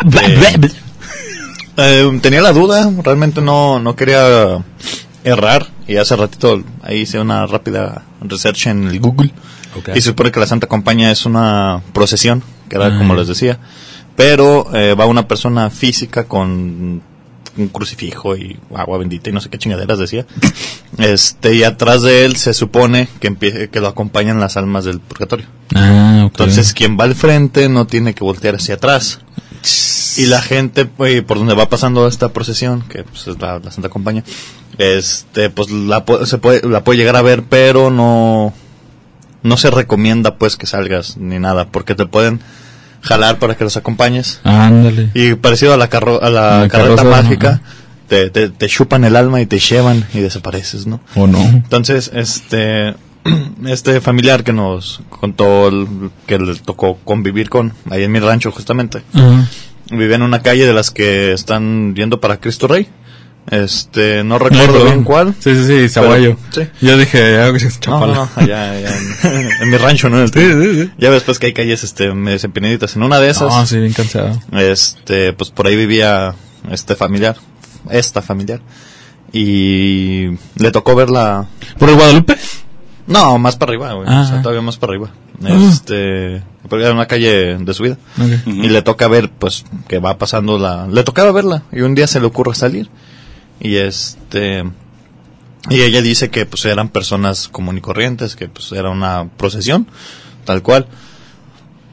eh, 1.76 2.18
tenía 2.22 2.40
la 2.40 2.52
duda, 2.52 2.90
realmente 3.02 3.40
no, 3.40 3.78
no 3.80 3.96
quería 3.96 4.58
errar, 5.24 5.66
y 5.86 5.96
hace 5.96 6.16
ratito 6.16 6.62
ahí 6.82 7.00
hice 7.00 7.18
una 7.18 7.46
rápida 7.46 8.02
research 8.20 8.66
en 8.68 8.88
el 8.88 9.00
Google, 9.00 9.32
y 9.94 10.00
se 10.00 10.08
supone 10.10 10.30
que 10.30 10.40
la 10.40 10.46
Santa 10.46 10.66
Compañía 10.66 11.10
es 11.10 11.26
una 11.26 11.82
procesión, 11.92 12.42
que 12.68 12.76
era 12.76 12.86
Ah. 12.86 12.98
como 12.98 13.14
les 13.14 13.26
decía, 13.28 13.58
pero 14.16 14.68
eh, 14.74 14.94
va 14.94 15.06
una 15.06 15.26
persona 15.26 15.70
física 15.70 16.24
con 16.24 17.02
un 17.56 17.68
crucifijo 17.68 18.36
y 18.36 18.58
agua 18.74 18.98
bendita 18.98 19.30
y 19.30 19.32
no 19.32 19.40
sé 19.40 19.48
qué 19.50 19.58
chingaderas 19.58 19.98
decía. 19.98 20.26
Este, 20.96 21.54
y 21.56 21.64
atrás 21.64 22.02
de 22.02 22.24
él 22.24 22.36
se 22.36 22.54
supone 22.54 23.08
que 23.18 23.28
empie- 23.28 23.68
que 23.68 23.80
lo 23.80 23.88
acompañan 23.88 24.38
las 24.38 24.56
almas 24.56 24.84
del 24.84 25.00
purgatorio. 25.00 25.46
Ah. 25.74 26.20
Entonces, 26.22 26.72
quien 26.72 26.96
va 26.96 27.02
al 27.02 27.16
frente 27.16 27.68
no 27.68 27.88
tiene 27.88 28.14
que 28.14 28.22
voltear 28.22 28.54
hacia 28.54 28.76
atrás. 28.76 29.18
Y 30.16 30.26
la 30.26 30.40
gente, 30.40 30.84
pues, 30.84 31.20
por 31.22 31.38
donde 31.38 31.54
va 31.54 31.68
pasando 31.68 32.06
esta 32.06 32.28
procesión, 32.28 32.82
que 32.82 33.02
pues, 33.02 33.26
es 33.26 33.40
la, 33.40 33.58
la 33.58 33.72
Santa 33.72 33.88
Compañía, 33.88 34.22
este, 34.78 35.50
pues 35.50 35.68
la, 35.70 36.04
se 36.26 36.38
puede, 36.38 36.68
la 36.68 36.84
puede 36.84 36.98
llegar 36.98 37.16
a 37.16 37.22
ver, 37.22 37.42
pero 37.42 37.90
no, 37.90 38.52
no 39.42 39.56
se 39.56 39.70
recomienda 39.72 40.36
pues 40.36 40.56
que 40.56 40.66
salgas 40.66 41.16
ni 41.16 41.40
nada, 41.40 41.66
porque 41.72 41.96
te 41.96 42.06
pueden 42.06 42.40
jalar 43.04 43.38
para 43.38 43.54
que 43.56 43.62
los 43.64 43.76
acompañes. 43.76 44.40
Ándale. 44.42 45.10
Y 45.14 45.34
parecido 45.34 45.72
a 45.72 45.76
la, 45.76 45.88
carro, 45.88 46.22
a 46.22 46.30
la 46.30 46.60
La 46.62 46.68
carreta 46.68 46.96
carroza, 46.96 47.22
mágica, 47.22 47.60
te, 48.08 48.30
te, 48.30 48.48
te 48.48 48.66
chupan 48.66 49.04
el 49.04 49.14
alma 49.16 49.40
y 49.40 49.46
te 49.46 49.58
llevan 49.58 50.04
y 50.12 50.18
desapareces, 50.18 50.86
¿no? 50.86 51.00
¿O 51.14 51.26
no? 51.26 51.38
Entonces, 51.40 52.10
este, 52.14 52.94
este 53.66 54.00
familiar 54.00 54.42
que 54.44 54.52
nos 54.52 55.00
contó 55.08 55.68
el- 55.68 56.10
que 56.26 56.38
le 56.38 56.54
tocó 56.56 56.96
convivir 57.04 57.48
con, 57.50 57.72
ahí 57.90 58.02
en 58.04 58.12
mi 58.12 58.18
rancho 58.20 58.50
justamente, 58.52 59.02
Ajá. 59.12 59.48
vivía 59.90 60.16
en 60.16 60.22
una 60.22 60.42
calle 60.42 60.66
de 60.66 60.72
las 60.74 60.90
que 60.90 61.32
están 61.32 61.94
yendo 61.94 62.20
para 62.20 62.38
Cristo 62.40 62.66
Rey. 62.66 62.88
Este, 63.50 64.24
no 64.24 64.38
recuerdo 64.38 64.84
bien 64.84 65.04
cuál. 65.04 65.34
Sí, 65.38 65.54
sí, 65.54 65.66
sí, 65.66 65.88
Zaguayo. 65.88 66.36
sí. 66.50 66.62
Yo 66.80 66.96
dije, 66.96 67.38
algo 67.38 67.58
que 67.58 67.64
es 67.66 67.74
No, 67.74 67.80
Chapala. 67.80 68.14
no, 68.14 68.24
no, 68.24 68.30
allá, 68.36 68.70
allá 68.72 68.90
en, 69.24 69.50
en 69.62 69.70
mi 69.70 69.76
rancho, 69.76 70.08
¿no? 70.08 70.16
En 70.16 70.22
el 70.24 70.30
tuyo. 70.30 70.88
Ya 70.98 71.10
ves 71.10 71.22
pues 71.24 71.38
que 71.38 71.46
hay 71.46 71.52
calles, 71.52 71.84
este, 71.84 72.06
empinaditas. 72.06 72.96
En 72.96 73.02
una 73.02 73.20
de 73.20 73.28
esas, 73.30 73.50
No, 73.54 73.66
sí, 73.66 73.78
bien 73.78 73.92
cansado. 73.92 74.40
este, 74.52 75.32
pues 75.34 75.50
por 75.50 75.66
ahí 75.66 75.76
vivía 75.76 76.34
este 76.70 76.94
familiar, 76.96 77.36
esta 77.90 78.22
familiar. 78.22 78.60
Y 79.32 80.28
le 80.56 80.70
tocó 80.72 80.94
verla, 80.94 81.46
¿Por 81.78 81.88
el 81.90 81.96
Guadalupe? 81.96 82.36
no, 83.06 83.36
más 83.38 83.56
para 83.56 83.70
arriba, 83.72 83.92
güey. 83.94 84.06
Ah. 84.08 84.22
O 84.22 84.28
sea, 84.28 84.42
todavía 84.42 84.62
más 84.62 84.76
para 84.76 84.92
arriba. 84.92 85.10
Ah. 85.44 85.68
Este, 85.70 86.42
porque 86.68 86.84
era 86.84 86.94
una 86.94 87.06
calle 87.06 87.56
de 87.58 87.74
subida. 87.74 87.98
Ok. 88.16 88.46
Ujú. 88.46 88.50
Y 88.64 88.68
le 88.68 88.80
toca 88.82 89.08
ver, 89.08 89.30
pues, 89.30 89.64
que 89.88 89.98
va 89.98 90.16
pasando 90.18 90.58
la... 90.58 90.86
Le 90.86 91.02
tocaba 91.02 91.32
verla. 91.32 91.64
Y 91.72 91.80
un 91.80 91.94
día 91.96 92.06
se 92.06 92.20
le 92.20 92.26
ocurre 92.26 92.54
salir. 92.54 92.88
Y 93.60 93.76
este... 93.76 94.64
Y 95.70 95.80
ella 95.80 96.02
dice 96.02 96.28
que, 96.28 96.44
pues, 96.44 96.64
eran 96.66 96.90
personas 96.90 97.48
común 97.48 97.78
y 97.78 97.80
corrientes, 97.80 98.36
que, 98.36 98.48
pues, 98.48 98.72
era 98.72 98.90
una 98.90 99.30
procesión, 99.36 99.86
tal 100.44 100.62
cual. 100.62 100.86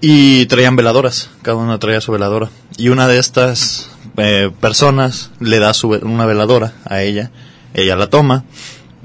Y 0.02 0.46
traían 0.48 0.76
veladoras. 0.76 1.30
Cada 1.42 1.58
una 1.58 1.80
traía 1.80 2.02
su 2.02 2.12
veladora. 2.12 2.50
Y 2.78 2.90
una 2.90 3.08
de 3.08 3.18
estas 3.18 3.90
eh, 4.18 4.52
personas 4.60 5.32
le 5.40 5.60
da 5.60 5.74
su, 5.74 5.90
una 5.90 6.26
veladora 6.26 6.74
a 6.86 7.02
ella. 7.02 7.32
Ella 7.74 7.96
la 7.96 8.10
toma. 8.10 8.44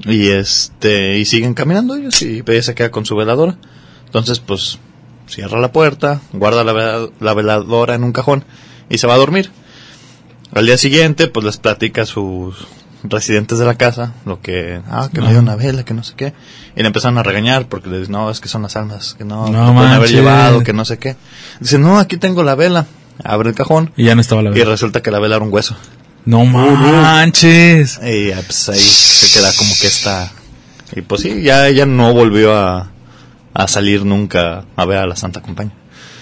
Y 0.05 0.27
este... 0.27 1.17
Y 1.17 1.25
siguen 1.25 1.53
caminando 1.53 1.95
ellos. 1.95 2.21
Y 2.21 2.43
ella 2.45 2.63
se 2.63 2.75
queda 2.75 2.91
con 2.91 3.05
su 3.05 3.15
veladora. 3.15 3.57
Entonces, 4.05 4.39
pues, 4.39 4.79
cierra 5.27 5.59
la 5.59 5.71
puerta, 5.71 6.21
guarda 6.33 6.63
la 6.63 7.33
veladora 7.33 7.95
en 7.95 8.03
un 8.03 8.11
cajón 8.13 8.43
y 8.89 8.97
se 8.97 9.07
va 9.07 9.13
a 9.13 9.17
dormir. 9.17 9.51
Al 10.53 10.65
día 10.65 10.77
siguiente, 10.77 11.27
pues 11.27 11.45
les 11.45 11.57
platica 11.57 12.03
a 12.03 12.05
sus 12.05 12.55
residentes 13.03 13.59
de 13.59 13.65
la 13.65 13.75
casa 13.75 14.13
lo 14.25 14.41
que, 14.41 14.81
ah, 14.89 15.09
que 15.13 15.21
me 15.21 15.29
dio 15.29 15.39
una 15.39 15.55
vela, 15.55 15.83
que 15.83 15.93
no 15.93 16.03
sé 16.03 16.13
qué. 16.15 16.33
Y 16.75 16.81
le 16.81 16.87
empezaron 16.87 17.17
a 17.17 17.23
regañar 17.23 17.67
porque 17.67 17.89
le 17.89 17.99
dicen, 17.99 18.13
no, 18.13 18.29
es 18.29 18.39
que 18.39 18.47
son 18.47 18.63
las 18.63 18.75
almas, 18.75 19.13
que 19.17 19.23
no, 19.23 19.47
No 19.49 19.67
no 19.67 19.73
pueden 19.73 19.91
haber 19.91 20.09
llevado, 20.09 20.63
que 20.63 20.73
no 20.73 20.85
sé 20.85 20.97
qué. 20.97 21.15
Dice, 21.59 21.77
no, 21.79 21.99
aquí 21.99 22.17
tengo 22.17 22.43
la 22.43 22.55
vela. 22.55 22.85
Abre 23.23 23.49
el 23.49 23.55
cajón 23.55 23.91
Y 23.97 24.03
ya 24.05 24.13
no 24.13 24.21
estaba 24.21 24.41
la 24.43 24.51
y 24.51 24.53
vela. 24.53 24.71
resulta 24.71 25.01
que 25.01 25.09
la 25.11 25.19
vela 25.19 25.37
era 25.37 25.45
un 25.45 25.51
hueso. 25.51 25.75
No 26.25 26.45
manches. 26.45 27.99
Y 28.03 28.31
pues 28.31 28.69
ahí 28.69 28.79
se 28.79 29.37
queda 29.39 29.51
como 29.57 29.71
que 29.79 29.87
está. 29.87 30.31
Y 30.95 31.01
pues 31.01 31.21
sí, 31.21 31.41
ya 31.41 31.67
ella 31.67 31.85
no 31.85 32.13
volvió 32.13 32.55
a, 32.55 32.91
a 33.53 33.67
salir 33.67 34.05
nunca 34.05 34.65
a 34.75 34.85
ver 34.85 34.99
a 34.99 35.07
la 35.07 35.15
Santa 35.15 35.41
Compañía. 35.41 35.73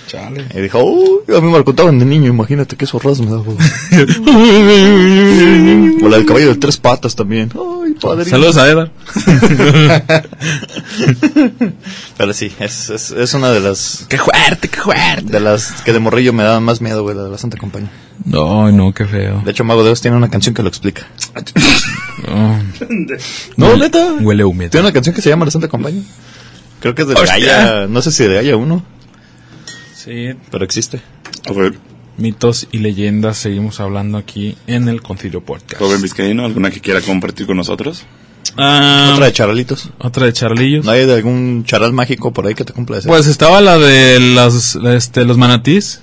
Chale. 0.08 0.46
Y 0.54 0.62
dijo, 0.62 0.84
uy, 0.84 1.20
a 1.36 1.42
mí 1.42 1.50
me 1.52 1.58
lo 1.58 1.66
contaban 1.66 1.98
de 2.00 2.06
niño, 2.06 2.28
imagínate 2.30 2.76
qué 2.76 2.86
zorras 2.86 3.20
me 3.22 3.28
daba. 3.32 3.44
o 6.04 6.10
la 6.10 6.18
del 6.18 6.26
caballo 6.26 6.50
de 6.50 6.56
tres 6.56 6.78
patas 6.78 7.16
también. 7.16 7.50
Ay, 7.54 7.94
padre. 7.94 8.26
Saludos 8.26 8.58
a 8.58 8.70
Edar. 8.70 8.92
Pero 12.18 12.34
sí, 12.34 12.52
es, 12.60 12.90
es, 12.90 13.12
es 13.12 13.34
una 13.34 13.52
de 13.52 13.60
las 13.60 14.06
Qué 14.10 14.18
fuerte, 14.18 14.68
qué 14.70 14.80
fuerte. 14.82 15.32
de 15.32 15.40
las 15.40 15.82
que 15.84 15.94
de 15.94 16.00
morrillo 16.00 16.34
me 16.34 16.44
daban 16.44 16.64
más 16.64 16.82
miedo, 16.82 17.04
güey, 17.04 17.16
la 17.16 17.24
de 17.24 17.30
la 17.32 17.38
Santa 17.38 17.58
Compañía. 17.58 17.90
No, 18.24 18.72
no, 18.72 18.94
qué 18.94 19.06
feo. 19.06 19.42
De 19.44 19.52
hecho, 19.52 19.64
Mago 19.64 19.84
de 19.84 19.92
Oz 19.92 20.02
tiene 20.02 20.18
una 20.18 20.30
canción 20.30 20.56
que 20.56 20.64
lo 20.64 20.70
explica. 20.70 21.04
No. 22.28 22.60
No, 23.58 23.74
Huele- 23.74 23.80
neta. 23.82 24.14
Huele 24.22 24.44
húmedo. 24.46 24.72
Tiene 24.72 24.88
una 24.88 24.94
canción 24.94 25.14
que 25.14 25.22
se 25.22 25.30
llama 25.30 25.46
La 25.46 25.52
Santa 25.52 25.68
Compañía. 25.68 26.02
Creo 26.80 26.96
que 26.96 27.04
es 27.04 27.08
de 27.10 27.14
Hostia. 27.14 27.38
Gaia, 27.38 27.88
no 27.88 28.02
sé 28.02 28.12
si 28.12 28.24
de 28.24 28.36
Gaia 28.36 28.56
1, 28.56 28.84
Sí, 30.06 30.30
pero 30.52 30.64
existe. 30.64 31.02
Mitos 32.18 32.68
y 32.72 32.78
leyendas 32.78 33.38
seguimos 33.38 33.80
hablando 33.80 34.18
aquí 34.18 34.56
en 34.68 34.88
el 34.88 35.02
Concilio 35.02 35.42
Podcast. 35.44 35.78
joven 35.82 36.02
vizcaíno, 36.02 36.46
¿alguna 36.46 36.72
que 36.72 36.80
quiera 36.80 37.02
compartir 37.02 37.46
con 37.46 37.58
nosotros? 37.58 38.06
Ah, 38.58 39.12
Otra 39.14 39.26
de 39.26 39.34
charalitos. 39.34 39.90
otra 39.98 40.28
de 40.28 40.32
Charlillos. 40.34 40.86
¿No 40.86 40.92
hay 40.92 41.06
de 41.06 41.14
algún 41.16 41.66
charal 41.66 41.92
mágico 41.92 42.32
por 42.32 42.48
ahí 42.48 42.54
que 42.54 42.64
te 42.64 42.72
cumpla 42.72 43.00
ese? 43.00 43.10
Pues 43.10 43.28
estaba 43.28 43.60
la 43.60 43.78
de 43.78 44.20
las, 44.20 44.76
este, 44.78 45.26
los 45.26 45.38
manatís, 45.38 46.02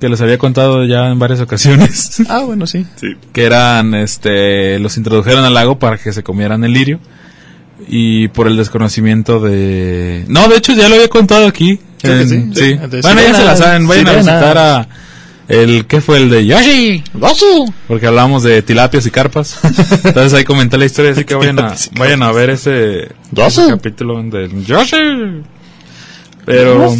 que 0.00 0.08
les 0.08 0.20
había 0.20 0.38
contado 0.38 0.84
ya 0.84 1.08
en 1.10 1.18
varias 1.18 1.40
ocasiones, 1.40 2.22
Ah, 2.28 2.42
bueno, 2.44 2.66
sí. 2.68 2.86
Sí. 2.96 3.08
que 3.32 3.42
eran, 3.44 3.94
este, 3.94 4.78
los 4.78 4.96
introdujeron 4.96 5.44
al 5.44 5.54
lago 5.54 5.78
para 5.80 5.98
que 5.98 6.12
se 6.12 6.22
comieran 6.22 6.62
el 6.62 6.72
lirio 6.72 7.00
y 7.88 8.28
por 8.28 8.46
el 8.46 8.56
desconocimiento 8.56 9.40
de... 9.40 10.24
No, 10.28 10.46
de 10.48 10.56
hecho 10.56 10.74
ya 10.74 10.88
lo 10.88 10.94
había 10.96 11.08
contado 11.08 11.48
aquí. 11.48 11.80
Creo 12.00 12.14
que 12.26 12.34
en- 12.34 12.54
sí, 12.54 12.60
sí. 12.60 12.98
Bueno, 13.02 13.20
ya 13.20 13.34
se 13.34 13.44
la 13.44 13.56
saben, 13.56 13.86
vayan 13.86 14.08
a 14.08 14.12
visitar 14.14 14.58
a 14.58 14.88
el, 15.48 15.86
¿qué 15.86 16.02
fue 16.02 16.18
el 16.18 16.28
de 16.28 16.44
Yoshi? 16.46 17.02
Porque 17.88 18.06
hablamos 18.06 18.42
de 18.42 18.60
tilapias 18.60 19.06
y 19.06 19.10
carpas. 19.10 19.58
Entonces 20.04 20.34
ahí 20.34 20.44
comenté 20.44 20.76
la 20.76 20.84
historia, 20.84 21.12
así 21.12 21.24
que 21.24 21.34
vayan 21.36 21.58
a, 21.58 21.74
vayan 21.96 22.22
a 22.22 22.30
ver 22.32 22.50
ese, 22.50 23.08
capítulo 23.68 24.22
del 24.24 24.64
Yoshi. 24.64 25.42
Pero... 26.44 26.94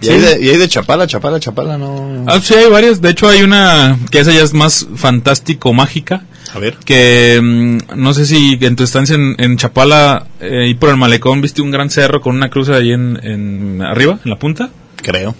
Y, 0.00 0.08
hay 0.08 0.18
de, 0.20 0.44
y 0.44 0.48
hay 0.48 0.56
de 0.56 0.68
Chapala, 0.68 1.06
Chapala, 1.06 1.38
Chapala, 1.38 1.78
no. 1.78 2.24
Ah, 2.26 2.40
sí, 2.42 2.54
hay 2.54 2.68
varias. 2.68 3.00
De 3.00 3.10
hecho, 3.10 3.28
hay 3.28 3.42
una 3.42 3.98
que 4.10 4.18
esa 4.18 4.32
ya 4.32 4.42
es 4.42 4.52
más 4.52 4.86
fantástico, 4.96 5.72
mágica. 5.72 6.24
A 6.54 6.58
ver. 6.58 6.76
Que 6.84 7.40
mm, 7.42 7.78
no 7.96 8.14
sé 8.14 8.26
si 8.26 8.58
en 8.60 8.76
tu 8.76 8.84
estancia 8.84 9.14
en, 9.14 9.36
en 9.38 9.56
Chapala, 9.56 10.26
eh, 10.40 10.64
ahí 10.64 10.74
por 10.74 10.90
el 10.90 10.96
malecón, 10.96 11.40
viste 11.40 11.62
un 11.62 11.70
gran 11.70 11.90
cerro 11.90 12.20
con 12.20 12.36
una 12.36 12.50
cruz 12.50 12.68
ahí 12.68 12.92
en, 12.92 13.18
en 13.22 13.82
arriba, 13.82 14.18
en 14.24 14.30
la 14.30 14.38
punta. 14.38 14.70
Creo. 14.96 15.34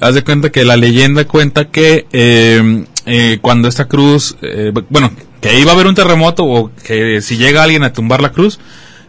Haz 0.00 0.14
de 0.14 0.22
cuenta 0.22 0.50
que 0.50 0.64
la 0.64 0.76
leyenda 0.76 1.24
cuenta 1.24 1.66
que 1.70 2.06
eh, 2.12 2.84
eh, 3.06 3.38
cuando 3.40 3.68
esta 3.68 3.86
cruz, 3.86 4.36
eh, 4.42 4.72
bueno, 4.90 5.10
que 5.40 5.58
iba 5.58 5.72
a 5.72 5.74
haber 5.74 5.86
un 5.86 5.94
terremoto 5.94 6.44
o 6.44 6.70
que 6.84 7.20
si 7.20 7.36
llega 7.36 7.62
alguien 7.62 7.82
a 7.82 7.92
tumbar 7.92 8.20
la 8.20 8.30
cruz, 8.32 8.60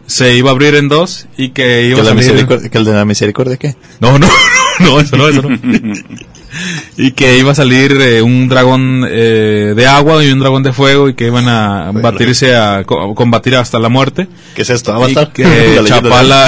se 0.07 0.35
iba 0.35 0.49
a 0.49 0.53
abrir 0.53 0.73
en 0.75 0.87
dos 0.87 1.27
y 1.37 1.49
que 1.49 1.87
iba 1.87 2.01
¿Que, 2.01 2.01
a 2.01 2.23
salir... 2.23 2.47
¿Que 2.47 2.77
el 2.77 2.85
de 2.85 2.93
la 2.93 3.05
misericordia 3.05 3.57
qué? 3.57 3.75
No, 3.99 4.17
no, 4.17 4.27
no, 4.79 4.99
eso 4.99 5.17
no, 5.17 5.27
eso 5.27 5.43
no. 5.43 5.49
y 6.97 7.11
que 7.11 7.37
iba 7.37 7.51
a 7.51 7.55
salir 7.55 7.91
eh, 7.99 8.21
un 8.21 8.47
dragón 8.49 9.05
eh, 9.09 9.73
de 9.75 9.87
agua 9.87 10.23
y 10.23 10.31
un 10.31 10.39
dragón 10.39 10.63
de 10.63 10.73
fuego 10.73 11.09
y 11.09 11.13
que 11.13 11.27
iban 11.27 11.47
a 11.47 11.91
batirse 11.93 12.55
a, 12.55 12.83
co- 12.85 13.13
combatir 13.15 13.55
hasta 13.55 13.79
la 13.79 13.89
muerte. 13.89 14.27
¿Qué 14.55 14.63
es 14.63 14.69
esto? 14.69 14.93
Y 15.09 15.13
que 15.33 15.43
Chapala 15.85 16.47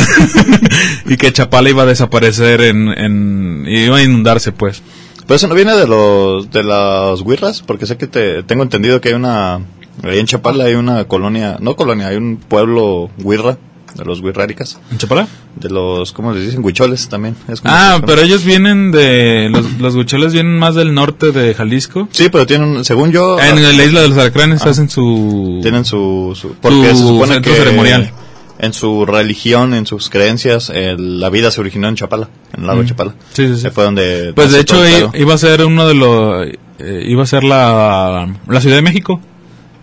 y 1.06 1.18
que 1.18 1.32
Chapala 1.34 1.70
iba 1.70 1.84
a 1.84 1.86
desaparecer 1.88 2.62
en, 2.62 2.90
en 2.90 3.66
iba 3.68 3.98
a 3.98 4.04
inundarse 4.04 4.52
pues. 4.52 4.82
Pero 5.28 5.36
eso 5.36 5.48
no 5.48 5.56
viene 5.56 5.76
de 5.76 5.88
los 5.88 6.50
de 6.52 6.64
las 6.64 7.24
guirras, 7.24 7.62
porque 7.66 7.86
sé 7.86 7.96
que 7.98 8.08
te 8.08 8.44
tengo 8.44 8.64
entendido 8.64 9.00
que 9.00 9.10
hay 9.10 9.16
una 9.16 9.60
ahí 10.04 10.20
en 10.20 10.26
Chapala 10.26 10.66
hay 10.66 10.74
una 10.74 11.06
colonia, 11.06 11.58
no 11.60 11.76
colonia, 11.76 12.08
hay 12.08 12.18
un 12.18 12.38
pueblo 12.38 13.10
guirra 13.18 13.58
de 13.96 14.06
los 14.06 14.22
guirráricas, 14.22 14.80
¿En 14.92 14.98
Chapala? 14.98 15.28
de 15.56 15.70
los 15.70 16.12
¿cómo 16.14 16.32
les 16.34 16.46
dicen? 16.46 16.64
Huicholes 16.64 17.10
también. 17.10 17.36
es 17.48 17.60
como 17.62 17.74
Ah, 17.76 18.00
pero 18.06 18.22
ellos 18.22 18.44
vienen 18.46 18.92
de 18.92 19.50
los 19.52 19.80
los 19.80 19.96
huicholes 19.96 20.34
vienen 20.34 20.58
más 20.58 20.76
del 20.76 20.94
norte 20.94 21.32
de 21.32 21.54
Jalisco. 21.54 22.08
Sí, 22.12 22.30
pero 22.32 22.46
tienen 22.46 22.86
según 22.86 23.12
yo 23.12 23.38
En 23.40 23.58
ah, 23.58 23.72
la 23.74 23.84
isla 23.84 24.02
de 24.02 24.10
los 24.10 24.18
alacranes 24.18 24.66
hacen 24.66 24.90
su 24.90 25.60
tienen 25.62 25.84
su, 25.86 26.38
su 26.40 26.56
porque 26.62 26.86
se 26.90 26.96
Su 26.96 27.08
supone 27.10 27.42
que 27.42 27.54
ceremonial. 27.54 28.12
en 28.60 28.74
su 28.74 29.06
religión, 29.06 29.74
en 29.74 29.86
sus 29.86 30.10
creencias, 30.10 30.70
el- 30.70 31.20
la 31.20 31.30
vida 31.30 31.50
se 31.52 31.60
originó 31.62 31.88
en 31.90 31.96
Chapala, 31.96 32.30
en 32.54 32.62
el 32.62 32.68
lago 32.68 32.80
de 32.80 32.86
Mm. 32.86 32.90
Chapala. 32.90 33.16
Sí, 33.34 33.48
sí, 33.48 33.58
sí. 33.60 33.70
Fue 33.72 33.84
donde 33.84 34.32
Pues 34.36 34.52
de 34.52 34.60
hecho 34.62 34.78
iba 35.16 35.34
a 35.34 35.38
ser 35.38 35.66
uno 35.66 35.88
de 35.88 35.96
los 35.96 36.48
eh, 36.80 37.04
iba 37.08 37.24
a 37.24 37.26
ser 37.28 37.44
la 37.44 38.28
la 38.48 38.62
Ciudad 38.62 38.76
de 38.78 38.82
México, 38.84 39.20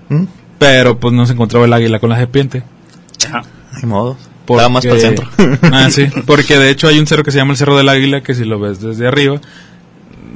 ¿Mm? 0.09 0.25
pero 0.59 0.99
pues 0.99 1.13
no 1.13 1.27
se 1.27 1.35
encontraba 1.35 1.67
el 1.67 1.73
águila 1.73 1.99
con 2.01 2.09
la 2.11 2.17
serpiente. 2.17 2.63
Ajá. 3.27 3.43
Ni 3.83 3.89
modo. 3.89 4.17
Porque- 4.47 4.63
Estaba 4.63 4.73
más 4.73 4.85
para 4.85 4.95
el 4.97 5.01
centro. 5.01 5.29
ah, 5.73 5.91
sí, 5.91 6.07
porque 6.27 6.57
de 6.59 6.71
hecho 6.71 6.89
hay 6.89 6.99
un 6.99 7.07
cerro 7.07 7.23
que 7.23 7.31
se 7.31 7.39
llama 7.39 7.53
el 7.53 7.59
Cerro 7.59 7.77
del 7.77 7.89
Águila 7.89 8.23
que 8.23 8.35
si 8.35 8.45
lo 8.45 8.59
ves 8.59 8.81
desde 8.81 9.07
arriba 9.07 9.41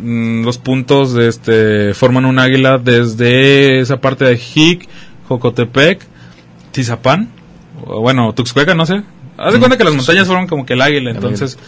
mm, 0.00 0.44
los 0.44 0.58
puntos 0.58 1.14
de 1.14 1.28
este 1.28 1.94
forman 1.94 2.24
un 2.26 2.38
águila 2.38 2.78
desde 2.78 3.80
esa 3.80 4.00
parte 4.00 4.24
de 4.26 4.36
Jic, 4.36 4.88
Jocotepec, 5.28 6.06
Tizapán, 6.72 7.30
o 7.86 8.00
bueno, 8.00 8.32
Tuxcueca, 8.34 8.74
no 8.74 8.84
sé. 8.86 9.02
Haz 9.38 9.54
de 9.54 9.58
cuenta 9.58 9.78
que 9.78 9.84
las 9.84 9.94
montañas 9.94 10.26
fueron 10.26 10.46
como 10.46 10.66
que 10.66 10.74
el 10.74 10.82
águila, 10.82 11.10
entonces 11.10 11.58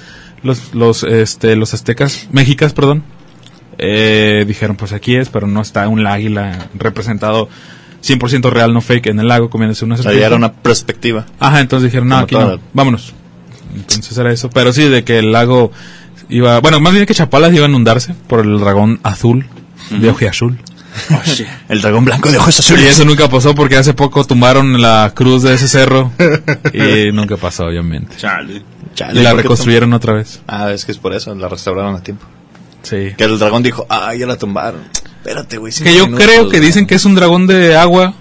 los 0.42 0.74
los 0.74 1.02
este 1.02 1.56
los 1.56 1.72
aztecas, 1.72 2.28
mexicas, 2.30 2.74
perdón, 2.74 3.02
eh, 3.78 4.44
dijeron, 4.46 4.76
pues 4.76 4.92
aquí 4.92 5.16
es, 5.16 5.30
pero 5.30 5.46
no 5.46 5.62
está 5.62 5.88
un 5.88 6.06
águila 6.06 6.68
representado 6.74 7.48
100% 8.04 8.50
real, 8.50 8.74
no 8.74 8.80
fake, 8.80 9.06
en 9.06 9.20
el 9.20 9.28
lago 9.28 9.48
comiéndose 9.48 9.84
una 9.84 9.94
O 9.94 10.02
sea, 10.02 10.12
ya 10.12 10.26
era 10.26 10.36
una 10.36 10.52
perspectiva. 10.52 11.26
Ajá, 11.40 11.60
entonces 11.60 11.90
dijeron, 11.90 12.08
no, 12.08 12.16
Como 12.16 12.24
aquí 12.24 12.34
no, 12.34 12.60
vámonos. 12.72 13.14
Entonces 13.74 14.16
era 14.18 14.32
eso. 14.32 14.50
Pero 14.50 14.72
sí, 14.72 14.88
de 14.88 15.04
que 15.04 15.18
el 15.18 15.32
lago 15.32 15.72
iba... 16.28 16.60
Bueno, 16.60 16.80
más 16.80 16.92
bien 16.92 17.06
que 17.06 17.14
Chapalas 17.14 17.52
iba 17.54 17.66
a 17.66 17.68
inundarse 17.68 18.14
por 18.28 18.40
el 18.40 18.58
dragón 18.60 19.00
azul, 19.02 19.46
de 19.90 20.10
ojo 20.10 20.28
azul. 20.28 20.58
El 21.68 21.80
dragón 21.80 22.04
blanco 22.04 22.30
de 22.30 22.38
ojos 22.38 22.56
Y 22.56 22.60
azules. 22.60 22.90
eso 22.92 23.04
nunca 23.04 23.28
pasó 23.28 23.54
porque 23.54 23.76
hace 23.76 23.94
poco 23.94 24.24
tumbaron 24.24 24.80
la 24.80 25.12
cruz 25.14 25.42
de 25.42 25.54
ese 25.54 25.66
cerro 25.66 26.12
y 26.72 27.10
nunca 27.12 27.36
pasó, 27.36 27.64
obviamente. 27.66 28.16
Chale. 28.16 28.62
Chale, 28.94 29.20
Y 29.20 29.24
la 29.24 29.30
¿por 29.30 29.38
qué 29.38 29.42
reconstruyeron 29.42 29.92
otra 29.92 30.12
vez. 30.12 30.40
Ah, 30.46 30.70
es 30.70 30.84
que 30.84 30.92
es 30.92 30.98
por 30.98 31.12
eso, 31.14 31.34
la 31.34 31.48
restauraron 31.48 31.96
a 31.96 32.02
tiempo. 32.02 32.24
Sí. 32.82 33.14
Que 33.16 33.24
el 33.24 33.38
dragón 33.40 33.62
dijo, 33.64 33.86
ah, 33.88 34.14
ya 34.14 34.26
la 34.26 34.36
tumbaron. 34.36 34.82
Espérate, 35.24 35.56
güey. 35.58 35.72
Que 35.72 35.94
yo 35.96 36.04
minutos, 36.06 36.26
creo 36.26 36.42
que 36.50 36.58
güey. 36.58 36.66
dicen 36.68 36.86
que 36.86 36.94
es 36.96 37.04
un 37.06 37.14
dragón 37.14 37.46
de 37.46 37.76
agua 37.76 38.12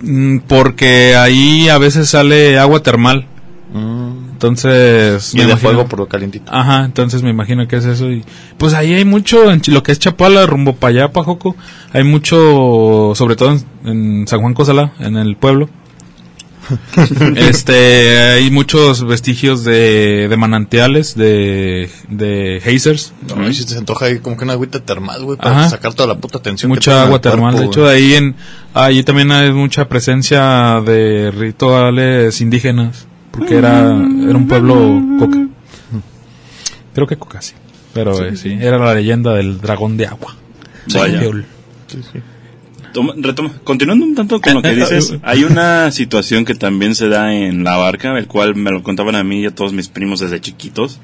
mm, 0.00 0.38
porque 0.48 1.14
ahí 1.16 1.68
a 1.68 1.78
veces 1.78 2.10
sale 2.10 2.58
agua 2.58 2.82
termal. 2.82 3.26
Mm. 3.72 4.30
Entonces... 4.32 5.32
Y 5.34 5.36
me 5.36 5.44
de 5.44 5.50
imagino- 5.52 5.68
fuego 5.70 5.86
por 5.88 6.00
lo 6.00 6.08
calientito. 6.08 6.50
Ajá, 6.52 6.84
entonces 6.84 7.22
me 7.22 7.30
imagino 7.30 7.68
que 7.68 7.76
es 7.76 7.84
eso. 7.84 8.10
Y 8.10 8.24
pues 8.58 8.74
ahí 8.74 8.92
hay 8.92 9.04
mucho, 9.04 9.52
en 9.52 9.62
lo 9.68 9.84
que 9.84 9.92
es 9.92 10.00
Chapala, 10.00 10.44
rumbo 10.46 10.74
para 10.74 10.90
allá, 10.90 11.12
para 11.12 11.24
Joco, 11.24 11.54
hay 11.92 12.02
mucho, 12.02 13.12
sobre 13.14 13.36
todo 13.36 13.52
en, 13.52 13.64
en 14.20 14.26
San 14.26 14.40
Juan 14.40 14.54
Cosala, 14.54 14.94
en 14.98 15.16
el 15.16 15.36
pueblo. 15.36 15.68
este, 17.36 18.18
hay 18.18 18.50
muchos 18.50 19.04
vestigios 19.04 19.64
de, 19.64 20.28
de 20.28 20.36
manantiales, 20.36 21.14
de, 21.14 21.90
de 22.08 22.62
hazers, 22.64 23.12
No, 23.36 23.52
si 23.52 23.64
te 23.64 23.76
antoja 23.76 24.06
ahí 24.06 24.18
como 24.18 24.36
que 24.36 24.44
una 24.44 24.54
agüita 24.54 24.80
termal, 24.80 25.24
güey, 25.24 25.38
para 25.38 25.50
Ajá. 25.60 25.70
sacar 25.70 25.94
toda 25.94 26.08
la 26.14 26.20
puta 26.20 26.40
tensión. 26.40 26.70
mucha 26.70 27.02
agua 27.02 27.16
el 27.16 27.20
cuerpo, 27.20 27.30
termal. 27.30 27.56
de 27.56 27.64
hecho, 27.66 27.86
ahí 27.88 28.14
en, 28.14 28.36
ahí 28.74 29.02
también 29.02 29.32
hay 29.32 29.52
mucha 29.52 29.88
presencia 29.88 30.80
de 30.84 31.30
rituales 31.30 32.40
indígenas, 32.40 33.06
porque 33.30 33.56
era, 33.56 33.80
era 33.90 34.36
un 34.36 34.46
pueblo 34.48 35.00
coca. 35.18 35.46
Creo 36.94 37.06
que 37.06 37.16
coca, 37.16 37.40
sí. 37.40 37.54
Pero 37.94 38.24
eh, 38.24 38.36
sí, 38.36 38.56
era 38.60 38.78
la 38.78 38.94
leyenda 38.94 39.34
del 39.34 39.60
dragón 39.60 39.96
de 39.96 40.06
agua. 40.06 40.36
Vaya. 40.94 41.20
Geol. 41.20 41.44
Toma- 42.92 43.14
retoma- 43.16 43.52
Continuando 43.64 44.04
un 44.04 44.14
tanto 44.14 44.40
con 44.40 44.54
lo 44.54 44.62
que 44.62 44.74
dices, 44.74 45.14
hay 45.22 45.44
una 45.44 45.90
situación 45.90 46.44
que 46.44 46.54
también 46.54 46.94
se 46.94 47.08
da 47.08 47.34
en 47.34 47.64
la 47.64 47.76
barca, 47.76 48.16
el 48.18 48.26
cual 48.26 48.54
me 48.54 48.70
lo 48.70 48.82
contaban 48.82 49.14
a 49.14 49.24
mí 49.24 49.40
y 49.40 49.46
a 49.46 49.54
todos 49.54 49.72
mis 49.72 49.88
primos 49.88 50.20
desde 50.20 50.40
chiquitos, 50.40 51.00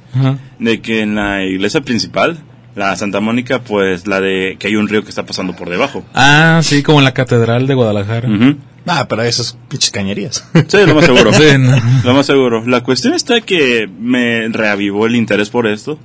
de 0.59 0.81
que 0.81 1.01
en 1.01 1.15
la 1.15 1.45
iglesia 1.45 1.81
principal, 1.81 2.39
la 2.77 2.95
Santa 2.97 3.21
Mónica, 3.21 3.61
pues 3.63 4.07
la 4.07 4.21
de 4.21 4.57
que 4.59 4.69
hay 4.69 4.77
un 4.77 4.89
río 4.89 5.03
que 5.03 5.09
está 5.09 5.25
pasando 5.27 5.57
por 5.57 5.69
debajo. 5.71 6.05
Ah, 6.15 6.61
sí, 6.63 6.83
como 6.83 6.99
en 6.99 7.05
la 7.05 7.15
catedral 7.15 7.67
de 7.67 7.75
Guadalajara. 7.75 8.29
Ujú. 8.29 8.57
Ah, 8.87 9.07
pero 9.09 9.23
esas 9.23 9.59
pinches 9.69 9.91
cañerías. 9.91 10.47
Sí, 10.69 10.79
lo 10.87 10.95
más 10.95 11.05
seguro. 11.05 11.33
Sí, 11.35 11.45
no. 11.59 11.77
Lo 12.05 12.15
más 12.15 12.25
seguro. 12.27 12.65
La 12.67 12.83
cuestión 12.83 13.13
está 13.15 13.41
que 13.41 13.89
me 14.01 14.49
reavivó 14.49 15.07
el 15.07 15.17
interés 15.17 15.51
por 15.51 15.67
esto. 15.67 15.99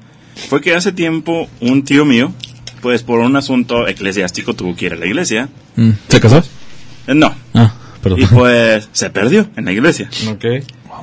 Fue 0.50 0.60
que 0.62 0.74
hace 0.76 0.92
tiempo 0.92 1.48
un 1.62 1.84
tío 1.84 2.04
mío, 2.06 2.34
pues 2.82 3.04
por 3.04 3.20
un 3.20 3.36
asunto 3.36 3.88
eclesiástico 3.88 4.54
tuvo 4.56 4.76
que 4.76 4.88
ir 4.88 4.94
a 4.94 4.98
la 4.98 5.06
iglesia. 5.06 5.48
Mm, 5.76 5.92
¿Se 6.08 6.20
casó? 6.20 6.44
Eh, 7.08 7.14
No. 7.16 7.34
Ah, 7.54 7.74
perdón. 8.02 8.22
Y 8.22 8.26
pues 8.26 8.90
se 8.92 9.10
perdió 9.10 9.48
en 9.56 9.66
la 9.66 9.72
iglesia. 9.72 10.10
Ok. 10.30 10.44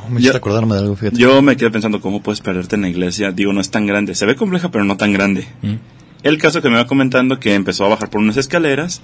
me 0.08 0.20
hiciste 0.20 0.36
acordarme 0.36 0.74
de 0.74 0.80
algo, 0.80 0.96
fíjate. 0.96 1.16
Yo 1.18 1.42
me 1.42 1.56
quedé 1.56 1.70
pensando, 1.70 2.00
¿cómo 2.00 2.22
puedes 2.22 2.40
perderte 2.40 2.76
en 2.76 2.82
la 2.82 2.88
iglesia? 2.88 3.32
Digo, 3.32 3.52
no 3.52 3.60
es 3.60 3.70
tan 3.70 3.86
grande. 3.86 4.14
Se 4.14 4.26
ve 4.26 4.36
compleja, 4.36 4.70
pero 4.70 4.84
no 4.84 4.96
tan 4.96 5.12
grande. 5.12 5.46
Mm. 5.62 5.74
El 6.22 6.38
caso 6.38 6.60
que 6.60 6.68
me 6.68 6.76
va 6.76 6.86
comentando 6.86 7.40
que 7.40 7.54
empezó 7.54 7.84
a 7.84 7.88
bajar 7.88 8.10
por 8.10 8.20
unas 8.20 8.36
escaleras, 8.36 9.00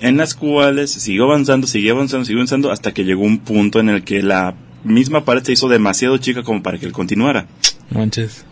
en 0.00 0.16
las 0.16 0.34
cuales 0.34 0.90
siguió 0.90 1.24
avanzando, 1.24 1.66
siguió 1.66 1.94
avanzando, 1.94 2.24
siguió 2.24 2.40
avanzando, 2.40 2.72
hasta 2.72 2.92
que 2.92 3.04
llegó 3.04 3.22
un 3.22 3.38
punto 3.38 3.78
en 3.78 3.88
el 3.88 4.02
que 4.02 4.22
la 4.22 4.54
misma 4.82 5.24
pared 5.24 5.42
se 5.44 5.52
hizo 5.52 5.68
demasiado 5.68 6.16
chica 6.18 6.42
como 6.42 6.62
para 6.62 6.78
que 6.78 6.86
él 6.86 6.92
continuara. 6.92 7.46
Manches. 7.90 8.44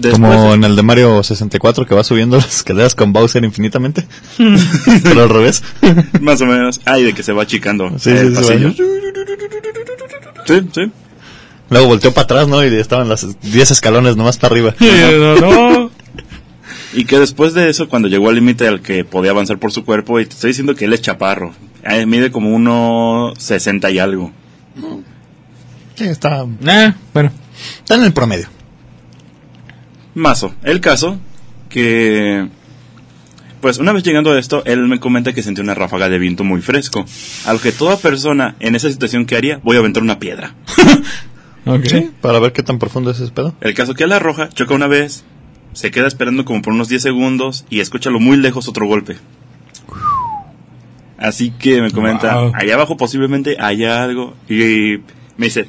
Después, 0.00 0.20
Como 0.36 0.54
en 0.54 0.62
el 0.62 0.76
de 0.76 0.82
Mario 0.84 1.22
64 1.24 1.84
que 1.84 1.92
va 1.94 2.04
subiendo 2.04 2.36
las 2.36 2.58
escaleras 2.58 2.94
con 2.94 3.12
Bowser 3.12 3.42
infinitamente. 3.44 4.06
pero 5.02 5.22
al 5.24 5.28
revés. 5.28 5.64
más 6.20 6.40
o 6.40 6.46
menos, 6.46 6.80
ay, 6.84 7.02
de 7.02 7.12
que 7.14 7.24
se 7.24 7.32
va 7.32 7.42
achicando 7.42 7.90
Sí, 7.98 8.10
el 8.10 8.36
sí, 8.36 8.42
pasillo. 8.42 8.72
sí. 10.46 10.92
Luego 11.70 11.86
volteó 11.88 12.12
para 12.14 12.24
atrás, 12.24 12.48
¿no? 12.48 12.64
Y 12.64 12.74
estaban 12.76 13.08
las 13.08 13.26
10 13.42 13.70
escalones 13.72 14.16
nomás 14.16 14.38
para 14.38 14.52
arriba. 14.54 14.74
no, 14.80 15.34
no. 15.36 15.90
Y 16.94 17.04
que 17.04 17.18
después 17.18 17.52
de 17.52 17.68
eso, 17.68 17.88
cuando 17.88 18.08
llegó 18.08 18.28
al 18.30 18.36
límite 18.36 18.66
al 18.66 18.80
que 18.80 19.04
podía 19.04 19.32
avanzar 19.32 19.58
por 19.58 19.72
su 19.72 19.84
cuerpo, 19.84 20.20
y 20.20 20.24
te 20.26 20.32
estoy 20.34 20.48
diciendo 20.50 20.74
que 20.74 20.86
él 20.86 20.92
es 20.94 21.02
chaparro, 21.02 21.52
eh, 21.84 22.06
mide 22.06 22.30
como 22.30 22.50
uno 22.54 23.34
sesenta 23.36 23.90
y 23.90 23.98
algo. 23.98 24.32
Sí, 25.96 26.04
está, 26.04 26.46
Ah, 26.66 26.94
bueno. 27.12 27.30
está 27.80 27.96
en 27.96 28.04
el 28.04 28.12
promedio. 28.14 28.46
Mazo. 30.18 30.54
El 30.62 30.80
caso 30.80 31.18
que... 31.68 32.48
Pues 33.60 33.78
una 33.78 33.92
vez 33.92 34.04
llegando 34.04 34.30
a 34.32 34.38
esto, 34.38 34.62
él 34.66 34.86
me 34.86 35.00
comenta 35.00 35.32
que 35.32 35.42
sintió 35.42 35.64
una 35.64 35.74
ráfaga 35.74 36.08
de 36.08 36.18
viento 36.20 36.44
muy 36.44 36.60
fresco. 36.62 37.04
A 37.44 37.52
lo 37.52 37.60
que 37.60 37.72
toda 37.72 37.96
persona 37.96 38.54
en 38.60 38.76
esa 38.76 38.88
situación 38.88 39.26
que 39.26 39.36
haría, 39.36 39.60
voy 39.64 39.76
a 39.76 39.80
aventar 39.80 40.02
una 40.02 40.18
piedra. 40.18 40.54
Ok. 41.66 41.84
Sí, 41.84 42.10
para 42.22 42.38
ver 42.38 42.52
qué 42.54 42.62
tan 42.62 42.78
profundo 42.78 43.10
es 43.10 43.20
ese 43.20 43.30
pedo. 43.30 43.54
El 43.60 43.74
caso 43.74 43.92
que 43.92 44.04
él 44.04 44.08
la 44.10 44.16
arroja, 44.16 44.48
choca 44.48 44.72
una 44.74 44.86
vez, 44.86 45.24
se 45.74 45.90
queda 45.90 46.06
esperando 46.06 46.46
como 46.46 46.62
por 46.62 46.72
unos 46.72 46.88
10 46.88 47.02
segundos 47.02 47.66
y 47.68 47.80
escucha 47.80 48.08
lo 48.08 48.20
muy 48.20 48.38
lejos 48.38 48.68
otro 48.68 48.86
golpe. 48.86 49.18
Así 51.18 51.50
que 51.50 51.82
me 51.82 51.90
comenta, 51.90 52.40
Wow. 52.40 52.52
allá 52.54 52.74
abajo 52.74 52.96
posiblemente 52.96 53.56
haya 53.60 54.02
algo. 54.02 54.34
Y 54.48 54.98
me 55.36 55.46
dice, 55.46 55.66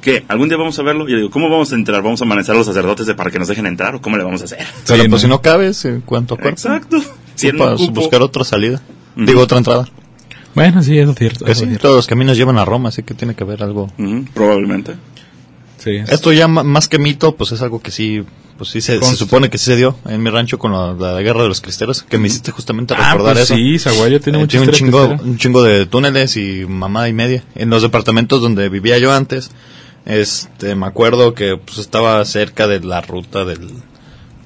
¿qué? 0.00 0.24
¿Algún 0.28 0.48
día 0.48 0.56
vamos 0.58 0.78
a 0.78 0.82
verlo? 0.82 1.08
Y 1.08 1.12
yo 1.12 1.16
digo, 1.18 1.30
¿cómo 1.30 1.48
vamos 1.50 1.72
a 1.72 1.74
entrar? 1.74 2.02
¿Vamos 2.02 2.20
a 2.20 2.24
amanecer 2.24 2.54
a 2.54 2.58
los 2.58 2.66
sacerdotes 2.66 3.06
de 3.06 3.14
para 3.14 3.30
que 3.30 3.38
nos 3.38 3.48
dejen 3.48 3.66
entrar 3.66 3.94
o 3.94 4.00
cómo 4.00 4.16
le 4.16 4.24
vamos 4.24 4.40
a 4.42 4.44
hacer? 4.44 4.58
Pero 4.86 5.02
Sí, 5.02 5.08
pues 5.08 5.10
no. 5.10 5.18
si 5.18 5.28
no 5.28 5.42
cabes 5.42 5.84
en 5.84 6.00
cuanto 6.02 6.34
a 6.34 6.36
cuerpo. 6.38 6.50
Exacto. 6.60 6.98
Si 7.34 7.52
no 7.52 7.58
para 7.58 7.74
ocupo- 7.76 7.94
buscar 8.00 8.22
otra 8.22 8.44
salida. 8.44 8.80
Digo, 9.16 9.40
otra 9.42 9.58
entrada. 9.58 9.88
Bueno, 10.54 10.82
sí, 10.82 10.98
eso 10.98 11.12
es 11.12 11.18
cierto. 11.18 11.44
Eso 11.46 11.62
es 11.64 11.68
cierto. 11.68 11.82
todos 11.82 11.96
los 11.96 12.06
caminos 12.06 12.36
llevan 12.36 12.58
a 12.58 12.64
Roma, 12.64 12.88
así 12.88 13.02
que 13.02 13.14
tiene 13.14 13.34
que 13.34 13.44
haber 13.44 13.62
algo. 13.62 13.90
Probablemente. 14.34 14.94
Sí. 15.78 15.96
Esto 16.08 16.32
ya 16.32 16.48
más 16.48 16.88
que 16.88 16.98
mito, 16.98 17.36
pues 17.36 17.52
es 17.52 17.62
algo 17.62 17.80
que 17.80 17.92
sí, 17.92 18.24
pues 18.56 18.70
sí 18.70 18.80
se, 18.80 19.00
supone 19.14 19.48
que 19.50 19.58
sí 19.58 19.66
se 19.66 19.76
dio 19.76 19.96
en 20.08 20.20
mi 20.22 20.30
rancho 20.30 20.58
con 20.58 20.72
la, 20.72 20.92
la 20.94 21.22
guerra 21.22 21.42
de 21.42 21.48
los 21.48 21.60
cristeros, 21.60 22.02
que 22.02 22.18
me 22.18 22.26
hiciste 22.26 22.50
justamente 22.50 22.94
Ah, 22.98 23.12
recordar 23.12 23.34
pues 23.34 23.44
eso. 23.44 23.54
sí, 23.54 23.78
Zaguayo 23.78 24.20
tiene 24.20 24.42
Eh, 24.42 24.46
tiene 24.48 24.66
un 24.66 24.72
chingo, 24.72 25.06
un 25.22 25.38
chingo 25.38 25.62
de 25.62 25.86
túneles 25.86 26.36
y 26.36 26.64
mamá 26.66 27.08
y 27.08 27.12
media. 27.12 27.44
En 27.54 27.70
los 27.70 27.82
departamentos 27.82 28.42
donde 28.42 28.68
vivía 28.68 28.98
yo 28.98 29.12
antes, 29.12 29.52
este, 30.08 30.74
me 30.74 30.86
acuerdo 30.86 31.34
que 31.34 31.56
pues 31.56 31.78
estaba 31.78 32.24
cerca 32.24 32.66
de 32.66 32.80
la 32.80 33.00
ruta 33.00 33.44
del, 33.44 33.68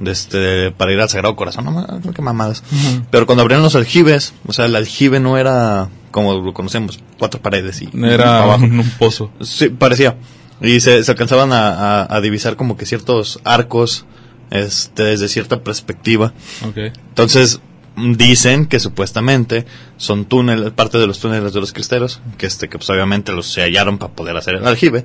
de 0.01 0.11
este, 0.11 0.71
para 0.73 0.93
ir 0.93 1.01
al 1.01 1.09
Sagrado 1.09 1.35
Corazón, 1.37 1.65
no 1.65 2.13
qué 2.13 2.21
mamadas. 2.23 2.63
Ujú. 2.71 3.05
Pero 3.11 3.25
cuando 3.27 3.43
abrieron 3.43 3.63
los 3.63 3.75
aljibes, 3.77 4.35
o 4.47 4.53
sea, 4.53 4.67
el 4.67 4.77
aljibe 4.77 5.21
no 5.21 5.39
era 5.39 5.89
como 6.11 6.35
lo 6.35 6.53
conocemos, 6.53 7.01
cuatro 7.19 7.41
paredes 7.41 7.81
y 7.81 7.89
Era 8.05 8.43
abajo. 8.43 8.65
un, 8.65 8.81
un 8.81 8.91
pozo. 8.99 9.31
Sí, 9.41 9.71
parecía. 9.71 10.17
Y 10.61 10.81
se, 10.81 11.03
se 11.05 11.11
alcanzaban 11.11 11.53
a, 11.55 12.03
a- 12.03 12.17
a 12.17 12.21
divisar 12.21 12.57
como 12.57 12.77
que 12.77 12.85
ciertos 12.85 13.41
arcos, 13.45 14.05
este, 14.51 15.05
desde 15.05 15.29
cierta 15.29 15.63
perspectiva. 15.63 16.35
Ok. 16.69 16.77
Entonces, 17.09 17.61
dicen 17.97 18.67
que 18.67 18.79
supuestamente 18.81 19.65
son 19.97 20.25
túneles, 20.27 20.73
parte 20.73 20.99
de 20.99 21.07
los 21.07 21.19
túneles 21.19 21.53
de 21.55 21.61
los 21.61 21.73
cristeros, 21.73 22.21
que 22.37 22.47
este, 22.47 22.69
que 22.69 22.79
pues 22.79 22.91
obviamente 22.91 23.33
los 23.33 23.47
se 23.47 23.63
hallaron 23.63 23.97
para 23.99 24.13
poder 24.13 24.37
hacer 24.37 24.55
el 24.57 24.67
aljibe, 24.67 25.05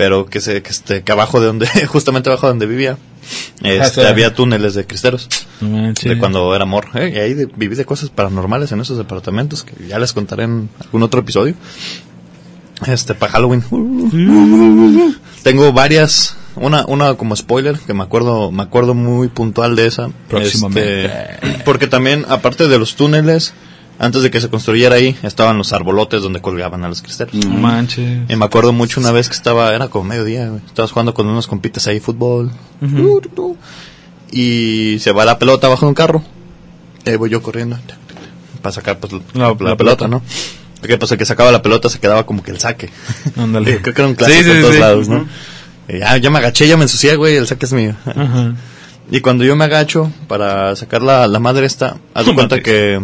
pero 0.00 0.24
que 0.24 0.40
se, 0.40 0.62
que 0.62 0.70
este, 0.70 1.02
que 1.02 1.12
abajo 1.12 1.40
de 1.40 1.46
donde, 1.46 1.66
justamente 1.86 2.30
abajo 2.30 2.46
de 2.46 2.52
donde 2.52 2.64
vivía, 2.64 2.96
este, 3.62 4.00
sí. 4.00 4.06
había 4.06 4.32
túneles 4.34 4.72
de 4.72 4.86
cristeros, 4.86 5.28
manches. 5.60 6.08
de 6.10 6.18
cuando 6.18 6.54
era 6.54 6.62
amor, 6.62 6.86
y 6.94 7.18
ahí 7.18 7.34
de- 7.34 7.44
viví 7.54 7.76
de 7.76 7.84
cosas 7.84 8.08
paranormales 8.08 8.72
en 8.72 8.80
esos 8.80 8.96
departamentos, 8.96 9.62
que 9.62 9.74
ya 9.86 9.98
les 9.98 10.14
contaré 10.14 10.44
en 10.44 10.70
algún 10.80 11.02
otro 11.02 11.20
episodio. 11.20 11.54
Este, 12.86 13.14
para 13.14 13.32
Halloween. 13.32 13.62
Tengo 15.42 15.70
varias, 15.74 16.34
una, 16.56 16.86
una 16.86 17.12
como 17.12 17.36
spoiler, 17.36 17.78
que 17.78 17.92
me 17.92 18.02
acuerdo, 18.02 18.50
me 18.50 18.62
acuerdo 18.62 18.94
muy 18.94 19.28
puntual 19.28 19.76
de 19.76 19.86
esa. 19.86 20.08
Próximamente. 20.30 21.04
Este, 21.04 21.62
porque 21.66 21.88
también, 21.88 22.24
aparte 22.26 22.68
de 22.68 22.78
los 22.78 22.96
túneles, 22.96 23.52
antes 24.02 24.22
de 24.22 24.30
que 24.30 24.40
se 24.40 24.48
construyera 24.48 24.96
ahí, 24.96 25.14
estaban 25.22 25.58
los 25.58 25.72
arbolotes 25.72 26.22
donde 26.22 26.40
colgaban 26.40 26.82
a 26.84 26.88
los 26.88 27.02
cristeros. 27.02 27.34
No 27.34 27.50
manches. 27.54 28.22
Y 28.28 28.34
me 28.34 28.44
acuerdo 28.46 28.72
mucho 28.72 28.98
una 28.98 29.12
vez 29.12 29.28
que 29.28 29.34
estaba, 29.36 29.74
era 29.74 29.88
como 29.88 30.04
mediodía, 30.04 30.48
güey. 30.48 30.62
Estabas 30.66 30.90
jugando 30.90 31.14
con 31.14 31.26
unos 31.28 31.46
compitas 31.46 31.86
ahí 31.86 32.00
fútbol. 32.00 32.50
Y 34.32 34.96
se 35.00 35.12
va 35.12 35.24
la 35.24 35.38
pelota 35.38 35.66
abajo 35.66 35.86
de 35.86 35.88
un 35.90 35.94
carro. 35.94 36.22
Y 37.04 37.10
ahí 37.10 37.16
voy 37.16 37.30
yo 37.30 37.42
corriendo. 37.42 37.78
Para 38.62 38.72
sacar 38.72 38.98
pues, 38.98 39.12
la, 39.12 39.20
La- 39.34 39.38
la 39.38 39.48
la 39.48 39.56
pelota, 39.56 39.76
pelota. 39.76 40.08
¿no? 40.08 40.22
Porque 40.80 40.96
pues 40.96 41.10
el 41.12 41.18
que 41.18 41.26
sacaba 41.26 41.50
la 41.52 41.60
pelota 41.62 41.88
se 41.88 41.98
quedaba 41.98 42.24
como 42.24 42.42
que 42.42 42.50
el 42.52 42.58
saque. 42.60 42.90
Ándale. 43.36 43.78
Creo 43.82 43.94
que 43.94 44.00
era 44.00 44.08
un 44.08 44.14
clásico 44.14 44.38
Sí, 44.42 44.44
sí, 44.44 44.50
en 44.56 44.60
todos 44.62 44.74
sí. 44.74 44.80
lados, 44.80 45.08
¿no? 45.08 45.26
Y 45.88 45.98
ya, 45.98 46.16
ya 46.18 46.30
me 46.30 46.38
agaché, 46.38 46.66
ya 46.68 46.76
me 46.76 46.84
ensucié, 46.84 47.16
güey, 47.16 47.36
el 47.36 47.46
saque 47.46 47.66
es 47.66 47.72
mío. 47.72 47.94
Ajá. 48.06 48.54
Y 49.10 49.20
cuando 49.20 49.44
yo 49.44 49.56
me 49.56 49.64
agacho 49.64 50.10
para 50.28 50.74
sacar 50.76 51.02
la, 51.02 51.26
la 51.26 51.38
madre 51.40 51.66
esta, 51.66 51.96
haz 52.14 52.26
de 52.26 52.34
cuenta 52.34 52.60
que 52.62 53.00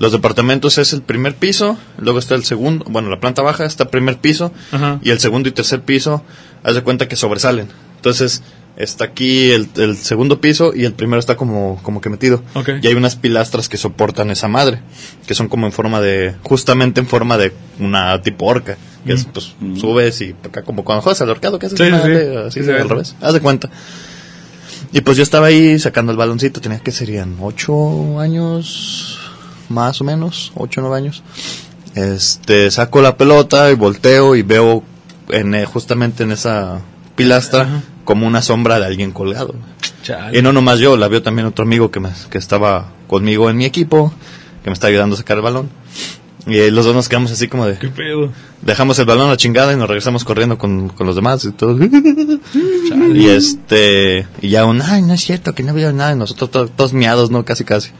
los 0.00 0.12
departamentos 0.12 0.78
es 0.78 0.92
el 0.94 1.02
primer 1.02 1.34
piso, 1.36 1.76
luego 1.98 2.18
está 2.18 2.34
el 2.34 2.42
segundo, 2.44 2.84
bueno, 2.88 3.10
la 3.10 3.20
planta 3.20 3.42
baja 3.42 3.66
está 3.66 3.84
el 3.84 3.90
primer 3.90 4.16
piso, 4.18 4.50
Ajá. 4.72 4.98
y 5.02 5.10
el 5.10 5.20
segundo 5.20 5.48
y 5.48 5.52
tercer 5.52 5.82
piso, 5.82 6.24
haz 6.64 6.74
de 6.74 6.82
cuenta 6.82 7.06
que 7.06 7.16
sobresalen. 7.16 7.68
Entonces, 7.96 8.42
está 8.78 9.04
aquí 9.04 9.50
el, 9.50 9.68
el 9.76 9.98
segundo 9.98 10.40
piso 10.40 10.72
y 10.74 10.86
el 10.86 10.94
primero 10.94 11.20
está 11.20 11.36
como, 11.36 11.78
como 11.82 12.00
que 12.00 12.08
metido. 12.08 12.42
Y 12.82 12.86
hay 12.86 12.94
unas 12.94 13.16
pilastras 13.16 13.68
que 13.68 13.76
soportan 13.76 14.30
esa 14.30 14.48
madre, 14.48 14.80
que 15.26 15.34
son 15.34 15.48
como 15.48 15.66
en 15.66 15.72
forma 15.72 16.00
de, 16.00 16.34
justamente 16.44 16.98
en 17.00 17.06
forma 17.06 17.36
de 17.36 17.52
una 17.78 18.22
tipo 18.22 18.46
orca. 18.46 18.78
Que 19.04 19.12
es, 19.14 19.26
pues, 19.26 19.54
subes 19.78 20.20
y 20.22 20.34
acá 20.44 20.62
como 20.62 20.82
cuando 20.84 21.02
juegas 21.02 21.20
al 21.20 21.28
horcado, 21.30 21.58
que 21.58 21.66
haces 21.66 21.78
Sí, 21.78 21.90
madre, 21.90 22.32
sí. 22.32 22.36
así 22.60 22.64
sí. 22.64 22.70
al 22.70 22.88
revés. 22.88 23.16
Haz 23.20 23.34
de 23.34 23.40
cuenta. 23.40 23.68
Y 24.92 25.02
pues 25.02 25.16
yo 25.18 25.22
estaba 25.22 25.46
ahí 25.46 25.78
sacando 25.78 26.10
el 26.10 26.18
baloncito, 26.18 26.60
tenía 26.60 26.80
que 26.80 26.90
serían 26.90 27.36
ocho 27.40 28.18
años, 28.18 29.19
más 29.70 30.00
o 30.00 30.04
menos, 30.04 30.52
ocho 30.54 30.80
o 30.80 30.82
nueve 30.84 30.98
años. 30.98 31.22
Este, 31.94 32.70
saco 32.70 33.00
la 33.00 33.16
pelota 33.16 33.70
y 33.70 33.74
volteo 33.74 34.36
y 34.36 34.42
veo 34.42 34.82
en, 35.30 35.54
eh, 35.54 35.64
justamente 35.64 36.22
en 36.24 36.32
esa 36.32 36.80
pilastra 37.16 37.62
Ajá. 37.62 37.82
como 38.04 38.26
una 38.26 38.42
sombra 38.42 38.78
de 38.78 38.86
alguien 38.86 39.12
colgado. 39.12 39.54
Chale. 40.02 40.38
Y 40.38 40.42
no 40.42 40.52
nomás 40.52 40.78
yo, 40.78 40.96
la 40.96 41.08
vio 41.08 41.22
también 41.22 41.46
otro 41.46 41.64
amigo 41.64 41.90
que, 41.90 42.00
me, 42.00 42.10
que 42.30 42.38
estaba 42.38 42.92
conmigo 43.08 43.50
en 43.50 43.56
mi 43.56 43.64
equipo, 43.64 44.12
que 44.62 44.70
me 44.70 44.74
está 44.74 44.86
ayudando 44.86 45.14
a 45.14 45.18
sacar 45.18 45.36
el 45.38 45.42
balón. 45.42 45.68
Y 46.46 46.56
eh, 46.56 46.70
los 46.70 46.86
dos 46.86 46.94
nos 46.94 47.08
quedamos 47.08 47.30
así 47.32 47.48
como 47.48 47.66
de, 47.66 47.76
¿Qué 47.76 47.88
pedo? 47.88 48.32
dejamos 48.62 48.98
el 48.98 49.04
balón 49.04 49.26
a 49.26 49.30
la 49.32 49.36
chingada 49.36 49.72
y 49.74 49.76
nos 49.76 49.88
regresamos 49.88 50.24
corriendo 50.24 50.56
con, 50.56 50.88
con 50.88 51.06
los 51.06 51.14
demás 51.16 51.44
y 51.44 51.50
todo. 51.52 51.76
y 53.14 53.26
este, 53.28 54.26
y 54.40 54.48
ya 54.48 54.64
un, 54.64 54.80
ay, 54.80 55.02
no 55.02 55.12
es 55.14 55.20
cierto 55.20 55.54
que 55.54 55.62
no 55.62 55.74
veo 55.74 55.92
nada, 55.92 56.12
y 56.12 56.16
nosotros 56.16 56.50
to- 56.50 56.68
todos 56.68 56.92
miados, 56.92 57.30
¿no? 57.30 57.44
Casi, 57.44 57.64
casi. 57.64 57.90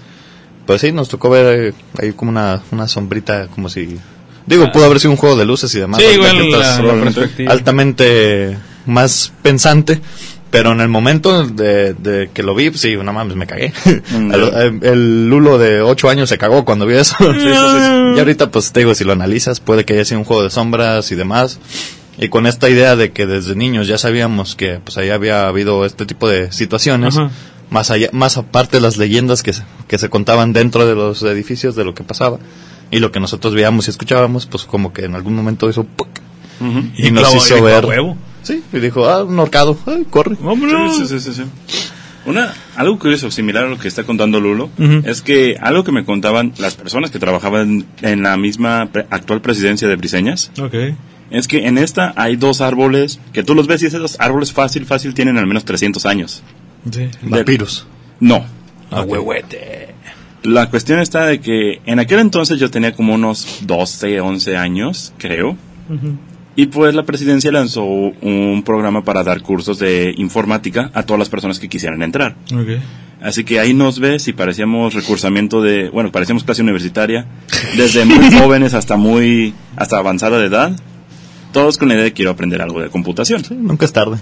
Pues 0.67 0.81
sí, 0.83 0.93
nos 0.93 1.09
tocó 1.09 1.31
ver 1.31 1.69
eh, 1.71 1.75
ahí 2.01 2.13
como 2.13 2.31
una, 2.31 2.61
una 2.71 2.87
sombrita, 2.89 3.49
como 3.49 3.69
si... 3.69 3.99
Digo, 4.47 4.71
pudo 4.73 4.85
haber 4.87 4.99
sido 5.01 5.11
un 5.13 5.17
juego 5.17 5.37
de 5.37 5.45
luces 5.45 5.75
y 5.75 5.81
demás. 5.81 6.01
Sí, 6.01 6.15
igual 6.15 6.51
la- 6.51 6.81
la 6.83 7.53
altamente 7.53 8.57
más 8.87 9.33
pensante. 9.43 10.01
Pero 10.51 10.73
en 10.73 10.81
el 10.81 10.89
momento 10.89 11.47
de, 11.47 11.95
de 11.95 12.31
que 12.35 12.43
lo 12.43 12.57
vi, 12.57 12.71
pues 12.71 12.81
sí, 12.81 12.97
no 12.97 13.13
mames, 13.13 13.37
me 13.37 13.47
cagué. 13.47 13.73
Mm. 14.11 14.33
el, 14.35 14.81
el- 14.83 15.29
Lulo 15.29 15.59
de 15.59 15.81
8 15.81 16.09
años 16.11 16.29
se 16.29 16.39
cagó 16.39 16.65
cuando 16.65 16.87
vio 16.87 16.99
eso. 16.99 17.15
Sí, 17.21 17.25
sí, 17.41 17.41
sí. 17.45 18.17
Y 18.17 18.19
ahorita, 18.19 18.51
pues 18.51 18.73
te 18.73 18.81
digo, 18.81 18.93
si 18.97 19.05
lo 19.05 19.13
analizas, 19.13 19.61
puede 19.61 19.85
que 19.85 19.93
haya 19.95 20.05
sido 20.05 20.19
un 20.19 20.25
juego 20.25 20.43
de 20.43 20.51
sombras 20.51 21.13
y 21.13 21.15
demás. 21.15 21.61
Y 22.19 22.29
con 22.31 22.47
esta 22.49 22.69
idea 22.69 22.97
de 22.97 23.13
que 23.13 23.27
desde 23.27 23.55
niños 23.55 23.87
ya 23.87 23.97
sabíamos 23.97 24.57
que 24.57 24.81
pues 24.83 24.99
ahí 24.99 25.11
había 25.11 25.47
habido 25.47 25.85
este 25.87 26.05
tipo 26.05 26.29
de 26.29 26.51
situaciones, 26.51 27.17
Ajá. 27.17 27.31
Más 27.71 27.91
allá, 27.91 28.09
más 28.13 28.37
aparte 28.37 28.77
de 28.79 28.81
las 28.83 28.97
leyendas 28.97 29.43
que 29.43 29.53
se, 29.53 29.63
que 29.89 29.99
se 29.99 30.09
contaban 30.09 30.53
dentro 30.53 30.87
de 30.87 30.95
los 30.95 31.23
edificios 31.23 31.75
de 31.77 31.85
lo 31.85 31.95
que 31.95 32.03
pasaba 32.05 32.39
y 32.91 32.99
lo 32.99 33.13
que 33.13 33.21
nosotros 33.21 33.55
veíamos 33.55 33.87
y 33.87 33.91
escuchábamos, 33.91 34.47
pues 34.47 34.65
como 34.65 34.93
que 34.93 35.05
en 35.05 35.15
algún 35.15 35.35
momento 35.35 35.69
hizo 35.71 35.85
¡puc! 35.85 36.09
Ujú. 36.61 36.83
y, 36.97 37.11
nos 37.11 37.25
clavó- 37.25 37.37
hizo 37.37 37.63
ver. 37.63 37.85
"A 37.85 37.87
huevo". 37.87 38.17
Sí, 38.43 38.63
y 38.73 38.79
dijo, 38.81 39.07
ah, 39.09 39.23
un 39.25 39.39
horcado, 39.39 39.79
ay, 39.87 40.07
corre. 40.09 40.37
¡Vámonos! 40.41 41.09
Sí, 41.09 41.21
sí, 41.21 41.33
sí. 41.33 41.43
Una, 42.27 42.53
algo 42.77 42.99
curioso, 42.99 43.31
similar 43.31 43.65
a 43.65 43.69
lo 43.69 43.79
que 43.79 43.89
está 43.89 44.05
contando 44.05 44.41
Lulo, 44.41 44.69
Ujú. 44.79 45.03
es 45.05 45.23
que 45.23 45.57
algo 45.61 45.85
que 45.85 45.93
me 45.93 46.05
contaban 46.05 46.53
las 46.59 46.75
personas 46.75 47.11
que 47.11 47.19
trabajaban 47.19 47.87
en 48.03 48.23
la 48.23 48.37
misma 48.37 48.89
pre- 48.93 49.07
actual 49.11 49.41
presidencia 49.41 49.89
de 49.89 49.97
Briseñas, 49.97 50.51
Ok. 50.61 50.75
es 51.31 51.49
que 51.49 51.67
en 51.67 51.79
esta 51.79 52.13
hay 52.17 52.37
dos 52.37 52.61
árboles 52.61 53.21
que 53.33 53.43
tú 53.43 53.55
los 53.55 53.67
ves 53.67 53.83
y 53.83 53.87
esos 53.87 54.17
árboles 54.21 54.53
fácil, 54.53 54.85
fácil 54.85 55.15
tienen 55.15 55.39
al 55.39 55.47
menos 55.47 55.65
300 55.65 56.05
años. 56.05 56.43
Sí. 56.91 57.09
Vampiros. 57.23 57.87
No. 58.21 58.45
A 58.91 59.03
huehuete. 59.03 59.95
La 60.43 60.71
cuestión 60.71 61.01
está 61.01 61.27
de 61.27 61.41
que 61.41 61.81
en 61.85 61.99
aquel 61.99 62.19
entonces 62.19 62.59
yo 62.59 62.71
tenía 62.71 62.95
como 62.95 63.15
unos 63.15 63.61
12, 63.63 64.21
11 64.21 64.57
años, 64.57 65.13
creo. 65.19 65.57
Y 66.57 66.67
pues 66.67 66.95
la 66.95 67.05
presidencia 67.05 67.53
lanzó 67.53 67.85
un 67.85 68.63
programa 68.65 69.05
para 69.05 69.23
dar 69.23 69.43
cursos 69.43 69.79
de 69.79 70.15
informática 70.17 70.91
a 70.95 71.03
todas 71.03 71.19
las 71.19 71.29
personas 71.29 71.59
que 71.59 71.69
quisieran 71.69 72.03
entrar. 72.03 72.37
Así 73.23 73.45
que 73.45 73.61
ahí 73.61 73.75
nos 73.75 73.99
ves 73.99 74.29
y 74.29 74.33
parecíamos 74.33 74.95
recursamiento 74.95 75.61
de, 75.61 75.91
bueno, 75.91 76.11
parecíamos 76.11 76.43
clase 76.45 76.63
universitaria, 76.63 77.27
desde 77.77 78.05
muy 78.07 78.33
jóvenes 78.33 78.73
hasta 78.73 78.97
muy, 78.97 79.53
hasta 79.77 79.99
avanzada 79.99 80.39
de 80.39 80.47
edad, 80.47 80.73
todos 81.53 81.77
con 81.77 81.89
la 81.89 81.95
idea 81.95 82.05
de 82.05 82.13
quiero 82.13 82.31
aprender 82.31 82.63
algo 82.63 82.81
de 82.81 82.89
computación. 82.89 83.45
Sí, 83.45 83.55
nunca 83.55 83.85
es 83.85 83.93
tarde. 83.93 84.19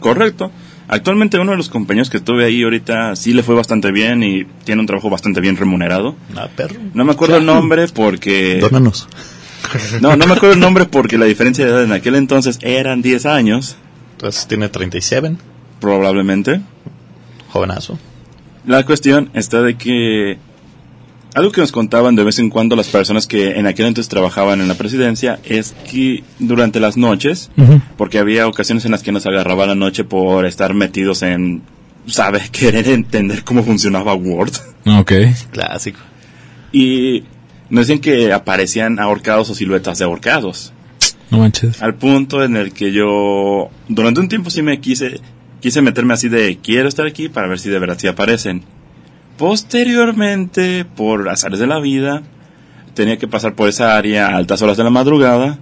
Correcto. 0.00 0.50
Actualmente 0.88 1.38
uno 1.38 1.50
de 1.52 1.56
los 1.56 1.68
compañeros 1.68 2.10
que 2.10 2.20
tuve 2.20 2.44
ahí 2.44 2.62
ahorita 2.62 3.16
sí 3.16 3.32
le 3.32 3.42
fue 3.42 3.54
bastante 3.56 3.90
bien 3.90 4.22
y 4.22 4.44
tiene 4.64 4.80
un 4.80 4.86
trabajo 4.86 5.10
bastante 5.10 5.40
bien 5.40 5.56
remunerado. 5.56 6.14
Ah, 6.36 6.48
perro. 6.54 6.76
No 6.94 7.04
me 7.04 7.12
acuerdo 7.12 7.36
el 7.38 7.46
nombre 7.46 7.86
porque... 7.88 8.58
Dónanos. 8.60 9.08
No, 10.00 10.16
no 10.16 10.26
me 10.26 10.34
acuerdo 10.34 10.52
el 10.54 10.60
nombre 10.60 10.84
porque 10.84 11.18
la 11.18 11.24
diferencia 11.24 11.64
de 11.64 11.70
edad 11.72 11.82
en 11.84 11.92
aquel 11.92 12.14
entonces 12.14 12.58
eran 12.62 13.02
10 13.02 13.26
años, 13.26 13.76
Entonces 14.12 14.46
tiene 14.46 14.68
37, 14.68 15.36
probablemente. 15.80 16.60
jovenazo. 17.48 17.98
La 18.64 18.84
cuestión 18.84 19.30
está 19.34 19.62
de 19.62 19.76
que 19.76 20.38
algo 21.36 21.52
que 21.52 21.60
nos 21.60 21.70
contaban 21.70 22.16
de 22.16 22.24
vez 22.24 22.38
en 22.38 22.48
cuando 22.48 22.76
las 22.76 22.88
personas 22.88 23.26
que 23.26 23.58
en 23.58 23.66
aquel 23.66 23.84
entonces 23.84 24.08
trabajaban 24.08 24.62
en 24.62 24.68
la 24.68 24.74
presidencia 24.74 25.38
es 25.44 25.74
que 25.88 26.24
durante 26.38 26.80
las 26.80 26.96
noches, 26.96 27.50
porque 27.98 28.18
había 28.18 28.48
ocasiones 28.48 28.86
en 28.86 28.92
las 28.92 29.02
que 29.02 29.12
nos 29.12 29.26
agarraba 29.26 29.66
la 29.66 29.74
noche 29.74 30.02
por 30.02 30.46
estar 30.46 30.72
metidos 30.72 31.20
en, 31.20 31.60
sabe, 32.06 32.40
querer 32.52 32.88
entender 32.88 33.44
cómo 33.44 33.62
funcionaba 33.62 34.14
Word. 34.14 34.54
Ok. 34.86 35.12
Clásico. 35.50 36.00
Y 36.72 37.24
nos 37.68 37.86
decían 37.86 38.00
que 38.00 38.32
aparecían 38.32 38.98
ahorcados 38.98 39.50
o 39.50 39.54
siluetas 39.54 39.98
de 39.98 40.06
ahorcados. 40.06 40.72
No 41.30 41.40
manches. 41.40 41.82
Al 41.82 41.96
punto 41.96 42.42
en 42.44 42.56
el 42.56 42.72
que 42.72 42.92
yo, 42.92 43.68
durante 43.88 44.20
un 44.20 44.28
tiempo 44.30 44.48
sí 44.48 44.62
me 44.62 44.80
quise, 44.80 45.20
quise 45.60 45.82
meterme 45.82 46.14
así 46.14 46.30
de, 46.30 46.56
quiero 46.62 46.88
estar 46.88 47.06
aquí 47.06 47.28
para 47.28 47.46
ver 47.46 47.58
si 47.58 47.68
de 47.68 47.78
verdad 47.78 47.98
sí 47.98 48.06
aparecen. 48.06 48.62
Posteriormente, 49.38 50.84
por 50.84 51.28
azares 51.28 51.58
de 51.58 51.66
la 51.66 51.78
vida, 51.78 52.22
tenía 52.94 53.18
que 53.18 53.28
pasar 53.28 53.54
por 53.54 53.68
esa 53.68 53.96
área 53.96 54.28
a 54.28 54.36
altas 54.36 54.62
horas 54.62 54.76
de 54.76 54.84
la 54.84 54.90
madrugada. 54.90 55.58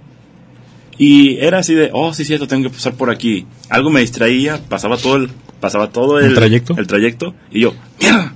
Y 0.97 1.37
era 1.37 1.59
así 1.59 1.73
de, 1.73 1.89
oh, 1.93 2.13
sí, 2.13 2.23
cierto, 2.23 2.47
tengo 2.47 2.63
que 2.63 2.75
pasar 2.75 2.93
por 2.93 3.09
aquí. 3.09 3.45
Algo 3.69 3.89
me 3.89 3.99
distraía, 3.99 4.61
pasaba 4.69 4.97
todo 4.97 5.17
el, 5.17 5.29
pasaba 5.59 5.89
todo 5.89 6.19
el, 6.19 6.27
¿El 6.27 6.35
trayecto? 6.35 6.75
El 6.77 6.87
trayecto, 6.87 7.35
y 7.51 7.61
yo, 7.61 7.73
mierda, 7.99 8.33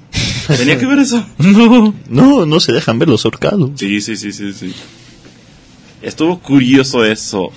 tenía 0.57 0.77
que 0.77 0.85
ver 0.85 0.99
eso. 0.99 1.25
No. 1.37 1.93
No, 2.09 2.45
no 2.45 2.59
se 2.59 2.73
dejan 2.73 2.99
ver 2.99 3.07
los 3.07 3.25
horcados. 3.25 3.71
Sí, 3.75 4.01
sí, 4.01 4.17
sí, 4.17 4.33
sí, 4.33 4.51
sí. 4.51 4.73
Estuvo 6.01 6.39
curioso 6.39 7.05
eso. 7.05 7.49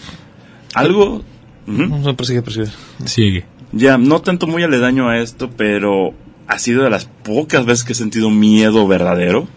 Algo... 0.75 1.23
Ujú. 1.67 1.87
No, 1.87 2.17
persigue, 2.17 2.43
persigue. 2.43 2.69
Sigue. 3.05 3.45
Ya, 3.73 3.99
no 3.99 4.21
tanto 4.21 4.47
muy 4.47 4.63
aledaño 4.63 5.09
a 5.09 5.19
esto, 5.19 5.51
pero 5.51 6.15
ha 6.53 6.59
sido 6.59 6.85
de 6.85 6.91
las 6.91 7.07
pocas 7.07 7.65
veces 7.67 7.85
que 7.85 7.93
he 7.93 7.97
sentido 7.97 8.31
miedo 8.31 8.87
verdadero. 8.87 9.49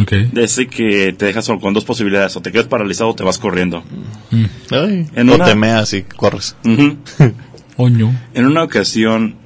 Ok. 0.00 0.10
De 0.32 0.44
ese 0.44 0.66
que 0.66 1.12
te 1.16 1.26
dejas 1.26 1.44
solo 1.44 1.60
con 1.60 1.72
dos 1.72 1.84
posibilidades, 1.84 2.36
o 2.36 2.42
te 2.42 2.50
quedas 2.50 2.66
paralizado 2.66 3.10
o 3.10 3.14
te 3.14 3.22
vas 3.22 3.38
corriendo. 3.38 3.84
Mm. 4.32 4.44
Ay, 4.72 5.06
En 5.14 5.26
no 5.26 5.36
una- 5.36 5.44
te 5.44 5.54
meas 5.54 5.92
y 5.94 6.02
corres. 6.02 6.56
Ujú. 6.64 6.96
Oño. 7.76 8.12
En 8.34 8.46
una 8.46 8.62
ocasión, 8.64 9.36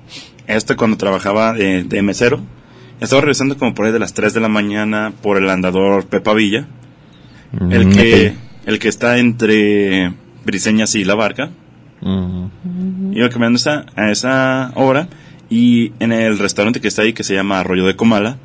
este 0.46 0.76
cuando 0.76 0.96
trabajaba 0.96 1.52
de, 1.52 1.84
de 1.84 2.02
mesero, 2.02 2.40
estaba 3.00 3.20
regresando 3.20 3.56
como 3.58 3.74
por 3.74 3.86
ahí 3.86 3.92
de 3.92 3.98
las 3.98 4.14
3 4.14 4.32
de 4.34 4.40
la 4.40 4.48
mañana 4.48 5.12
por 5.22 5.36
el 5.36 5.48
andador 5.50 6.06
Pepa 6.06 6.32
Villa, 6.34 6.66
el 7.70 7.86
Mm, 7.86 7.92
que, 7.92 8.34
el 8.66 8.78
que 8.78 8.88
está 8.88 9.18
entre 9.18 10.12
Briseñas 10.44 10.94
y 10.94 11.04
La 11.04 11.14
Barca. 11.14 11.50
Mm. 12.00 13.12
Iba 13.14 13.28
caminando 13.28 13.56
esa- 13.56 13.84
a 13.96 14.10
esa 14.10 14.72
hora 14.76 15.08
y 15.50 15.92
en 16.00 16.12
el 16.12 16.38
restaurante 16.38 16.80
que 16.80 16.88
está 16.88 17.02
ahí, 17.02 17.12
que 17.12 17.24
se 17.24 17.34
llama 17.34 17.60
Arroyo 17.60 17.86
de 17.86 17.96
Comala, 17.96 18.36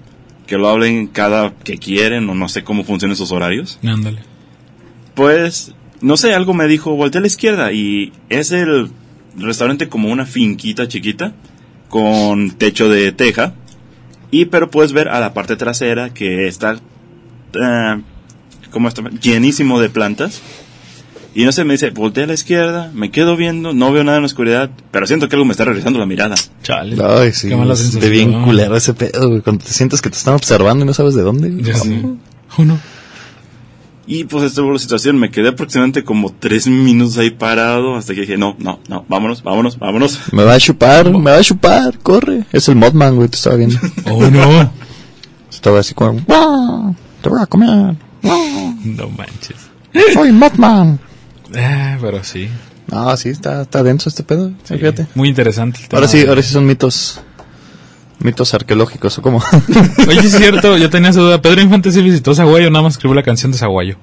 que 0.48 0.58
lo 0.58 0.68
hablen 0.70 1.08
cada 1.08 1.54
que 1.54 1.78
quieren 1.78 2.30
o 2.30 2.36
no 2.36 2.50
sé 2.50 2.64
cómo 2.64 2.84
funcionan 2.84 3.14
esos 3.14 3.32
horarios, 3.32 3.80
Ándale. 3.84 4.20
pues, 5.16 5.74
no 6.02 6.18
sé, 6.18 6.34
algo 6.34 6.54
me 6.54 6.68
dijo, 6.68 6.96
voltea 6.96 7.20
a 7.20 7.22
la 7.22 7.28
izquierda 7.28 7.72
y 7.72 8.12
es 8.30 8.52
el 8.52 8.90
restaurante 9.38 9.90
como 9.90 10.10
una 10.10 10.26
finquita 10.26 10.88
chiquita 10.88 11.34
con 11.90 12.52
techo 12.52 12.90
de 12.90 13.12
teja 13.12 13.54
y 14.32 14.46
pero 14.46 14.70
puedes 14.70 14.94
ver 14.94 15.10
a 15.10 15.20
la 15.20 15.34
parte 15.34 15.56
trasera 15.56 16.14
que 16.14 16.48
está 16.48 16.74
eh, 17.54 18.02
como 18.72 18.88
está 18.88 19.10
llenísimo 19.22 19.80
de 19.80 19.90
plantas 19.90 20.42
y 21.36 21.46
no 21.46 21.52
sé 21.52 21.64
me 21.64 21.74
dice 21.74 21.90
voltea 21.90 22.26
a 22.26 22.28
la 22.28 22.34
izquierda 22.34 22.92
me 22.94 23.10
quedo 23.12 23.36
viendo 23.36 23.74
no 23.74 23.92
veo 23.92 24.04
nada 24.04 24.18
en 24.18 24.24
la 24.24 24.28
oscuridad 24.28 24.70
pero 24.92 25.08
siento 25.08 25.28
que 25.30 25.36
algo 25.36 25.46
me 25.46 25.52
está 25.52 25.66
regresando 25.66 25.98
la 26.00 26.06
mirada 26.06 26.36
Chale. 26.62 26.96
Ay, 27.04 27.32
sí. 27.34 27.50
Qué 27.50 27.56
mala 27.56 27.74
es 27.74 27.80
sensación. 27.80 28.02
de 28.04 28.10
bien 28.10 28.44
culero 28.44 28.76
ese 28.78 28.94
pedo, 28.94 29.30
güey. 29.30 29.42
Cuando 29.42 29.66
te 29.66 29.72
sientes 29.74 30.02
que 30.02 30.10
te 30.10 30.18
están 30.18 30.36
observando 30.36 30.86
y 30.86 30.88
no 30.88 30.94
sabes 30.94 31.14
de 31.14 31.22
dónde. 31.24 31.52
Ya. 31.62 31.74
Uno. 32.58 32.80
Y 34.06 34.26
pues 34.26 34.44
esta 34.46 34.62
fue 34.62 34.72
la 34.74 34.80
situación. 34.80 35.18
Me 35.18 35.30
quedé 35.32 35.50
aproximadamente 35.50 36.04
como 36.04 36.34
tres 36.38 36.68
minutos 36.68 37.18
ahí 37.18 37.32
parado 37.32 37.96
hasta 37.96 38.14
que 38.14 38.22
dije, 38.22 38.38
no, 38.38 38.56
no, 38.60 38.80
no, 38.90 39.06
vámonos, 39.10 39.44
vámonos, 39.44 39.78
vámonos. 39.80 40.20
Me 40.32 40.44
va 40.44 40.54
a 40.56 40.60
chupar, 40.60 41.10
me 41.12 41.32
va 41.32 41.38
a 41.38 41.42
chupar, 41.42 41.98
corre. 42.00 42.46
Es 42.52 42.68
el 42.70 42.76
Modman, 42.76 43.16
güey, 43.16 43.30
te 43.30 43.36
estaba 43.38 43.56
viendo. 43.56 43.78
Oh, 44.10 44.30
no. 44.30 44.72
Estaba 45.50 45.80
así 45.80 45.94
como, 45.94 46.20
"Guau, 46.26 46.96
te 47.22 47.30
voy 47.30 47.42
a 47.42 47.46
comer. 47.46 47.96
Guau, 48.22 48.76
No 48.84 49.10
manches. 49.10 49.58
Soy 50.14 50.32
Modman. 50.32 51.00
Eh, 51.54 51.98
pero 52.02 52.24
sí. 52.24 52.50
No, 52.88 53.16
sí, 53.18 53.30
está, 53.30 53.62
está 53.62 53.84
denso 53.84 54.10
este 54.10 54.24
pedo, 54.24 54.52
sí. 54.64 54.78
fíjate. 54.78 55.08
Muy 55.16 55.30
interesante 55.30 55.80
el 55.82 55.88
tema. 55.88 56.00
Ahora 56.00 56.08
sí, 56.08 56.26
ahora 56.28 56.42
sí 56.42 56.52
son 56.52 56.66
mitos, 56.66 57.22
mitos 58.20 58.54
arqueológicos, 58.54 59.18
o 59.18 59.22
como. 59.22 59.38
Oye, 60.08 60.22
sí 60.22 60.28
es 60.28 60.36
cierto, 60.36 60.78
yo 60.78 60.90
tenía 60.90 61.10
esa 61.10 61.22
duda. 61.22 61.42
Pedro 61.42 61.62
Infante 61.62 61.92
sí 61.92 62.02
visitó 62.02 62.36
Zaguayo, 62.36 62.70
nada 62.70 62.84
más 62.84 62.94
escribió 62.94 63.16
la 63.16 63.24
canción 63.24 63.52
de 63.52 63.58
Zaguayo. 63.58 63.98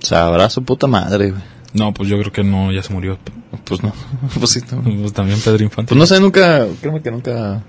Sabrá 0.00 0.50
su 0.50 0.64
puta 0.64 0.86
madre, 0.86 1.30
güey. 1.30 1.42
No, 1.74 1.92
pues 1.92 2.08
yo 2.08 2.18
creo 2.18 2.32
que 2.32 2.44
no, 2.44 2.72
ya 2.72 2.82
se 2.82 2.92
murió. 2.92 3.18
Pues 3.64 3.82
no, 3.82 3.92
pues 4.38 4.50
sí. 4.50 4.60
no. 4.70 4.82
Pues 4.82 5.12
también 5.12 5.38
Pedro 5.40 5.62
Infante. 5.62 5.90
Pues 5.90 5.98
no 5.98 6.06
sé, 6.06 6.20
nunca, 6.20 6.66
créeme 6.80 7.00
que 7.02 7.10
nunca. 7.10 7.62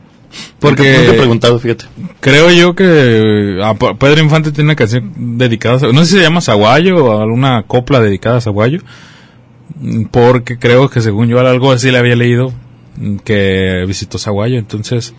Porque- 0.60 0.84
Nunca, 0.84 1.00
nunca 1.00 1.14
he 1.14 1.18
preguntado, 1.18 1.60
fíjate. 1.60 1.86
Creo 2.20 2.52
yo 2.52 2.76
que 2.76 3.60
P- 3.80 3.96
Pedro 3.96 4.22
Infante 4.22 4.52
tiene 4.52 4.68
una 4.70 4.76
canción 4.76 5.12
dedicada 5.38 5.88
a... 5.88 5.92
No 5.92 6.02
sé 6.02 6.12
si 6.12 6.18
se 6.18 6.22
llama 6.22 6.42
Zaguayo 6.42 7.04
o 7.06 7.22
alguna 7.22 7.64
copla 7.64 8.00
dedicada 8.00 8.38
a 8.38 8.42
Zaguayo. 8.42 8.80
Porque 10.12 10.58
creo 10.60 10.90
que 10.90 11.02
según 11.02 11.28
yo 11.30 11.40
algo 11.40 11.72
así 11.72 11.92
le 11.92 11.98
había 11.98 12.16
leído 12.16 12.52
mm, 12.98 13.18
que 13.18 13.86
visitó 13.88 14.18
Zaguayo. 14.18 14.58
Entonces, 14.58 15.14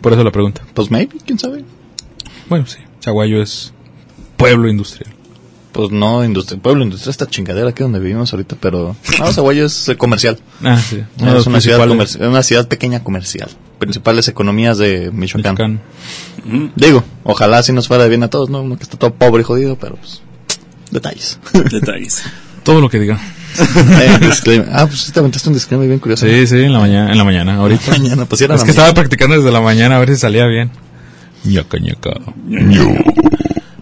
por 0.00 0.12
eso 0.12 0.22
la 0.24 0.30
pregunta. 0.32 0.62
Pues 0.74 0.90
maybe, 0.90 1.16
quién 1.26 1.38
sabe. 1.38 1.64
Bueno, 2.48 2.66
sí, 2.66 2.78
Zaguayo 3.02 3.42
es 3.42 3.72
pueblo 4.36 4.68
industrial. 4.68 5.12
Pues 5.72 5.90
no, 5.90 6.22
industria, 6.22 6.60
pueblo 6.60 6.84
industria 6.84 7.10
esta 7.10 7.26
chingadera 7.26 7.70
aquí 7.70 7.82
donde 7.82 7.98
vivimos 7.98 8.30
ahorita, 8.34 8.56
pero 8.60 8.94
no, 9.18 9.32
Zaguayo 9.32 9.64
es 9.64 9.88
eh, 9.88 9.96
comercial. 9.96 10.38
Ah, 10.62 10.76
sí. 10.78 11.02
es 11.38 11.46
una 11.46 11.60
ciudad, 11.62 11.78
comerci- 11.96 12.28
una 12.28 12.42
ciudad 12.42 12.68
pequeña 12.68 13.02
comercial. 13.02 13.48
Principales 13.82 14.28
economías 14.28 14.78
de 14.78 15.10
Michoacán. 15.12 15.80
Digo, 16.76 17.02
ojalá 17.24 17.58
así 17.58 17.72
nos 17.72 17.88
fuera 17.88 18.06
bien 18.06 18.22
a 18.22 18.28
todos, 18.30 18.48
¿no? 18.48 18.62
Uno 18.62 18.76
que 18.76 18.84
está 18.84 18.96
todo 18.96 19.12
pobre 19.12 19.40
y 19.40 19.44
jodido, 19.44 19.74
pero 19.74 19.96
pues, 19.96 20.22
detalles. 20.92 21.40
Detalles. 21.70 22.22
Todo 22.62 22.80
lo 22.80 22.88
que 22.88 23.00
diga. 23.00 23.18
Eh, 23.58 24.64
ah, 24.70 24.86
pues 24.86 25.00
sí 25.00 25.10
te 25.10 25.18
aventaste 25.18 25.48
un 25.48 25.54
disclaimer 25.56 25.88
bien 25.88 25.98
curioso. 25.98 26.24
Sí, 26.24 26.46
sí, 26.46 26.60
en 26.62 26.72
la 26.72 26.78
mañana, 26.78 27.10
en 27.10 27.18
la 27.18 27.24
mañana, 27.24 27.56
ahorita. 27.56 27.90
Mañana, 27.98 28.24
pues 28.24 28.40
era 28.40 28.54
Es 28.54 28.60
la 28.60 28.66
que 28.66 28.70
mañana. 28.70 28.86
estaba 28.86 28.94
practicando 29.02 29.34
desde 29.34 29.50
la 29.50 29.60
mañana 29.60 29.96
a 29.96 29.98
ver 29.98 30.10
si 30.10 30.16
salía 30.16 30.46
bien. 30.46 30.70
Ñaca, 31.42 31.78
ñaca. 31.78 32.20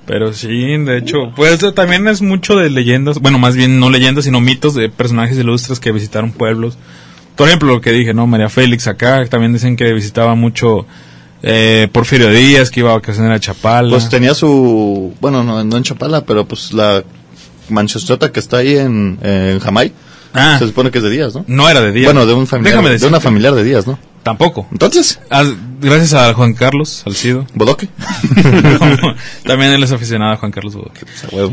Pero 0.07 0.33
sí, 0.33 0.79
de 0.79 0.97
hecho, 0.97 1.33
pues 1.37 1.61
también 1.75 2.09
es 2.09 2.23
mucho 2.23 2.57
de 2.57 2.71
leyendas, 2.71 3.19
bueno, 3.19 3.39
más 3.39 3.55
bien 3.55 3.79
no 3.79 3.91
leyendas, 3.91 4.25
sino 4.25 4.41
mitos 4.41 4.75
de 4.75 4.89
personajes 4.89 5.37
ilustres 5.37 5.79
que 5.79 5.93
visitaron 5.93 6.33
pueblos. 6.33 6.79
Por 7.41 7.49
ejemplo, 7.49 7.73
lo 7.75 7.81
que 7.81 7.91
dije, 7.93 8.13
¿no? 8.13 8.27
María 8.27 8.49
Félix 8.49 8.87
acá, 8.87 9.25
también 9.27 9.53
dicen 9.53 9.75
que 9.77 9.93
visitaba 9.95 10.35
mucho 10.35 10.87
eh, 11.43 11.89
Porfirio 11.91 12.29
Díaz, 12.31 12.71
que 12.71 12.81
iba 12.81 12.91
a 12.91 12.95
vacacionar 12.95 13.33
a 13.33 13.41
Chapala. 13.41 13.89
Pues 13.91 14.09
tenía 14.11 14.35
su, 14.35 15.15
bueno, 15.21 15.43
no, 15.43 15.65
no 15.65 15.77
en 15.77 15.83
Chapala, 15.83 16.21
pero 16.25 16.47
pues 16.47 16.73
la 16.73 17.03
manchostota 17.71 18.31
que 18.31 18.41
está 18.41 18.59
ahí 18.59 18.77
en, 18.77 19.19
en 19.23 19.59
Jamay, 19.59 19.93
Ah. 20.33 20.57
se 20.59 20.67
supone 20.67 20.91
que 20.91 20.99
es 20.99 21.05
de 21.05 21.11
Díaz, 21.11 21.35
¿no? 21.35 21.45
no 21.49 21.69
era 21.69 21.81
de 21.81 21.91
Díaz. 21.93 22.13
Bueno, 22.13 22.25
de 22.27 22.35
un 22.35 22.47
familiar, 22.47 22.77
Déjame 22.77 22.99
de 22.99 23.07
una 23.07 23.21
familiar 23.21 23.55
de 23.55 23.65
Díaz, 23.65 23.87
¿no? 23.87 23.99
Tampoco. 24.23 24.67
Entonces, 24.71 25.21
Ah, 25.31 25.45
gracias 25.81 26.13
a 26.13 26.35
Juan 26.35 26.53
Carlos 26.53 27.03
Salcido. 27.05 27.47
Bodoque. 27.55 27.89
también 29.45 29.73
él 29.73 29.83
es 29.83 29.93
aficionado 29.93 30.33
a 30.33 30.37
Juan 30.37 30.53
Carlos 30.53 30.75
Bodoque. 30.75 31.01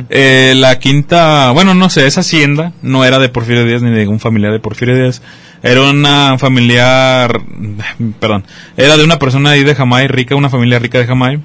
Eh, 0.10 0.54
la 0.56 0.78
quinta, 0.80 1.52
bueno, 1.52 1.74
no 1.74 1.90
sé, 1.90 2.06
esa 2.08 2.22
hacienda 2.22 2.74
no 2.82 3.06
era 3.06 3.20
de 3.20 3.30
Porfirio 3.30 3.66
Díaz 3.66 3.82
ni 3.82 3.92
de 3.92 4.08
un 4.08 4.20
familiar 4.20 4.52
de 4.52 4.60
Porfirio 4.60 4.96
Díaz. 4.96 5.22
Era 5.64 5.82
una 5.82 6.38
familiar, 6.38 7.42
perdón, 8.20 8.44
era 8.76 8.98
de 8.98 9.04
una 9.04 9.18
persona 9.18 9.52
ahí 9.52 9.64
de 9.64 9.74
Jamay, 9.74 10.08
rica, 10.08 10.36
una 10.36 10.50
familia 10.50 10.78
rica 10.80 11.00
de 11.00 11.08
Jamay, 11.08 11.40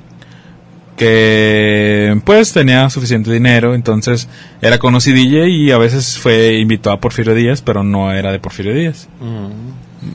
que 0.97 2.21
pues 2.25 2.53
tenía 2.53 2.91
suficiente 2.91 3.33
dinero, 3.33 3.75
entonces 3.75 4.29
era 4.61 4.79
conocidilla 4.79 5.47
y 5.47 5.71
a 5.71 5.79
veces 5.79 6.19
fue 6.19 6.59
invitó 6.59 6.91
a 6.91 7.01
Porfirio 7.01 7.35
Díaz, 7.35 7.63
pero 7.63 7.83
no 7.85 8.13
era 8.13 8.33
de 8.33 8.39
Porfirio 8.39 8.75
Díaz. 8.75 9.09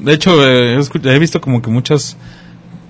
De 0.01 0.13
hecho, 0.13 0.45
eh, 0.47 0.79
he 1.03 1.19
visto 1.19 1.39
como 1.41 1.61
que 1.61 1.69
muchos 1.69 2.17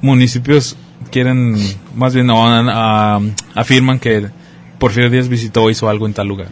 municipios 0.01 0.75
quieren, 1.11 1.55
más 1.95 2.13
bien 2.13 2.27
no, 2.27 2.45
a- 2.47 3.21
afirman 3.55 3.99
que 3.99 4.27
Porfirio 4.79 5.09
Díaz 5.09 5.27
visitó 5.27 5.63
o 5.63 5.69
hizo 5.69 5.89
algo 5.89 6.05
en 6.07 6.13
tal 6.13 6.27
lugar. 6.27 6.49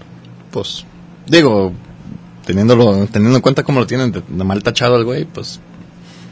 Pues, 0.51 0.85
digo, 1.27 1.73
teniéndolo, 2.45 3.07
teniendo 3.11 3.37
en 3.37 3.41
cuenta 3.41 3.63
cómo 3.63 3.79
lo 3.79 3.87
tienen 3.87 4.11
de, 4.11 4.23
de 4.27 4.43
mal 4.43 4.63
tachado 4.63 4.95
al 4.95 5.03
güey, 5.03 5.25
pues, 5.25 5.59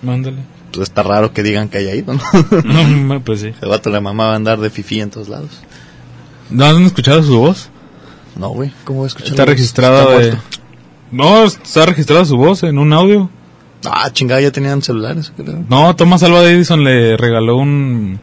Mándale. 0.02 0.38
pues 0.72 0.90
está 0.90 1.04
raro 1.04 1.34
que 1.34 1.44
digan 1.44 1.70
que 1.70 1.80
haya 1.80 1.96
ido, 1.96 2.14
¿no? 2.14 2.22
No, 2.64 3.20
pues 3.22 3.42
sí. 3.42 3.54
El 3.62 3.70
vato 3.70 3.90
la 3.90 4.02
mamá 4.02 4.28
va 4.28 4.34
a 4.34 4.36
andar 4.36 4.60
de 4.60 4.70
fifí 4.70 5.02
en 5.02 5.10
todos 5.10 5.30
lados. 5.30 5.50
¿No 6.50 6.66
han 6.66 6.84
escuchado 6.84 7.24
su 7.24 7.38
voz? 7.40 7.70
No, 8.36 8.50
güey, 8.50 8.72
¿cómo 8.84 9.00
voy 9.00 9.06
a 9.06 9.08
escuchar? 9.08 9.30
Está 9.30 9.46
registrada 9.46 10.18
de... 10.18 10.38
No, 11.12 11.44
está 11.44 11.86
registrada 11.86 12.26
su 12.26 12.38
voz 12.38 12.64
en 12.64 12.78
un 12.80 12.92
audio. 12.94 13.30
Ah, 13.86 14.10
chingada, 14.12 14.42
ya 14.42 14.52
tenían 14.52 14.82
celulares. 14.82 15.32
No, 15.70 15.96
Thomas 15.96 16.24
Alva 16.24 16.44
Edison 16.44 16.84
le 16.84 17.18
regaló 17.18 17.58
un 17.58 18.20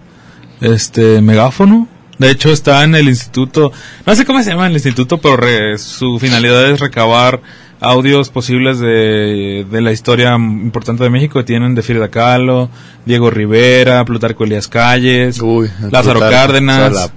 este 0.61 1.21
megáfono. 1.21 1.89
De 2.19 2.31
hecho 2.31 2.51
está 2.53 2.85
en 2.85 2.95
el 2.95 3.09
instituto, 3.09 3.73
no 4.05 4.15
sé 4.15 4.27
cómo 4.27 4.43
se 4.43 4.51
llama 4.51 4.67
el 4.67 4.75
instituto, 4.75 5.19
pero 5.19 5.37
re- 5.39 5.79
su 5.79 6.19
finalidad 6.19 6.71
es 6.71 6.79
recabar 6.79 7.41
audios 7.81 8.29
posibles 8.29 8.79
de, 8.79 9.67
de 9.71 9.81
la 9.81 9.91
historia 9.91 10.35
importante 10.37 11.03
de 11.03 11.09
México. 11.09 11.47
Tienen 11.47 11.75
de 11.75 11.81
Frida 11.83 12.09
Kahlo, 12.11 12.69
Diego 13.07 13.31
Rivera, 13.31 14.05
Plutarco 14.05 14.45
Elías 14.45 14.69
Calles, 14.69 15.41
Uy, 15.41 15.71
Lázaro 15.91 16.21
Plutarco, 16.21 16.31
Cárdenas, 16.31 17.11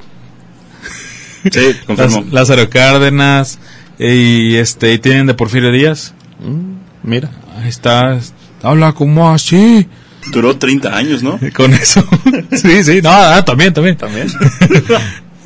Sí, 1.52 1.76
confirmo. 1.86 2.24
Lázaro 2.32 2.70
Cárdenas 2.70 3.60
y 4.00 4.56
este 4.56 4.94
y 4.94 5.00
tienen 5.00 5.28
de 5.28 5.34
Porfirio 5.34 5.72
Díaz. 5.72 6.14
mm, 6.40 7.10
mira. 7.10 7.30
Ahí 7.64 7.70
está, 7.70 8.20
habla 8.62 8.92
como 8.92 9.32
así. 9.32 9.88
Duró 10.34 10.58
30 10.58 10.94
años, 10.94 11.24
¿no? 11.24 11.40
Con 11.56 11.74
eso. 11.74 12.04
sí, 12.52 12.84
sí, 12.84 13.02
no, 13.02 13.10
ah, 13.10 13.44
también, 13.46 13.74
también. 13.74 13.96
También. 13.98 14.28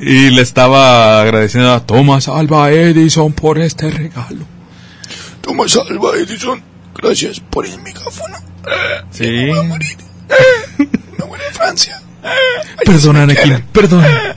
Y 0.00 0.30
le 0.30 0.42
estaba 0.42 1.20
agradeciendo 1.20 1.72
a 1.72 1.84
Thomas 1.84 2.28
Alva 2.28 2.70
Edison 2.70 3.32
por 3.32 3.58
este 3.58 3.90
regalo. 3.90 4.44
Thomas 5.40 5.76
Alva 5.76 6.16
Edison, 6.16 6.62
gracias 6.94 7.40
por 7.40 7.66
el 7.66 7.82
micrófono. 7.82 8.36
Sí. 9.10 9.26
Me 9.28 11.24
muero 11.26 11.44
en 11.48 11.52
Francia. 11.52 12.00
Perdona, 12.84 13.24
Anakin, 13.24 13.64
perdona. 13.72 14.36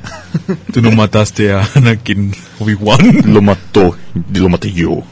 Tú 0.74 0.82
no 0.82 0.90
mataste 0.94 1.52
a 1.52 1.70
Anakin 1.76 2.36
Obi-Wan. 2.60 3.22
Lo 3.32 3.44
mató, 3.44 3.96
lo 4.34 4.50
maté 4.50 4.72
yo. 4.74 5.04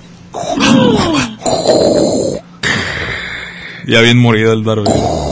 Ya 3.89 4.01
bien 4.01 4.17
morido 4.17 4.53
el 4.53 4.63
Darth 4.63 4.85
Vader. 4.85 5.29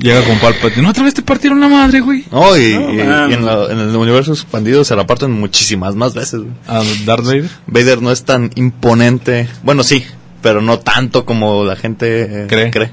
Llega 0.00 0.24
con 0.24 0.38
Palpatine. 0.38 0.88
Otra 0.88 1.04
vez 1.04 1.14
te 1.14 1.22
partieron 1.22 1.60
la 1.60 1.68
madre, 1.68 2.00
güey. 2.00 2.24
No, 2.32 2.56
y, 2.58 2.74
No, 2.74 2.92
y- 2.92 2.96
man. 3.04 3.30
y 3.30 3.34
en, 3.34 3.44
la- 3.46 3.66
en 3.70 3.78
el 3.78 3.94
universo 3.94 4.32
expandido 4.32 4.82
se 4.84 4.96
la 4.96 5.06
parten 5.06 5.30
muchísimas 5.30 5.94
más 5.94 6.14
veces. 6.14 6.40
güey. 6.40 6.50
A 6.66 6.82
Darth 7.04 7.24
Vader. 7.24 7.48
Vader 7.66 8.02
no 8.02 8.10
es 8.10 8.24
tan 8.24 8.50
imponente. 8.56 9.48
Bueno, 9.62 9.84
sí, 9.84 10.04
pero 10.40 10.60
no 10.60 10.80
tanto 10.80 11.24
como 11.24 11.64
la 11.64 11.76
gente 11.76 12.44
eh, 12.44 12.46
Cree. 12.48 12.90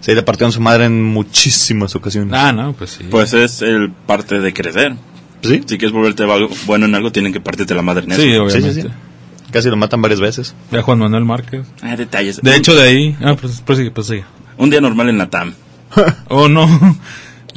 Sí, 0.00 0.14
le 0.14 0.22
partieron 0.22 0.52
su 0.52 0.60
madre 0.60 0.86
en 0.86 1.02
muchísimas 1.02 1.94
ocasiones. 1.96 2.32
Ah, 2.34 2.52
no, 2.52 2.72
pues 2.72 2.90
sí. 2.92 3.04
Pues 3.10 3.34
es 3.34 3.60
el 3.62 3.90
parte 3.90 4.38
de 4.40 4.54
crecer. 4.54 4.94
¿Sí? 5.42 5.60
Si 5.66 5.76
quieres 5.76 5.92
volverte 5.92 6.22
algo- 6.22 6.48
bueno 6.66 6.86
en 6.86 6.94
algo, 6.94 7.12
tienen 7.12 7.32
que 7.32 7.40
partirte 7.40 7.74
la 7.74 7.82
madre 7.82 8.04
en 8.04 8.12
eso. 8.12 8.22
sí, 8.22 8.28
Sí, 8.30 8.36
obviamente. 8.36 8.72
sí, 8.74 8.82
sí. 8.82 8.88
Casi 9.50 9.68
lo 9.68 9.76
matan 9.76 10.00
varias 10.00 10.20
veces. 10.20 10.54
Ve 10.70 10.78
a 10.78 10.82
Juan 10.82 10.98
Manuel 10.98 11.24
Márquez. 11.24 11.66
Ah, 11.82 11.96
detalles. 11.96 12.40
De 12.42 12.56
hecho, 12.56 12.74
de 12.74 12.82
ahí. 12.82 13.16
Ah, 13.22 13.34
pues, 13.38 13.62
pues 13.66 13.78
sigue, 13.78 13.90
pues 13.90 14.06
sigue. 14.06 14.24
Un 14.58 14.70
día 14.70 14.80
normal 14.80 15.08
en 15.08 15.18
la 15.18 15.30
TAM. 15.30 15.54
Oh, 16.28 16.48
no. 16.48 16.68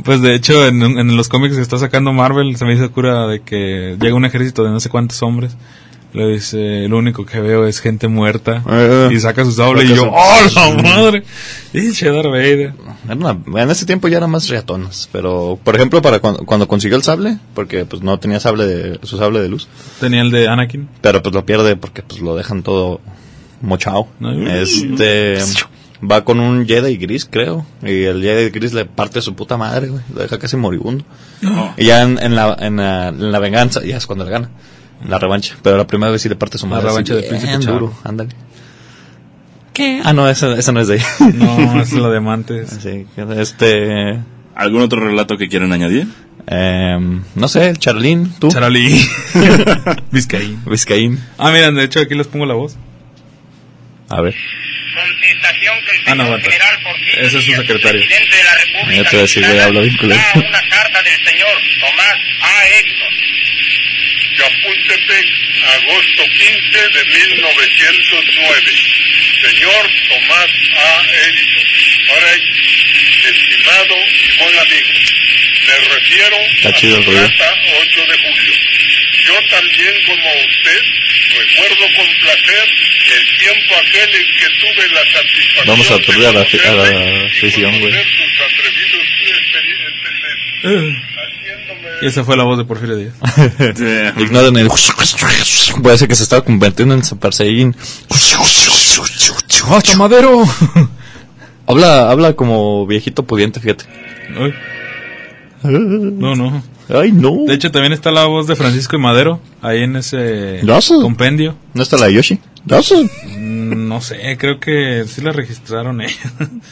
Pues 0.04 0.22
de 0.22 0.34
hecho, 0.34 0.66
en, 0.66 0.82
en 0.82 1.18
los 1.18 1.30
cómics 1.30 1.56
que 1.56 1.62
está 1.62 1.78
sacando 1.78 2.14
Marvel, 2.14 2.56
se 2.56 2.66
me 2.66 2.74
hizo 2.74 2.92
cura 2.92 3.28
de 3.28 3.42
que 3.42 3.98
llega 4.00 4.16
un 4.16 4.26
ejército 4.26 4.64
de 4.64 4.72
no 4.72 4.80
sé 4.80 4.90
cuántos 4.90 5.22
hombres. 5.22 5.56
Le 6.14 6.28
dice, 6.28 6.90
lo 6.90 6.98
único 6.98 7.26
que 7.26 7.40
veo 7.40 7.66
es 7.66 7.80
gente 7.80 8.10
muerta. 8.10 8.64
Eh, 8.70 9.10
y 9.14 9.20
saca 9.20 9.46
su 9.46 9.54
sable 9.54 9.86
y 9.86 9.96
yo, 9.96 10.12
¡oh, 10.12 10.40
la 10.56 10.84
madre! 10.84 11.24
Pinche 11.72 12.12
Darth 12.12 12.26
Vader. 12.26 12.74
En 13.08 13.70
ese 13.70 13.86
tiempo 13.86 14.10
ya 14.10 14.18
eran 14.18 14.30
más 14.30 14.50
riatonas. 14.50 15.08
Pero, 15.14 15.58
por 15.64 15.76
ejemplo, 15.76 16.02
para 16.02 16.20
cuando, 16.20 16.46
cuando 16.46 16.68
consiguió 16.68 16.98
el 16.98 17.04
sable, 17.04 17.38
porque 17.54 17.86
pues 17.86 18.02
no 18.02 18.20
tenía 18.20 18.42
sable 18.42 18.66
de, 18.66 19.00
su 19.04 19.18
sable 19.18 19.40
de 19.40 19.48
luz. 19.48 19.70
Tenía 20.02 20.22
el 20.22 20.32
de 20.32 20.50
Anakin. 20.50 20.90
Pero 21.00 21.24
pues 21.24 21.34
lo 21.34 21.46
pierde 21.46 21.78
porque 21.78 22.02
pues 22.02 22.20
lo 22.20 22.36
dejan 22.36 22.62
todo 22.62 23.00
mochado. 23.62 24.08
Ay. 24.22 24.48
Este 24.50 25.38
va 26.10 26.24
con 26.26 26.40
un 26.40 26.66
Jedi 26.68 26.98
gris, 26.98 27.26
creo. 27.30 27.66
Y 27.84 28.04
el 28.04 28.22
Jedi 28.22 28.50
gris 28.50 28.74
le 28.74 28.86
parte 28.86 29.22
su 29.22 29.36
puta 29.36 29.58
madre, 29.58 29.88
güey. 29.88 30.04
Lo 30.14 30.22
deja 30.22 30.40
casi 30.40 30.58
moribundo. 30.58 31.04
Y 31.78 31.86
ya 31.86 32.02
en, 32.04 32.18
en 32.22 32.36
la, 32.36 32.56
en, 32.60 32.78
la, 32.78 33.08
en 33.10 33.32
la 33.32 33.40
venganza, 33.40 33.84
ya 33.84 33.98
es 33.98 34.06
cuando 34.06 34.26
le 34.26 34.32
gana. 34.32 34.50
La 35.08 35.18
revancha. 35.20 35.56
Pero 35.64 35.78
la 35.78 35.88
primera 35.88 36.12
vez 36.12 36.22
sí 36.22 36.30
le 36.30 36.36
parte 36.36 36.58
su 36.58 36.66
La 36.68 36.76
madre. 36.76 36.88
revancha 36.90 37.14
así 37.14 37.22
del 37.22 37.30
príncipe 37.30 37.66
duro, 37.66 37.94
Ándale. 38.04 38.30
¿Qué? 39.74 40.02
Ah, 40.04 40.14
no, 40.14 40.28
esa, 40.30 40.58
esa 40.58 40.72
no 40.74 40.82
es 40.82 40.88
de 40.90 40.96
ahí. 40.96 41.02
No, 41.34 41.82
es 41.82 41.94
la 41.94 42.10
de 42.10 42.18
amantes. 42.18 42.78
Sí, 42.82 43.06
este... 43.38 44.20
¿Algún 44.54 44.82
otro 44.82 45.00
relato 45.00 45.38
que 45.38 45.48
quieran 45.48 45.72
añadir? 45.72 46.08
em, 46.48 47.22
no 47.36 47.48
sé, 47.48 47.74
Charlín, 47.78 48.34
tú. 48.38 48.50
Charalí. 48.50 49.00
Vizcaín. 50.12 50.60
Vizcaín. 50.66 51.20
Ah, 51.38 51.52
miren, 51.52 51.76
de 51.76 51.84
hecho 51.86 52.00
aquí 52.02 52.16
les 52.16 52.28
pongo 52.28 52.46
la 52.46 52.54
voz. 52.54 52.76
A 54.18 54.22
ver. 54.22 54.34
Contestación 54.94 55.86
que 55.86 55.92
el 55.96 56.02
Ah, 56.06 56.16
no, 56.16 56.38
general 56.42 56.80
Porfirio 56.84 57.14
Ese 57.22 57.38
es 57.38 57.46
su 57.46 57.52
secretario. 57.56 58.02
presidente 58.02 58.36
de 58.36 58.44
la 58.44 58.56
República 58.56 59.04
Ya 59.04 59.10
te 59.10 59.16
voy 59.16 59.20
a 59.20 59.22
decir, 59.24 59.44
güey, 59.72 59.98
culero. 59.98 60.22
da 60.22 60.40
una 60.50 60.62
carta 60.70 61.04
del 61.04 61.26
señor 61.26 61.62
Tomás 61.80 62.18
A. 62.42 62.68
Edison. 62.68 63.14
Chapultepec, 64.36 65.28
agosto 65.76 66.24
15 66.24 66.90
de 66.90 67.06
1909. 67.06 68.72
Señor 69.48 69.84
Tomás 70.10 70.50
A. 70.76 71.04
Edison. 71.28 71.66
Ahora, 72.10 72.32
estimado 73.32 73.96
y 73.96 74.38
buen 74.44 74.60
amigo, 74.60 74.92
me 75.68 75.96
refiero 75.96 76.38
Está 76.56 76.70
a 76.70 76.72
ruido. 76.72 77.22
carta 77.22 77.56
8 77.82 78.06
de 78.08 78.18
julio. 78.18 78.54
Yo 79.32 79.38
también 79.50 79.94
como 80.08 80.28
usted 80.44 80.82
recuerdo 81.40 81.86
con 81.96 82.08
placer 82.20 82.68
el 83.12 83.24
tiempo 83.40 83.72
aquel 83.80 84.10
en 84.12 84.28
que 84.28 84.48
tuve 84.60 84.84
la 84.92 85.04
satisfacción 85.10 85.68
Vamos 85.68 85.88
a 85.92 85.96
aturdir 85.96 86.26
a 86.26 86.32
la 86.34 86.42
a 86.42 86.44
la 86.44 87.26
afición, 87.28 87.80
güey. 87.80 87.94
haciéndome 90.64 91.90
Y 92.02 92.08
esa 92.08 92.24
fue 92.26 92.36
la 92.36 92.44
voz 92.44 92.58
de 92.58 92.66
Porfirio 92.66 92.98
Díaz. 92.98 93.14
Ignoren 94.18 94.58
el... 94.58 94.68
Puede 95.82 95.98
ser 95.98 96.08
que 96.10 96.16
se 96.16 96.24
estaba 96.24 96.44
convirtiendo 96.44 96.94
en 96.94 97.04
Super 97.06 97.34
Saiyan. 97.34 97.74
¡Hasta 99.70 99.96
madero! 99.96 100.44
Habla, 101.68 102.12
habla 102.12 102.34
como 102.34 102.86
viejito 102.86 103.24
pudiente, 103.24 103.62
fíjate. 103.62 103.86
Ay. 104.36 104.54
No, 105.64 106.36
no. 106.36 106.64
Ay, 106.94 107.12
no. 107.12 107.46
De 107.48 107.54
hecho, 107.54 107.72
también 107.72 107.94
está 107.94 108.12
la 108.12 108.26
voz 108.26 108.48
de 108.48 108.56
Francisco 108.56 108.96
y 108.96 109.00
Madero 109.00 109.40
ahí 109.62 109.84
en 109.84 109.96
ese 109.96 110.60
compendio. 111.02 111.56
¿No 111.74 111.84
está 111.84 111.98
la 111.98 112.08
de 112.08 112.14
Yoshi? 112.16 112.40
Sé, 112.82 113.10
Mm, 113.38 113.88
No 113.88 114.02
sé, 114.02 114.38
creo 114.38 114.60
que 114.60 115.06
sí 115.08 115.22
la 115.22 115.32
registraron 115.32 116.02
ellos. 116.02 116.18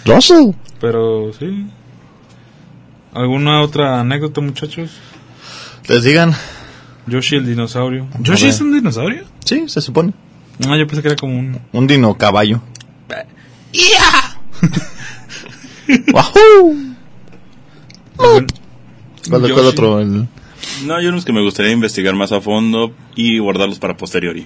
ya 0.06 0.22
sé. 0.22 0.54
Pero 0.82 1.32
sí. 1.38 1.68
¿Alguna 3.14 3.62
otra 3.62 4.00
anécdota, 4.00 4.42
muchachos? 4.42 4.92
Les 5.88 6.04
digan. 6.04 6.34
Yoshi 7.08 7.38
el 7.38 7.46
dinosaurio. 7.48 8.08
¿Yoshi 8.20 8.48
es 8.48 8.62
un 8.62 8.72
dinosaurio? 8.74 9.24
Sí, 9.46 9.64
se 9.68 9.82
supone. 9.82 10.14
No, 10.60 10.76
yo 10.78 10.86
pensé 10.86 11.02
que 11.02 11.08
era 11.08 11.18
como 11.18 11.38
un... 11.40 11.60
Un 11.72 11.88
dino 11.88 12.16
caballo. 12.18 12.62
¡Wahoo! 16.14 16.76
¿Cuál, 19.30 19.54
cuál 19.54 19.66
otro? 19.66 20.00
El... 20.00 20.28
No, 20.86 20.96
hay 20.96 21.08
unos 21.08 21.26
que 21.26 21.34
me 21.34 21.42
gustaría 21.42 21.72
investigar 21.72 22.16
más 22.16 22.32
a 22.32 22.42
fondo 22.42 22.94
y 23.16 23.40
guardarlos 23.40 23.80
para 23.80 23.98
posteriori. 23.98 24.46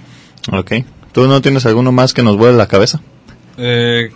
Ok. 0.52 0.72
¿Tú 1.12 1.26
no 1.26 1.40
tienes 1.40 1.66
alguno 1.66 1.92
más 1.92 2.12
que 2.12 2.22
nos 2.22 2.36
vuele 2.36 2.56
la 2.56 2.66
cabeza? 2.66 3.00
Eh, 3.56 4.10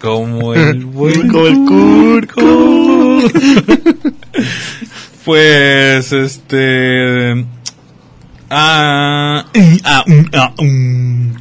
como 0.00 0.54
el 0.54 0.84
buen 0.84 1.28
Como 1.28 1.46
el 1.46 1.54
Curco. 1.64 3.20
pues, 5.24 6.12
este... 6.12 7.46
Ah, 8.52 9.44
ah, 9.84 10.04
mm, 10.06 10.24
ah, 10.32 10.52
mm. 10.60 11.32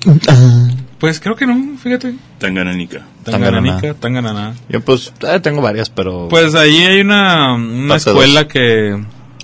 Pues 0.99 1.19
creo 1.19 1.35
que 1.35 1.47
no, 1.47 1.77
fíjate. 1.77 2.13
Tangananica. 2.37 3.05
Tangananica, 3.31 3.93
Tangananá. 3.95 4.55
Yo 4.69 4.81
pues 4.81 5.13
eh, 5.27 5.39
tengo 5.39 5.61
varias, 5.61 5.89
pero... 5.89 6.27
Pues 6.29 6.55
ahí 6.55 6.77
hay 6.85 7.01
una, 7.01 7.53
una 7.53 7.95
escuela 7.95 8.47
que... 8.47 9.01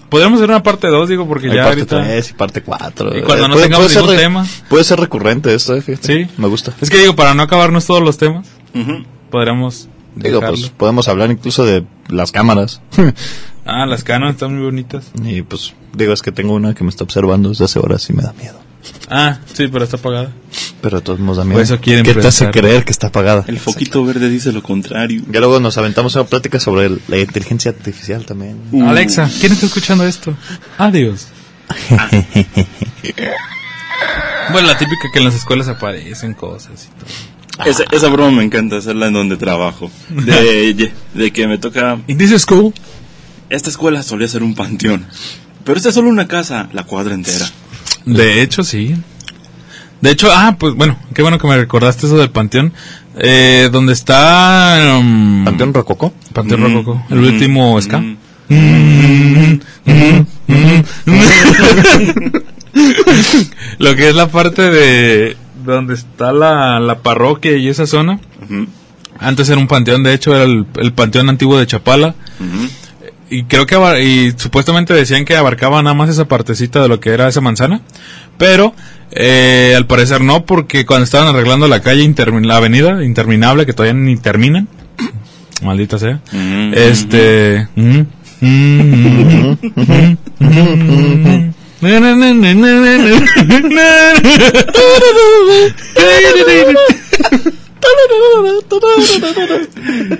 Podríamos 0.09 0.37
hacer 0.39 0.49
una 0.49 0.63
parte 0.63 0.87
2, 0.87 1.09
digo, 1.09 1.27
porque 1.27 1.47
hay 1.49 1.55
ya 1.55 1.63
parte 1.63 1.79
ahorita... 1.81 2.03
3 2.03 2.29
y 2.29 2.33
parte 2.33 2.61
4. 2.61 3.17
Y 3.17 3.21
cuando 3.23 3.47
no 3.47 3.55
tengamos 3.55 3.93
ningún 3.95 4.15
tema. 4.15 4.45
Puede 4.69 4.83
ser 4.83 4.99
recurrente 4.99 5.53
esto, 5.53 5.75
eh, 5.75 5.81
fíjate. 5.81 6.25
Sí. 6.25 6.31
Me 6.37 6.47
gusta. 6.47 6.73
Es 6.79 6.89
que 6.89 6.99
digo, 6.99 7.15
para 7.15 7.33
no 7.33 7.43
acabarnos 7.43 7.85
todos 7.85 8.01
los 8.03 8.17
temas, 8.17 8.47
Ujú. 8.73 9.03
podríamos 9.31 9.89
Digo, 10.15 10.39
dejarlo. 10.39 10.57
pues 10.57 10.69
podemos 10.69 11.07
hablar 11.07 11.31
incluso 11.31 11.65
de 11.65 11.83
las 12.09 12.31
cámaras. 12.31 12.81
Ah, 13.67 13.87
las 13.87 14.03
canas 14.03 14.33
están 14.35 14.53
muy 14.55 14.63
bonitas. 14.65 15.11
y 15.23 15.41
pues 15.41 15.73
digo, 15.91 16.13
es 16.13 16.21
que 16.21 16.31
tengo 16.31 16.53
una 16.53 16.75
que 16.75 16.83
me 16.83 16.91
está 16.91 17.03
observando 17.03 17.49
desde 17.49 17.65
hace 17.65 17.79
horas 17.79 18.07
y 18.11 18.13
me 18.13 18.21
da 18.21 18.31
miedo. 18.33 18.59
Ah, 19.09 19.39
sí, 19.53 19.67
pero 19.67 19.83
está 19.83 19.97
apagada. 19.97 20.31
Pero 20.81 20.97
de 20.97 21.03
todos 21.03 21.19
modos 21.19 21.37
da 21.37 21.43
miedo. 21.43 21.55
Por 21.55 21.63
eso 21.63 21.79
quieren 21.79 22.03
¿Qué 22.05 22.13
te 22.13 22.19
hace 22.27 22.45
pensar. 22.45 22.51
creer 22.61 22.85
que 22.85 22.91
está 22.91 23.07
apagada? 23.07 23.43
El 23.47 23.59
foquito 23.59 24.03
verde 24.05 24.29
dice 24.29 24.51
lo 24.51 24.61
contrario. 24.63 25.21
Ya 25.31 25.39
luego 25.39 25.59
nos 25.59 25.77
aventamos 25.77 26.15
una 26.15 26.25
plática 26.25 26.59
sobre 26.59 26.85
el- 26.87 27.01
la 27.07 27.17
inteligencia 27.17 27.71
artificial 27.71 28.25
también. 28.25 28.57
Uh. 28.71 28.87
Alexa, 28.87 29.29
¿quién 29.39 29.51
está 29.53 29.65
escuchando 29.67 30.05
esto? 30.05 30.35
Adiós. 30.77 31.27
bueno, 34.51 34.67
la 34.67 34.77
típica 34.77 35.09
que 35.11 35.19
en 35.19 35.25
las 35.25 35.35
escuelas 35.35 35.67
aparecen 35.67 36.33
cosas 36.33 36.87
y 36.87 36.99
todo. 36.99 37.69
Esa, 37.69 37.83
esa 37.91 38.09
broma 38.09 38.31
me 38.31 38.43
encanta 38.43 38.77
hacerla 38.77 39.07
en 39.07 39.13
donde 39.13 39.37
trabajo. 39.37 39.89
De, 40.09 40.91
de 41.13 41.31
que 41.31 41.47
me 41.47 41.57
toca... 41.57 41.97
¿In 42.07 42.17
this 42.17 42.41
school? 42.41 42.73
Esta 43.49 43.69
escuela 43.69 44.03
solía 44.03 44.27
ser 44.27 44.43
un 44.43 44.55
panteón. 44.55 45.05
Pero 45.63 45.77
esta 45.77 45.89
es 45.89 45.95
solo 45.95 46.09
una 46.09 46.27
casa, 46.27 46.67
la 46.73 46.83
cuadra 46.83 47.13
entera. 47.15 47.49
De 48.05 48.41
hecho, 48.41 48.63
sí. 48.63 48.95
De 50.01 50.11
hecho, 50.11 50.27
ah, 50.31 50.55
pues 50.59 50.75
bueno, 50.75 50.97
qué 51.13 51.21
bueno 51.21 51.39
que 51.39 51.47
me 51.47 51.57
recordaste 51.57 52.05
eso 52.05 52.17
del 52.17 52.29
panteón. 52.29 52.73
Eh, 53.17 53.69
donde 53.71 53.93
está... 53.93 54.97
um, 54.99 55.45
¿Panteón 55.45 55.73
Rococó? 55.73 56.13
Panteón 56.33 56.61
Mm, 56.61 56.73
Rococo, 56.75 57.03
el 57.09 57.19
mm, 57.19 57.23
último 57.23 57.81
ska. 57.81 57.97
mm. 57.99 58.15
Lo 63.79 63.95
que 63.95 64.09
es 64.09 64.15
la 64.15 64.27
parte 64.27 64.69
de 64.69 65.37
donde 65.65 65.93
está 65.95 66.31
la, 66.33 66.79
la 66.79 66.99
parroquia 66.99 67.57
y 67.57 67.69
esa 67.69 67.87
zona. 67.87 68.19
Antes 69.19 69.49
era 69.49 69.57
un 69.57 69.67
panteón, 69.67 70.03
de 70.03 70.13
hecho 70.13 70.35
era 70.35 70.43
el, 70.43 70.65
el 70.77 70.93
panteón 70.93 71.29
antiguo 71.29 71.57
de 71.57 71.65
Chapala. 71.67 72.13
Y 73.29 73.43
creo 73.45 73.65
que 73.65 73.75
y 74.03 74.33
supuestamente 74.37 74.93
decían 74.93 75.25
que 75.25 75.35
abarcaba 75.35 75.81
nada 75.81 75.95
más 75.95 76.09
esa 76.09 76.25
partecita 76.25 76.81
de 76.81 76.87
lo 76.87 76.99
que 76.99 77.09
era 77.09 77.27
esa 77.27 77.41
manzana. 77.41 77.81
Pero 78.37 78.73
eh, 79.11 79.73
al 79.75 79.87
parecer 79.87 80.21
no, 80.21 80.45
porque 80.45 80.85
cuando 80.85 81.05
estaban 81.05 81.27
arreglando 81.27 81.67
la 81.67 81.81
calle, 81.81 82.13
la 82.43 82.57
avenida 82.57 83.03
interminable, 83.03 83.65
que 83.65 83.73
todavía 83.73 83.99
ni 83.99 84.17
terminan. 84.17 84.67
Maldita 85.63 85.97
sea. 85.97 86.19
Mm, 86.31 86.73
Este. 86.73 87.67
mm, 87.75 88.01
mm, 88.41 89.57
mm, 97.85 98.75
mm, 98.75 100.11
mm, 100.11 100.17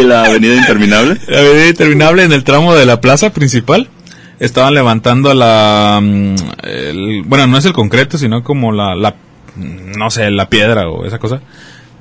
¿Y 0.00 0.02
la 0.04 0.24
avenida 0.24 0.54
interminable? 0.56 1.16
La 1.28 1.38
avenida 1.40 1.68
interminable 1.68 2.22
en 2.24 2.32
el 2.32 2.44
tramo 2.44 2.74
de 2.74 2.86
la 2.86 3.00
plaza 3.00 3.30
principal. 3.32 3.88
Estaban 4.38 4.74
levantando 4.74 5.34
la. 5.34 6.00
mm, 6.02 6.34
el- 6.62 7.22
bueno, 7.26 7.46
no 7.46 7.58
es 7.58 7.64
el 7.66 7.72
concreto, 7.72 8.18
sino 8.18 8.42
como 8.42 8.72
la, 8.72 8.94
la. 8.94 9.14
No 9.56 10.10
sé, 10.10 10.30
la 10.30 10.48
piedra 10.48 10.88
o 10.88 11.04
esa 11.04 11.18
cosa. 11.18 11.40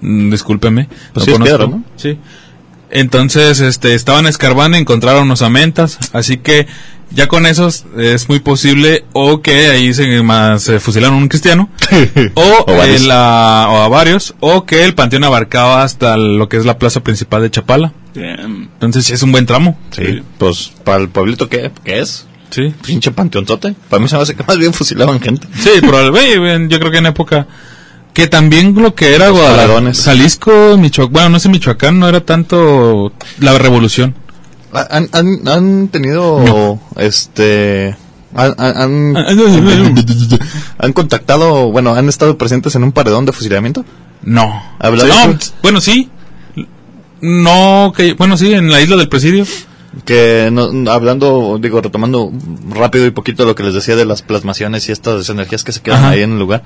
Mm, 0.02 0.30
Discúlpeme. 0.32 0.88
Pues 1.14 1.26
sí 1.26 1.34
piedra, 1.41 1.68
¿no? 1.68 1.84
Sí. 1.97 2.18
Entonces, 2.91 3.60
este, 3.60 3.93
estaban 3.93 4.26
escarbando 4.26 4.78
y 4.78 4.82
encontraron 4.82 5.24
unos 5.24 5.41
amentas. 5.41 6.00
Así 6.14 6.38
que 6.38 6.66
ya 7.12 7.28
con 7.28 7.45
esos 7.45 7.86
es 7.97 8.30
muy 8.30 8.39
posible 8.39 9.05
o 9.14 9.41
que 9.41 9.68
ahí 9.68 9.93
se, 9.93 10.22
más, 10.22 10.64
se 10.64 10.80
fusilaron 10.80 11.16
a 11.16 11.22
un 11.22 11.28
cristiano. 11.28 11.70
o, 12.36 12.66
O 12.68 12.76
varios. 12.78 13.01
eh, 13.03 13.07
la- 13.07 13.68
o 13.70 13.78
a 13.82 13.88
varios. 13.89 14.36
O 14.39 14.66
que 14.66 14.84
el 14.86 14.93
panteón 14.95 15.24
abarcaba 15.24 15.84
hasta 15.84 16.18
lo 16.18 16.47
que 16.49 16.57
es 16.57 16.66
la 16.66 16.78
plaza 16.78 17.01
principal 17.03 17.41
de 17.41 17.51
Chapala. 17.51 17.93
Bien. 18.14 18.70
Entonces 18.74 19.05
sí 19.05 19.14
es 19.14 19.24
un 19.24 19.32
buen 19.32 19.45
tramo. 19.45 19.78
Sí. 19.91 20.22
Pues, 20.38 20.72
¿para 20.84 20.99
el 20.99 21.10
pueblito 21.10 21.47
qué 21.49 21.72
es? 21.86 22.26
Sí. 22.49 22.74
Pinche 22.86 23.12
panteonzote. 23.12 23.76
Para 23.89 24.01
mí 24.01 24.07
se 24.10 24.16
me 24.16 24.24
hace 24.24 24.36
que 24.36 24.43
más 24.43 24.57
bien 24.57 24.74
fusilaban 24.74 25.20
gente. 25.20 25.47
Sí, 25.60 25.70
probablemente. 25.82 26.74
Yo 26.74 26.80
creo 26.80 26.91
que 26.91 26.97
en 26.97 27.05
época 27.05 27.47
que 28.14 28.26
también 28.28 28.74
lo 28.74 28.95
que 28.95 29.14
era 29.14 29.30
Guadalajara. 29.30 29.93
Jalisco, 29.93 30.76
Michoacán, 30.78 31.14
bueno, 31.14 31.30
no 31.30 31.39
sé, 31.39 31.47
Michoacán 31.47 31.99
no 31.99 32.10
era 32.10 32.22
tanto 32.22 33.14
la 33.39 33.55
revolución. 33.60 34.16
¿Han, 34.72 35.09
han, 35.11 35.47
han 35.47 35.88
tenido, 35.89 36.80
este... 36.97 37.95
Han, 38.36 38.53
han, 38.59 39.17
Ah, 39.17 39.26
han- 40.80 40.93
contactado, 40.93 41.72
bueno, 41.72 41.95
han 41.95 42.07
estado 42.09 42.38
presentes 42.38 42.76
en 42.76 42.84
un 42.84 42.91
paredón 42.91 43.26
de 43.26 43.32
fusilamiento? 43.32 43.84
No. 44.22 44.61
¿Habla 44.80 45.03
de 45.05 45.09
no, 45.09 45.38
bueno, 45.63 45.82
sí. 45.82 46.09
No, 47.22 47.91
que 47.95 48.13
bueno, 48.13 48.38
sí, 48.38 48.53
en 48.53 48.70
la 48.72 48.82
isla 48.82 48.95
del 48.95 49.09
presidio. 49.09 49.45
Que 50.05 50.49
no, 50.51 50.70
hablando, 50.91 51.57
digo, 51.59 51.82
retomando 51.82 52.32
rápido 52.70 53.05
y 53.07 53.11
poquito 53.11 53.45
lo 53.45 53.55
que 53.55 53.63
les 53.63 53.74
decía 53.74 53.95
de 53.95 54.05
las 54.05 54.22
plasmaciones 54.22 54.88
y 54.88 54.91
estas 54.91 55.28
energías 55.30 55.63
que 55.63 55.72
se 55.72 55.82
quedan 55.82 55.99
Ajá. 55.99 56.09
ahí 56.11 56.22
en 56.22 56.34
el 56.34 56.39
lugar. 56.39 56.63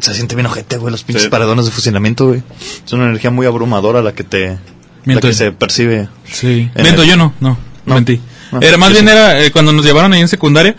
Se 0.00 0.14
siente 0.14 0.34
bien 0.34 0.46
ojete, 0.46 0.76
güey, 0.76 0.92
los 0.92 1.02
pinches 1.02 1.24
Sí. 1.24 1.28
paradones 1.30 1.64
de 1.64 1.70
fusilamiento, 1.70 2.28
güey. 2.28 2.42
Es 2.84 2.92
una 2.92 3.04
energía 3.04 3.30
muy 3.30 3.46
abrumadora 3.46 4.02
la 4.02 4.12
que 4.14 4.24
te... 4.24 4.58
Miento. 5.04 5.26
La 5.26 5.30
que 5.32 5.36
se 5.36 5.52
percibe. 5.52 6.08
Sí. 6.24 6.70
En 6.74 6.82
Miento, 6.82 7.02
el- 7.02 7.08
yo 7.08 7.16
no, 7.16 7.34
no, 7.40 7.58
No. 7.86 7.94
mentí. 7.94 8.20
No, 8.52 8.60
era, 8.60 8.76
más 8.76 8.90
bien 8.92 9.06
sí. 9.06 9.10
era 9.10 9.42
eh, 9.42 9.50
cuando 9.50 9.72
nos 9.72 9.84
llevaron 9.84 10.12
ahí 10.12 10.20
en 10.20 10.28
secundaria, 10.28 10.76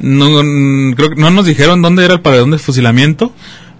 no, 0.00 0.42
mm, 0.42 0.92
creo 0.94 1.10
que 1.10 1.16
no 1.16 1.30
nos 1.30 1.46
dijeron 1.46 1.80
dónde 1.82 2.04
era 2.04 2.14
el 2.14 2.20
paredón 2.20 2.50
de 2.50 2.58
fusilamiento, 2.58 3.32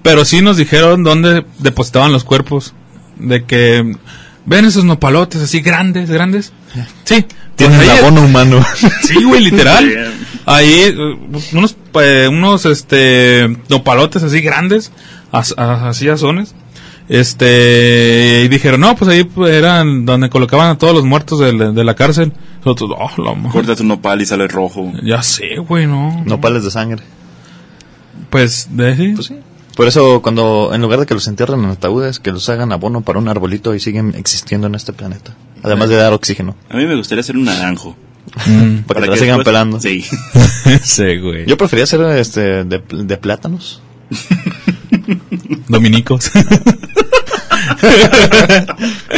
pero 0.02 0.24
sí 0.24 0.40
nos 0.42 0.56
dijeron 0.56 1.02
dónde 1.02 1.44
depositaban 1.58 2.12
los 2.12 2.24
cuerpos. 2.24 2.74
De 3.18 3.44
que, 3.44 3.96
ven 4.46 4.64
esos 4.64 4.84
nopalotes 4.84 5.42
así 5.42 5.60
grandes, 5.60 6.08
grandes. 6.10 6.52
Sí. 7.04 7.24
Tienen 7.56 7.76
pues 7.78 7.90
ahí- 7.90 7.98
abono 7.98 8.22
humano. 8.22 8.64
Sí, 9.02 9.22
güey, 9.22 9.42
literal. 9.44 10.12
Ahí, 10.46 10.72
eh, 10.86 10.94
unos, 11.52 11.76
eh, 12.00 12.28
unos, 12.28 12.64
este, 12.66 13.56
nopalotes 13.68 14.22
así 14.22 14.40
grandes, 14.40 14.90
as- 15.30 15.54
a- 15.56 15.88
así 15.88 16.08
azones. 16.08 16.54
Este, 17.08 18.42
y 18.44 18.48
dijeron, 18.48 18.80
no, 18.80 18.94
pues 18.96 19.10
ahí 19.10 19.28
eran 19.48 20.06
donde 20.06 20.30
colocaban 20.30 20.70
a 20.70 20.78
todos 20.78 20.94
los 20.94 21.04
muertos 21.04 21.40
de, 21.40 21.52
la- 21.52 21.70
de 21.72 21.84
la 21.84 21.94
cárcel. 21.94 22.32
Nosotros, 22.64 22.90
oh, 22.98 23.22
la 23.22 23.34
madre. 23.34 23.50
Cortas 23.52 23.80
un 23.80 23.88
nopal 23.88 24.20
y 24.22 24.26
sale 24.26 24.46
rojo. 24.48 24.92
Ya 25.02 25.22
sé, 25.22 25.56
güey, 25.58 25.86
no. 25.86 26.22
Nopales 26.24 26.62
de 26.64 26.70
sangre. 26.70 27.02
Pues, 28.30 28.68
de 28.70 28.96
sí. 28.96 29.12
Pues 29.14 29.26
sí. 29.26 29.36
Por 29.76 29.88
eso 29.88 30.20
cuando, 30.22 30.70
en 30.74 30.82
lugar 30.82 31.00
de 31.00 31.06
que 31.06 31.14
los 31.14 31.26
entierren 31.28 31.64
en 31.64 31.70
ataúdes, 31.70 32.18
que 32.18 32.30
los 32.30 32.48
hagan 32.50 32.72
abono 32.72 33.00
para 33.00 33.18
un 33.18 33.28
arbolito 33.28 33.74
y 33.74 33.80
siguen 33.80 34.14
existiendo 34.16 34.66
en 34.66 34.74
este 34.74 34.92
planeta. 34.92 35.34
Además 35.62 35.88
de 35.88 35.96
dar 35.96 36.12
oxígeno. 36.12 36.56
A 36.68 36.76
mí 36.76 36.86
me 36.86 36.94
gustaría 36.94 37.20
hacer 37.20 37.36
un 37.36 37.44
naranjo. 37.44 37.96
Mm, 38.46 38.78
Para, 38.86 39.00
que 39.02 39.06
la 39.08 39.16
sigan 39.16 39.38
después- 39.38 39.44
pelando. 39.44 39.80
Sí. 39.80 40.04
sí, 40.82 41.18
güey. 41.18 41.46
Yo 41.46 41.56
prefería 41.56 41.84
hacer 41.84 42.00
este 42.18 42.64
de, 42.64 42.82
de 42.90 43.16
plátanos. 43.16 43.82
Dominicos. 45.68 46.30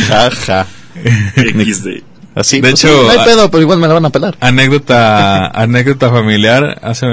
Jaja. 0.09 0.67
XD. 1.37 2.03
Así. 2.37 2.61
De 2.61 2.71
pues, 2.71 2.85
hecho, 2.85 3.03
no 3.05 3.11
hay 3.11 3.19
pedo, 3.25 3.49
pero 3.49 3.63
igual 3.63 3.79
me 3.79 3.87
la 3.87 3.95
van 3.95 4.07
a 4.07 4.11
pelar. 4.11 4.37
anécdota 4.41 5.47
anécdota 5.47 6.11
familiar 6.11 6.81
hace 6.83 7.07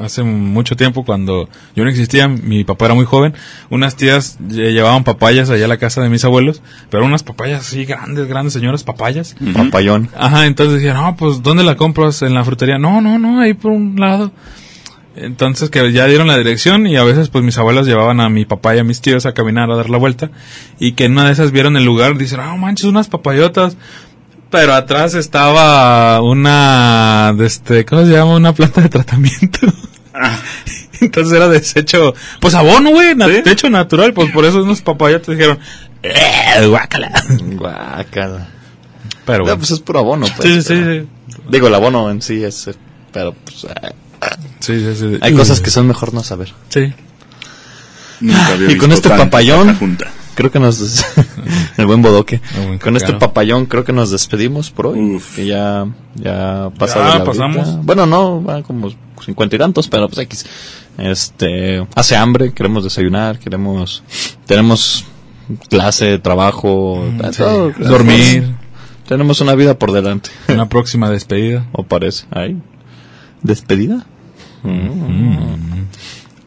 hace 0.00 0.24
mucho 0.24 0.74
tiempo 0.74 1.04
cuando 1.04 1.48
yo 1.76 1.84
no 1.84 1.90
existía 1.90 2.26
mi 2.26 2.64
papá 2.64 2.86
era 2.86 2.94
muy 2.94 3.04
joven 3.04 3.32
unas 3.68 3.94
tías 3.94 4.38
lle- 4.40 4.72
llevaban 4.72 5.04
papayas 5.04 5.50
allá 5.50 5.66
a 5.66 5.68
la 5.68 5.76
casa 5.76 6.02
de 6.02 6.08
mis 6.08 6.24
abuelos 6.24 6.62
pero 6.90 7.04
unas 7.04 7.22
papayas 7.22 7.60
así 7.60 7.84
grandes 7.84 8.26
grandes 8.26 8.52
señoras 8.54 8.82
papayas 8.82 9.36
Papayón. 9.54 10.08
ajá 10.18 10.46
entonces 10.46 10.76
decían 10.82 10.96
no 10.96 11.14
pues 11.16 11.42
dónde 11.44 11.62
la 11.62 11.76
compras 11.76 12.22
en 12.22 12.34
la 12.34 12.42
frutería 12.44 12.78
no 12.78 13.00
no 13.00 13.20
no 13.20 13.40
ahí 13.40 13.54
por 13.54 13.70
un 13.70 13.94
lado 14.00 14.32
entonces 15.16 15.70
que 15.70 15.92
ya 15.92 16.06
dieron 16.06 16.26
la 16.28 16.36
dirección 16.38 16.86
y 16.86 16.96
a 16.96 17.02
veces 17.04 17.28
pues 17.30 17.42
mis 17.44 17.58
abuelas 17.58 17.86
llevaban 17.86 18.20
a 18.20 18.28
mi 18.28 18.44
papá 18.44 18.76
y 18.76 18.78
a 18.78 18.84
mis 18.84 19.00
tíos 19.00 19.26
a 19.26 19.34
caminar 19.34 19.70
a 19.70 19.76
dar 19.76 19.90
la 19.90 19.98
vuelta 19.98 20.30
y 20.78 20.92
que 20.92 21.04
en 21.06 21.12
una 21.12 21.26
de 21.26 21.32
esas 21.32 21.50
vieron 21.50 21.76
el 21.76 21.84
lugar 21.84 22.16
dicen 22.16 22.40
ah 22.40 22.54
manches 22.56 22.84
unas 22.86 23.08
papayotas 23.08 23.76
pero 24.50 24.74
atrás 24.74 25.14
estaba 25.14 26.20
una, 26.22 27.32
de 27.36 27.46
este, 27.46 27.84
¿cómo 27.84 28.02
se 28.04 28.10
llama? 28.10 28.34
Una 28.34 28.52
planta 28.52 28.80
de 28.80 28.88
tratamiento. 28.88 29.60
Entonces 31.00 31.32
era 31.36 31.48
desecho, 31.48 32.14
pues 32.40 32.54
abono, 32.54 32.90
güey, 32.90 33.14
na- 33.14 33.28
¿Sí? 33.28 33.42
techo 33.44 33.70
natural, 33.70 34.12
pues 34.12 34.32
por 34.32 34.44
eso 34.44 34.62
unos 34.64 34.80
papayatas 34.82 35.36
dijeron, 35.36 35.58
¡eh, 36.02 36.66
guácala! 36.66 37.12
Guácala. 37.54 38.48
Pero 39.24 39.38
No, 39.38 39.44
bueno. 39.44 39.58
pues 39.58 39.70
es 39.70 39.78
puro 39.80 40.00
abono, 40.00 40.26
pues. 40.36 40.48
sí, 40.48 40.62
sí, 40.62 40.82
sí. 40.84 41.08
Digo, 41.48 41.68
el 41.68 41.74
abono 41.76 42.10
en 42.10 42.20
sí 42.20 42.42
es... 42.42 42.70
Pero 43.12 43.32
pues... 43.32 43.64
eh, 43.64 43.92
Sí, 44.60 44.78
sí, 44.78 44.94
sí. 44.94 45.18
hay 45.20 45.34
cosas 45.34 45.60
que 45.60 45.70
son 45.70 45.86
mejor 45.86 46.14
no 46.14 46.22
saber. 46.22 46.52
Sí. 46.68 46.92
Nunca 48.20 48.46
había 48.52 48.70
Y 48.72 48.76
con 48.76 48.92
este 48.92 49.08
papayón-. 49.08 49.76
Creo 50.34 50.50
que 50.50 50.60
nos... 50.60 50.78
des- 50.78 51.04
el 51.76 51.86
buen 51.86 52.02
bodoque. 52.02 52.40
El 52.56 52.66
buen 52.66 52.78
Con 52.78 52.96
este 52.96 53.12
papayón 53.14 53.66
creo 53.66 53.84
que 53.84 53.92
nos 53.92 54.10
despedimos 54.10 54.70
por 54.70 54.88
hoy. 54.88 55.00
Uf. 55.00 55.36
Que 55.36 55.46
ya... 55.46 55.86
Ya 56.14 56.70
pasa 56.78 56.98
Ya 56.98 57.18
la 57.18 57.24
pasamos. 57.24 57.84
Bueno, 57.84 58.06
no, 58.06 58.40
van 58.40 58.62
como 58.62 58.90
cincuenta 59.24 59.56
y 59.56 59.58
tantos, 59.58 59.88
pero 59.88 60.08
pues 60.08 60.18
X. 60.20 60.46
Este... 60.98 61.86
Hace 61.94 62.16
hambre, 62.16 62.52
queremos 62.52 62.84
desayunar, 62.84 63.38
queremos... 63.38 64.02
Tenemos 64.46 65.04
clase, 65.68 66.18
trabajo... 66.18 67.04
Mm, 67.10 67.20
sí. 67.32 67.38
todo. 67.38 67.72
Dormir. 67.78 68.54
Tenemos 69.08 69.40
una 69.40 69.54
vida 69.54 69.78
por 69.78 69.92
delante. 69.92 70.30
Una 70.48 70.68
próxima 70.68 71.10
despedida. 71.10 71.66
¿O 71.72 71.82
parece? 71.82 72.26
¿Ahí? 72.30 72.56
¿Despedida? 73.42 74.06
Mm. 74.62 75.84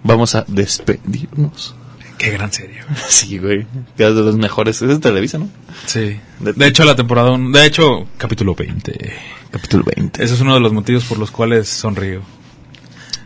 Vamos 0.04 0.36
a 0.36 0.44
despedirnos. 0.48 1.76
Qué 2.18 2.32
gran 2.32 2.52
serie. 2.52 2.82
güey. 2.84 3.02
Sí, 3.10 3.38
güey. 3.38 3.66
Que 3.98 4.08
es 4.08 4.16
de 4.16 4.22
los 4.22 4.36
mejores. 4.38 4.82
Es 4.82 4.88
de 4.90 5.00
Televisa, 5.00 5.38
¿no? 5.40 5.50
Sí. 5.86 6.20
De- 6.40 6.54
De 6.54 6.68
hecho, 6.68 6.84
la 6.86 6.96
temporada 6.96 7.32
uno- 7.32 7.58
de 7.58 7.66
hecho, 7.66 8.08
capítulo 8.18 8.56
20. 8.56 9.14
Capítulo 9.52 9.84
20. 9.96 10.24
Ese 10.24 10.34
es 10.36 10.42
uno 10.42 10.54
de 10.54 10.60
los 10.60 10.74
motivos 10.74 11.04
por 11.06 11.18
los 11.18 11.32
cuales 11.32 11.68
sonrío. 11.70 12.22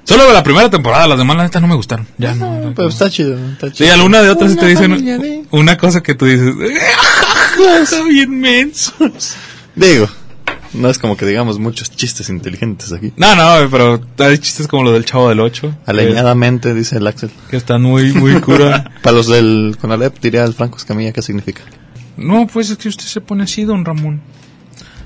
Solo 0.03 0.31
la 0.31 0.41
primera 0.41 0.69
temporada, 0.69 1.05
las 1.05 1.17
demás 1.17 1.35
la 1.35 1.43
neta 1.43 1.59
no 1.59 1.67
me 1.67 1.75
gustaron. 1.75 2.07
Ya 2.17 2.33
no. 2.33 2.59
no. 2.61 2.73
Pero 2.73 2.87
está 2.87 3.09
chido, 3.09 3.37
está 3.51 3.71
chido. 3.73 3.93
alguna 3.93 4.21
de 4.21 4.29
otras 4.29 4.51
sí 4.51 4.57
te 4.57 4.61
Una 4.65 4.69
dicen 4.95 5.05
de- 5.21 5.45
una 5.51 5.77
cosa 5.77 6.01
que 6.01 6.15
tú 6.15 6.25
dices, 6.25 6.55
está 7.81 8.03
bien 8.05 8.39
menso. 8.39 8.93
Digo, 9.75 10.07
no 10.77 10.89
es 10.89 10.97
como 10.99 11.17
que 11.17 11.25
digamos 11.25 11.59
muchos 11.59 11.91
chistes 11.91 12.29
inteligentes 12.29 12.93
aquí. 12.93 13.11
No, 13.17 13.35
no, 13.35 13.69
pero 13.69 14.01
hay 14.19 14.37
chistes 14.37 14.67
como 14.67 14.83
lo 14.83 14.91
del 14.93 15.05
chavo 15.05 15.29
del 15.29 15.39
8. 15.39 15.79
Aleñadamente, 15.85 16.73
dice 16.73 16.97
el 16.97 17.07
Axel. 17.07 17.31
Que 17.49 17.57
están 17.57 17.81
muy, 17.81 18.13
muy 18.13 18.39
cura. 18.41 18.91
Para 19.01 19.17
los 19.17 19.27
del 19.27 19.77
Conalep, 19.79 20.19
diría 20.19 20.43
el 20.43 20.53
Franco 20.53 20.77
Escamilla, 20.77 21.11
¿qué 21.11 21.21
significa? 21.21 21.63
no, 22.17 22.47
pues 22.47 22.71
es 22.71 22.77
que 22.77 22.89
usted 22.89 23.05
se 23.05 23.21
pone 23.21 23.43
así, 23.43 23.63
don 23.63 23.85
Ramón. 23.85 24.21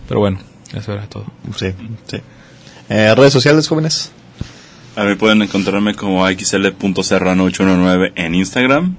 Pero 0.07 0.21
bueno, 0.21 0.39
eso 0.73 0.93
era 0.93 1.07
todo. 1.07 1.25
Sí, 1.57 1.73
sí. 2.07 2.17
Eh, 2.89 3.13
redes 3.15 3.33
sociales, 3.33 3.67
jóvenes. 3.67 4.11
A 4.95 5.03
mí 5.03 5.15
pueden 5.15 5.41
encontrarme 5.41 5.95
como 5.95 6.27
xl.serrano819 6.27 8.13
en 8.15 8.35
Instagram. 8.35 8.97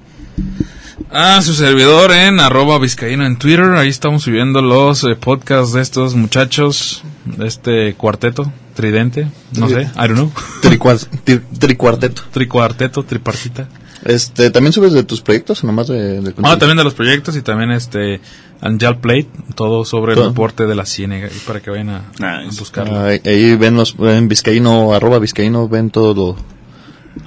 Ah, 1.11 1.41
su 1.41 1.53
servidor 1.53 2.11
en 2.11 2.39
arroba 2.39 2.77
vizcaíno 2.79 3.25
en 3.25 3.37
Twitter. 3.37 3.65
Ahí 3.75 3.89
estamos 3.89 4.23
subiendo 4.23 4.61
los 4.61 5.03
eh, 5.03 5.15
podcasts 5.15 5.73
de 5.73 5.81
estos 5.81 6.15
muchachos, 6.15 7.03
de 7.25 7.47
este 7.47 7.93
cuarteto, 7.95 8.51
tridente, 8.75 9.27
no 9.57 9.67
sé, 9.69 9.81
I 9.83 10.07
don't 10.07 10.13
know. 10.13 10.31
Tricuar- 10.61 11.07
tri- 11.25 11.41
tricuarteto. 11.59 12.21
Tricuarteto, 12.31 13.03
tripartita. 13.03 13.67
Este, 14.05 14.51
¿también 14.51 14.73
subes 14.73 14.91
de 14.91 15.03
tus 15.03 15.21
proyectos 15.21 15.63
o 15.63 15.67
nomás 15.67 15.87
de, 15.87 16.33
Ah, 16.43 16.57
también 16.57 16.77
de 16.77 16.83
los 16.83 16.93
proyectos 16.93 17.37
y 17.37 17.41
también 17.41 17.71
este 17.71 18.19
Angel 18.59 18.97
Plate, 18.97 19.29
todo 19.55 19.85
sobre 19.85 20.13
Todo. 20.15 20.25
el 20.25 20.29
deporte 20.31 20.65
de 20.67 20.75
la 20.75 20.85
ciénaga 20.85 21.27
y 21.27 21.39
para 21.47 21.61
que 21.61 21.69
vayan 21.69 21.89
a, 21.89 21.97
a 22.19 22.43
buscarlo. 22.59 22.97
Ah, 22.99 23.07
ahí 23.25 23.55
ven 23.55 23.75
los, 23.75 23.95
en 23.99 24.27
Vizcaíno, 24.27 24.93
arroba 24.93 25.19
Vizcaíno, 25.19 25.69
ven 25.69 25.89
todo 25.89 26.13
lo, 26.13 26.35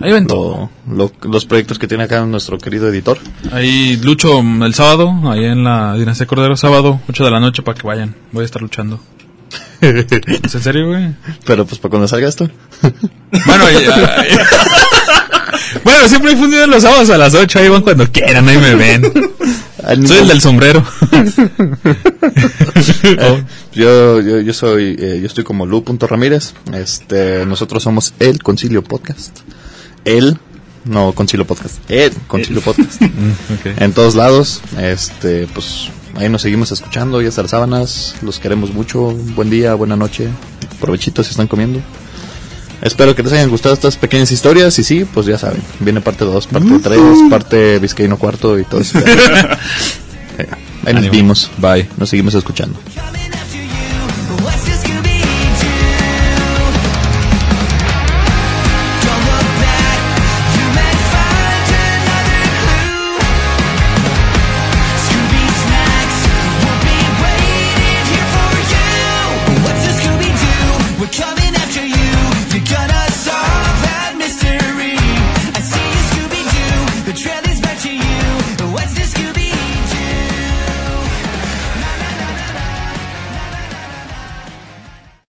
Ahí 0.01 0.13
ven 0.13 0.27
todo. 0.27 0.71
lo- 0.89 1.13
lo- 1.23 1.31
los 1.31 1.45
proyectos 1.47 1.79
que 1.79 1.87
tiene 1.89 2.05
acá 2.05 2.25
nuestro 2.27 2.59
querido 2.59 2.89
editor. 2.89 3.19
Ahí 3.53 3.97
lucho 4.03 4.41
el 4.41 4.75
sábado, 4.75 5.13
ahí 5.31 5.45
en 5.45 5.65
la 5.65 5.95
Dinastía 5.95 6.27
Cordero, 6.27 6.57
sábado, 6.57 7.01
8 7.09 7.25
de 7.25 7.31
la 7.31 7.41
noche 7.41 7.63
para 7.63 7.79
que 7.79 7.87
vayan. 7.87 8.15
Voy 8.33 8.43
a 8.43 8.45
estar 8.47 8.61
luchando. 8.63 9.01
¿Es 9.81 10.55
en 10.55 10.63
serio, 10.63 10.89
güey? 10.89 11.15
Pero 11.45 11.65
pues 11.67 11.79
para 11.79 11.91
cuando 11.91 12.09
salga 12.09 12.29
esto. 12.29 12.49
Bueno, 13.47 13.65
ya- 13.71 14.25
bueno, 15.85 16.09
siempre 16.09 16.31
hay 16.31 16.37
fundido 16.37 16.67
los 16.67 16.83
sábados 16.83 17.11
a 17.11 17.19
las 17.19 17.35
8, 17.35 17.59
ahí 17.59 17.69
van 17.69 17.83
cuando 17.83 18.11
quieran, 18.11 18.49
ahí 18.49 18.57
me 18.59 18.75
ven. 18.75 19.03
Soy 20.07 20.19
el 20.19 20.29
del 20.29 20.41
sombrero. 20.41 20.83
Eh, 23.03 23.45
yo, 23.73 24.21
yo, 24.21 24.41
yo 24.41 24.53
soy, 24.53 24.97
eh, 24.99 25.19
yo 25.21 25.27
estoy 25.27 25.45
como 25.45 25.67
Lu.ramírez. 25.67 26.55
Este, 26.73 27.45
nosotros 27.47 27.83
somos 27.83 28.15
el 28.19 28.43
Concilio 28.43 28.83
Podcast. 28.83 29.39
El, 30.07 30.39
no 30.85 31.13
Concilio 31.13 31.47
Podcast, 31.47 31.79
el 31.91 32.13
Concilio 32.29 32.63
Podcast. 32.63 33.03
En 33.79 33.93
todos 33.93 34.15
lados, 34.15 34.63
este, 34.81 35.49
pues 35.49 35.89
ahí 36.15 36.29
nos 36.29 36.43
seguimos 36.43 36.71
escuchando, 36.71 37.21
ya 37.21 37.31
las 37.43 37.51
sábanas, 37.51 38.15
los 38.23 38.39
queremos 38.39 38.73
mucho, 38.73 39.11
buen 39.35 39.51
día, 39.51 39.75
buena 39.75 39.97
noche, 39.97 40.29
provechitos 40.81 41.27
si 41.27 41.31
están 41.33 41.49
comiendo. 41.49 41.81
Espero 42.83 43.17
que 43.17 43.25
les 43.25 43.33
hayan 43.33 43.51
gustado 43.51 43.75
estas 43.75 43.97
pequeñas 43.97 44.31
historias 44.31 44.79
y 44.79 44.85
sí, 44.85 45.05
pues 45.05 45.27
ya 45.27 45.39
saben, 45.39 45.61
viene 45.81 46.01
parte 46.01 46.25
2, 46.25 46.47
parte 46.47 46.79
3, 46.81 47.01
parte 47.29 47.79
Vizcaíno 47.81 48.17
cuarto 48.17 48.59
y 48.59 48.65
todo 48.65 48.81
eso. 48.81 48.99
Eh, 50.39 50.47
ahí 50.85 50.93
nos 50.93 51.11
vimos, 51.11 51.51
Bye. 51.57 51.89
nos 51.97 52.11
seguimos 52.11 52.35
escuchando. 52.35 52.79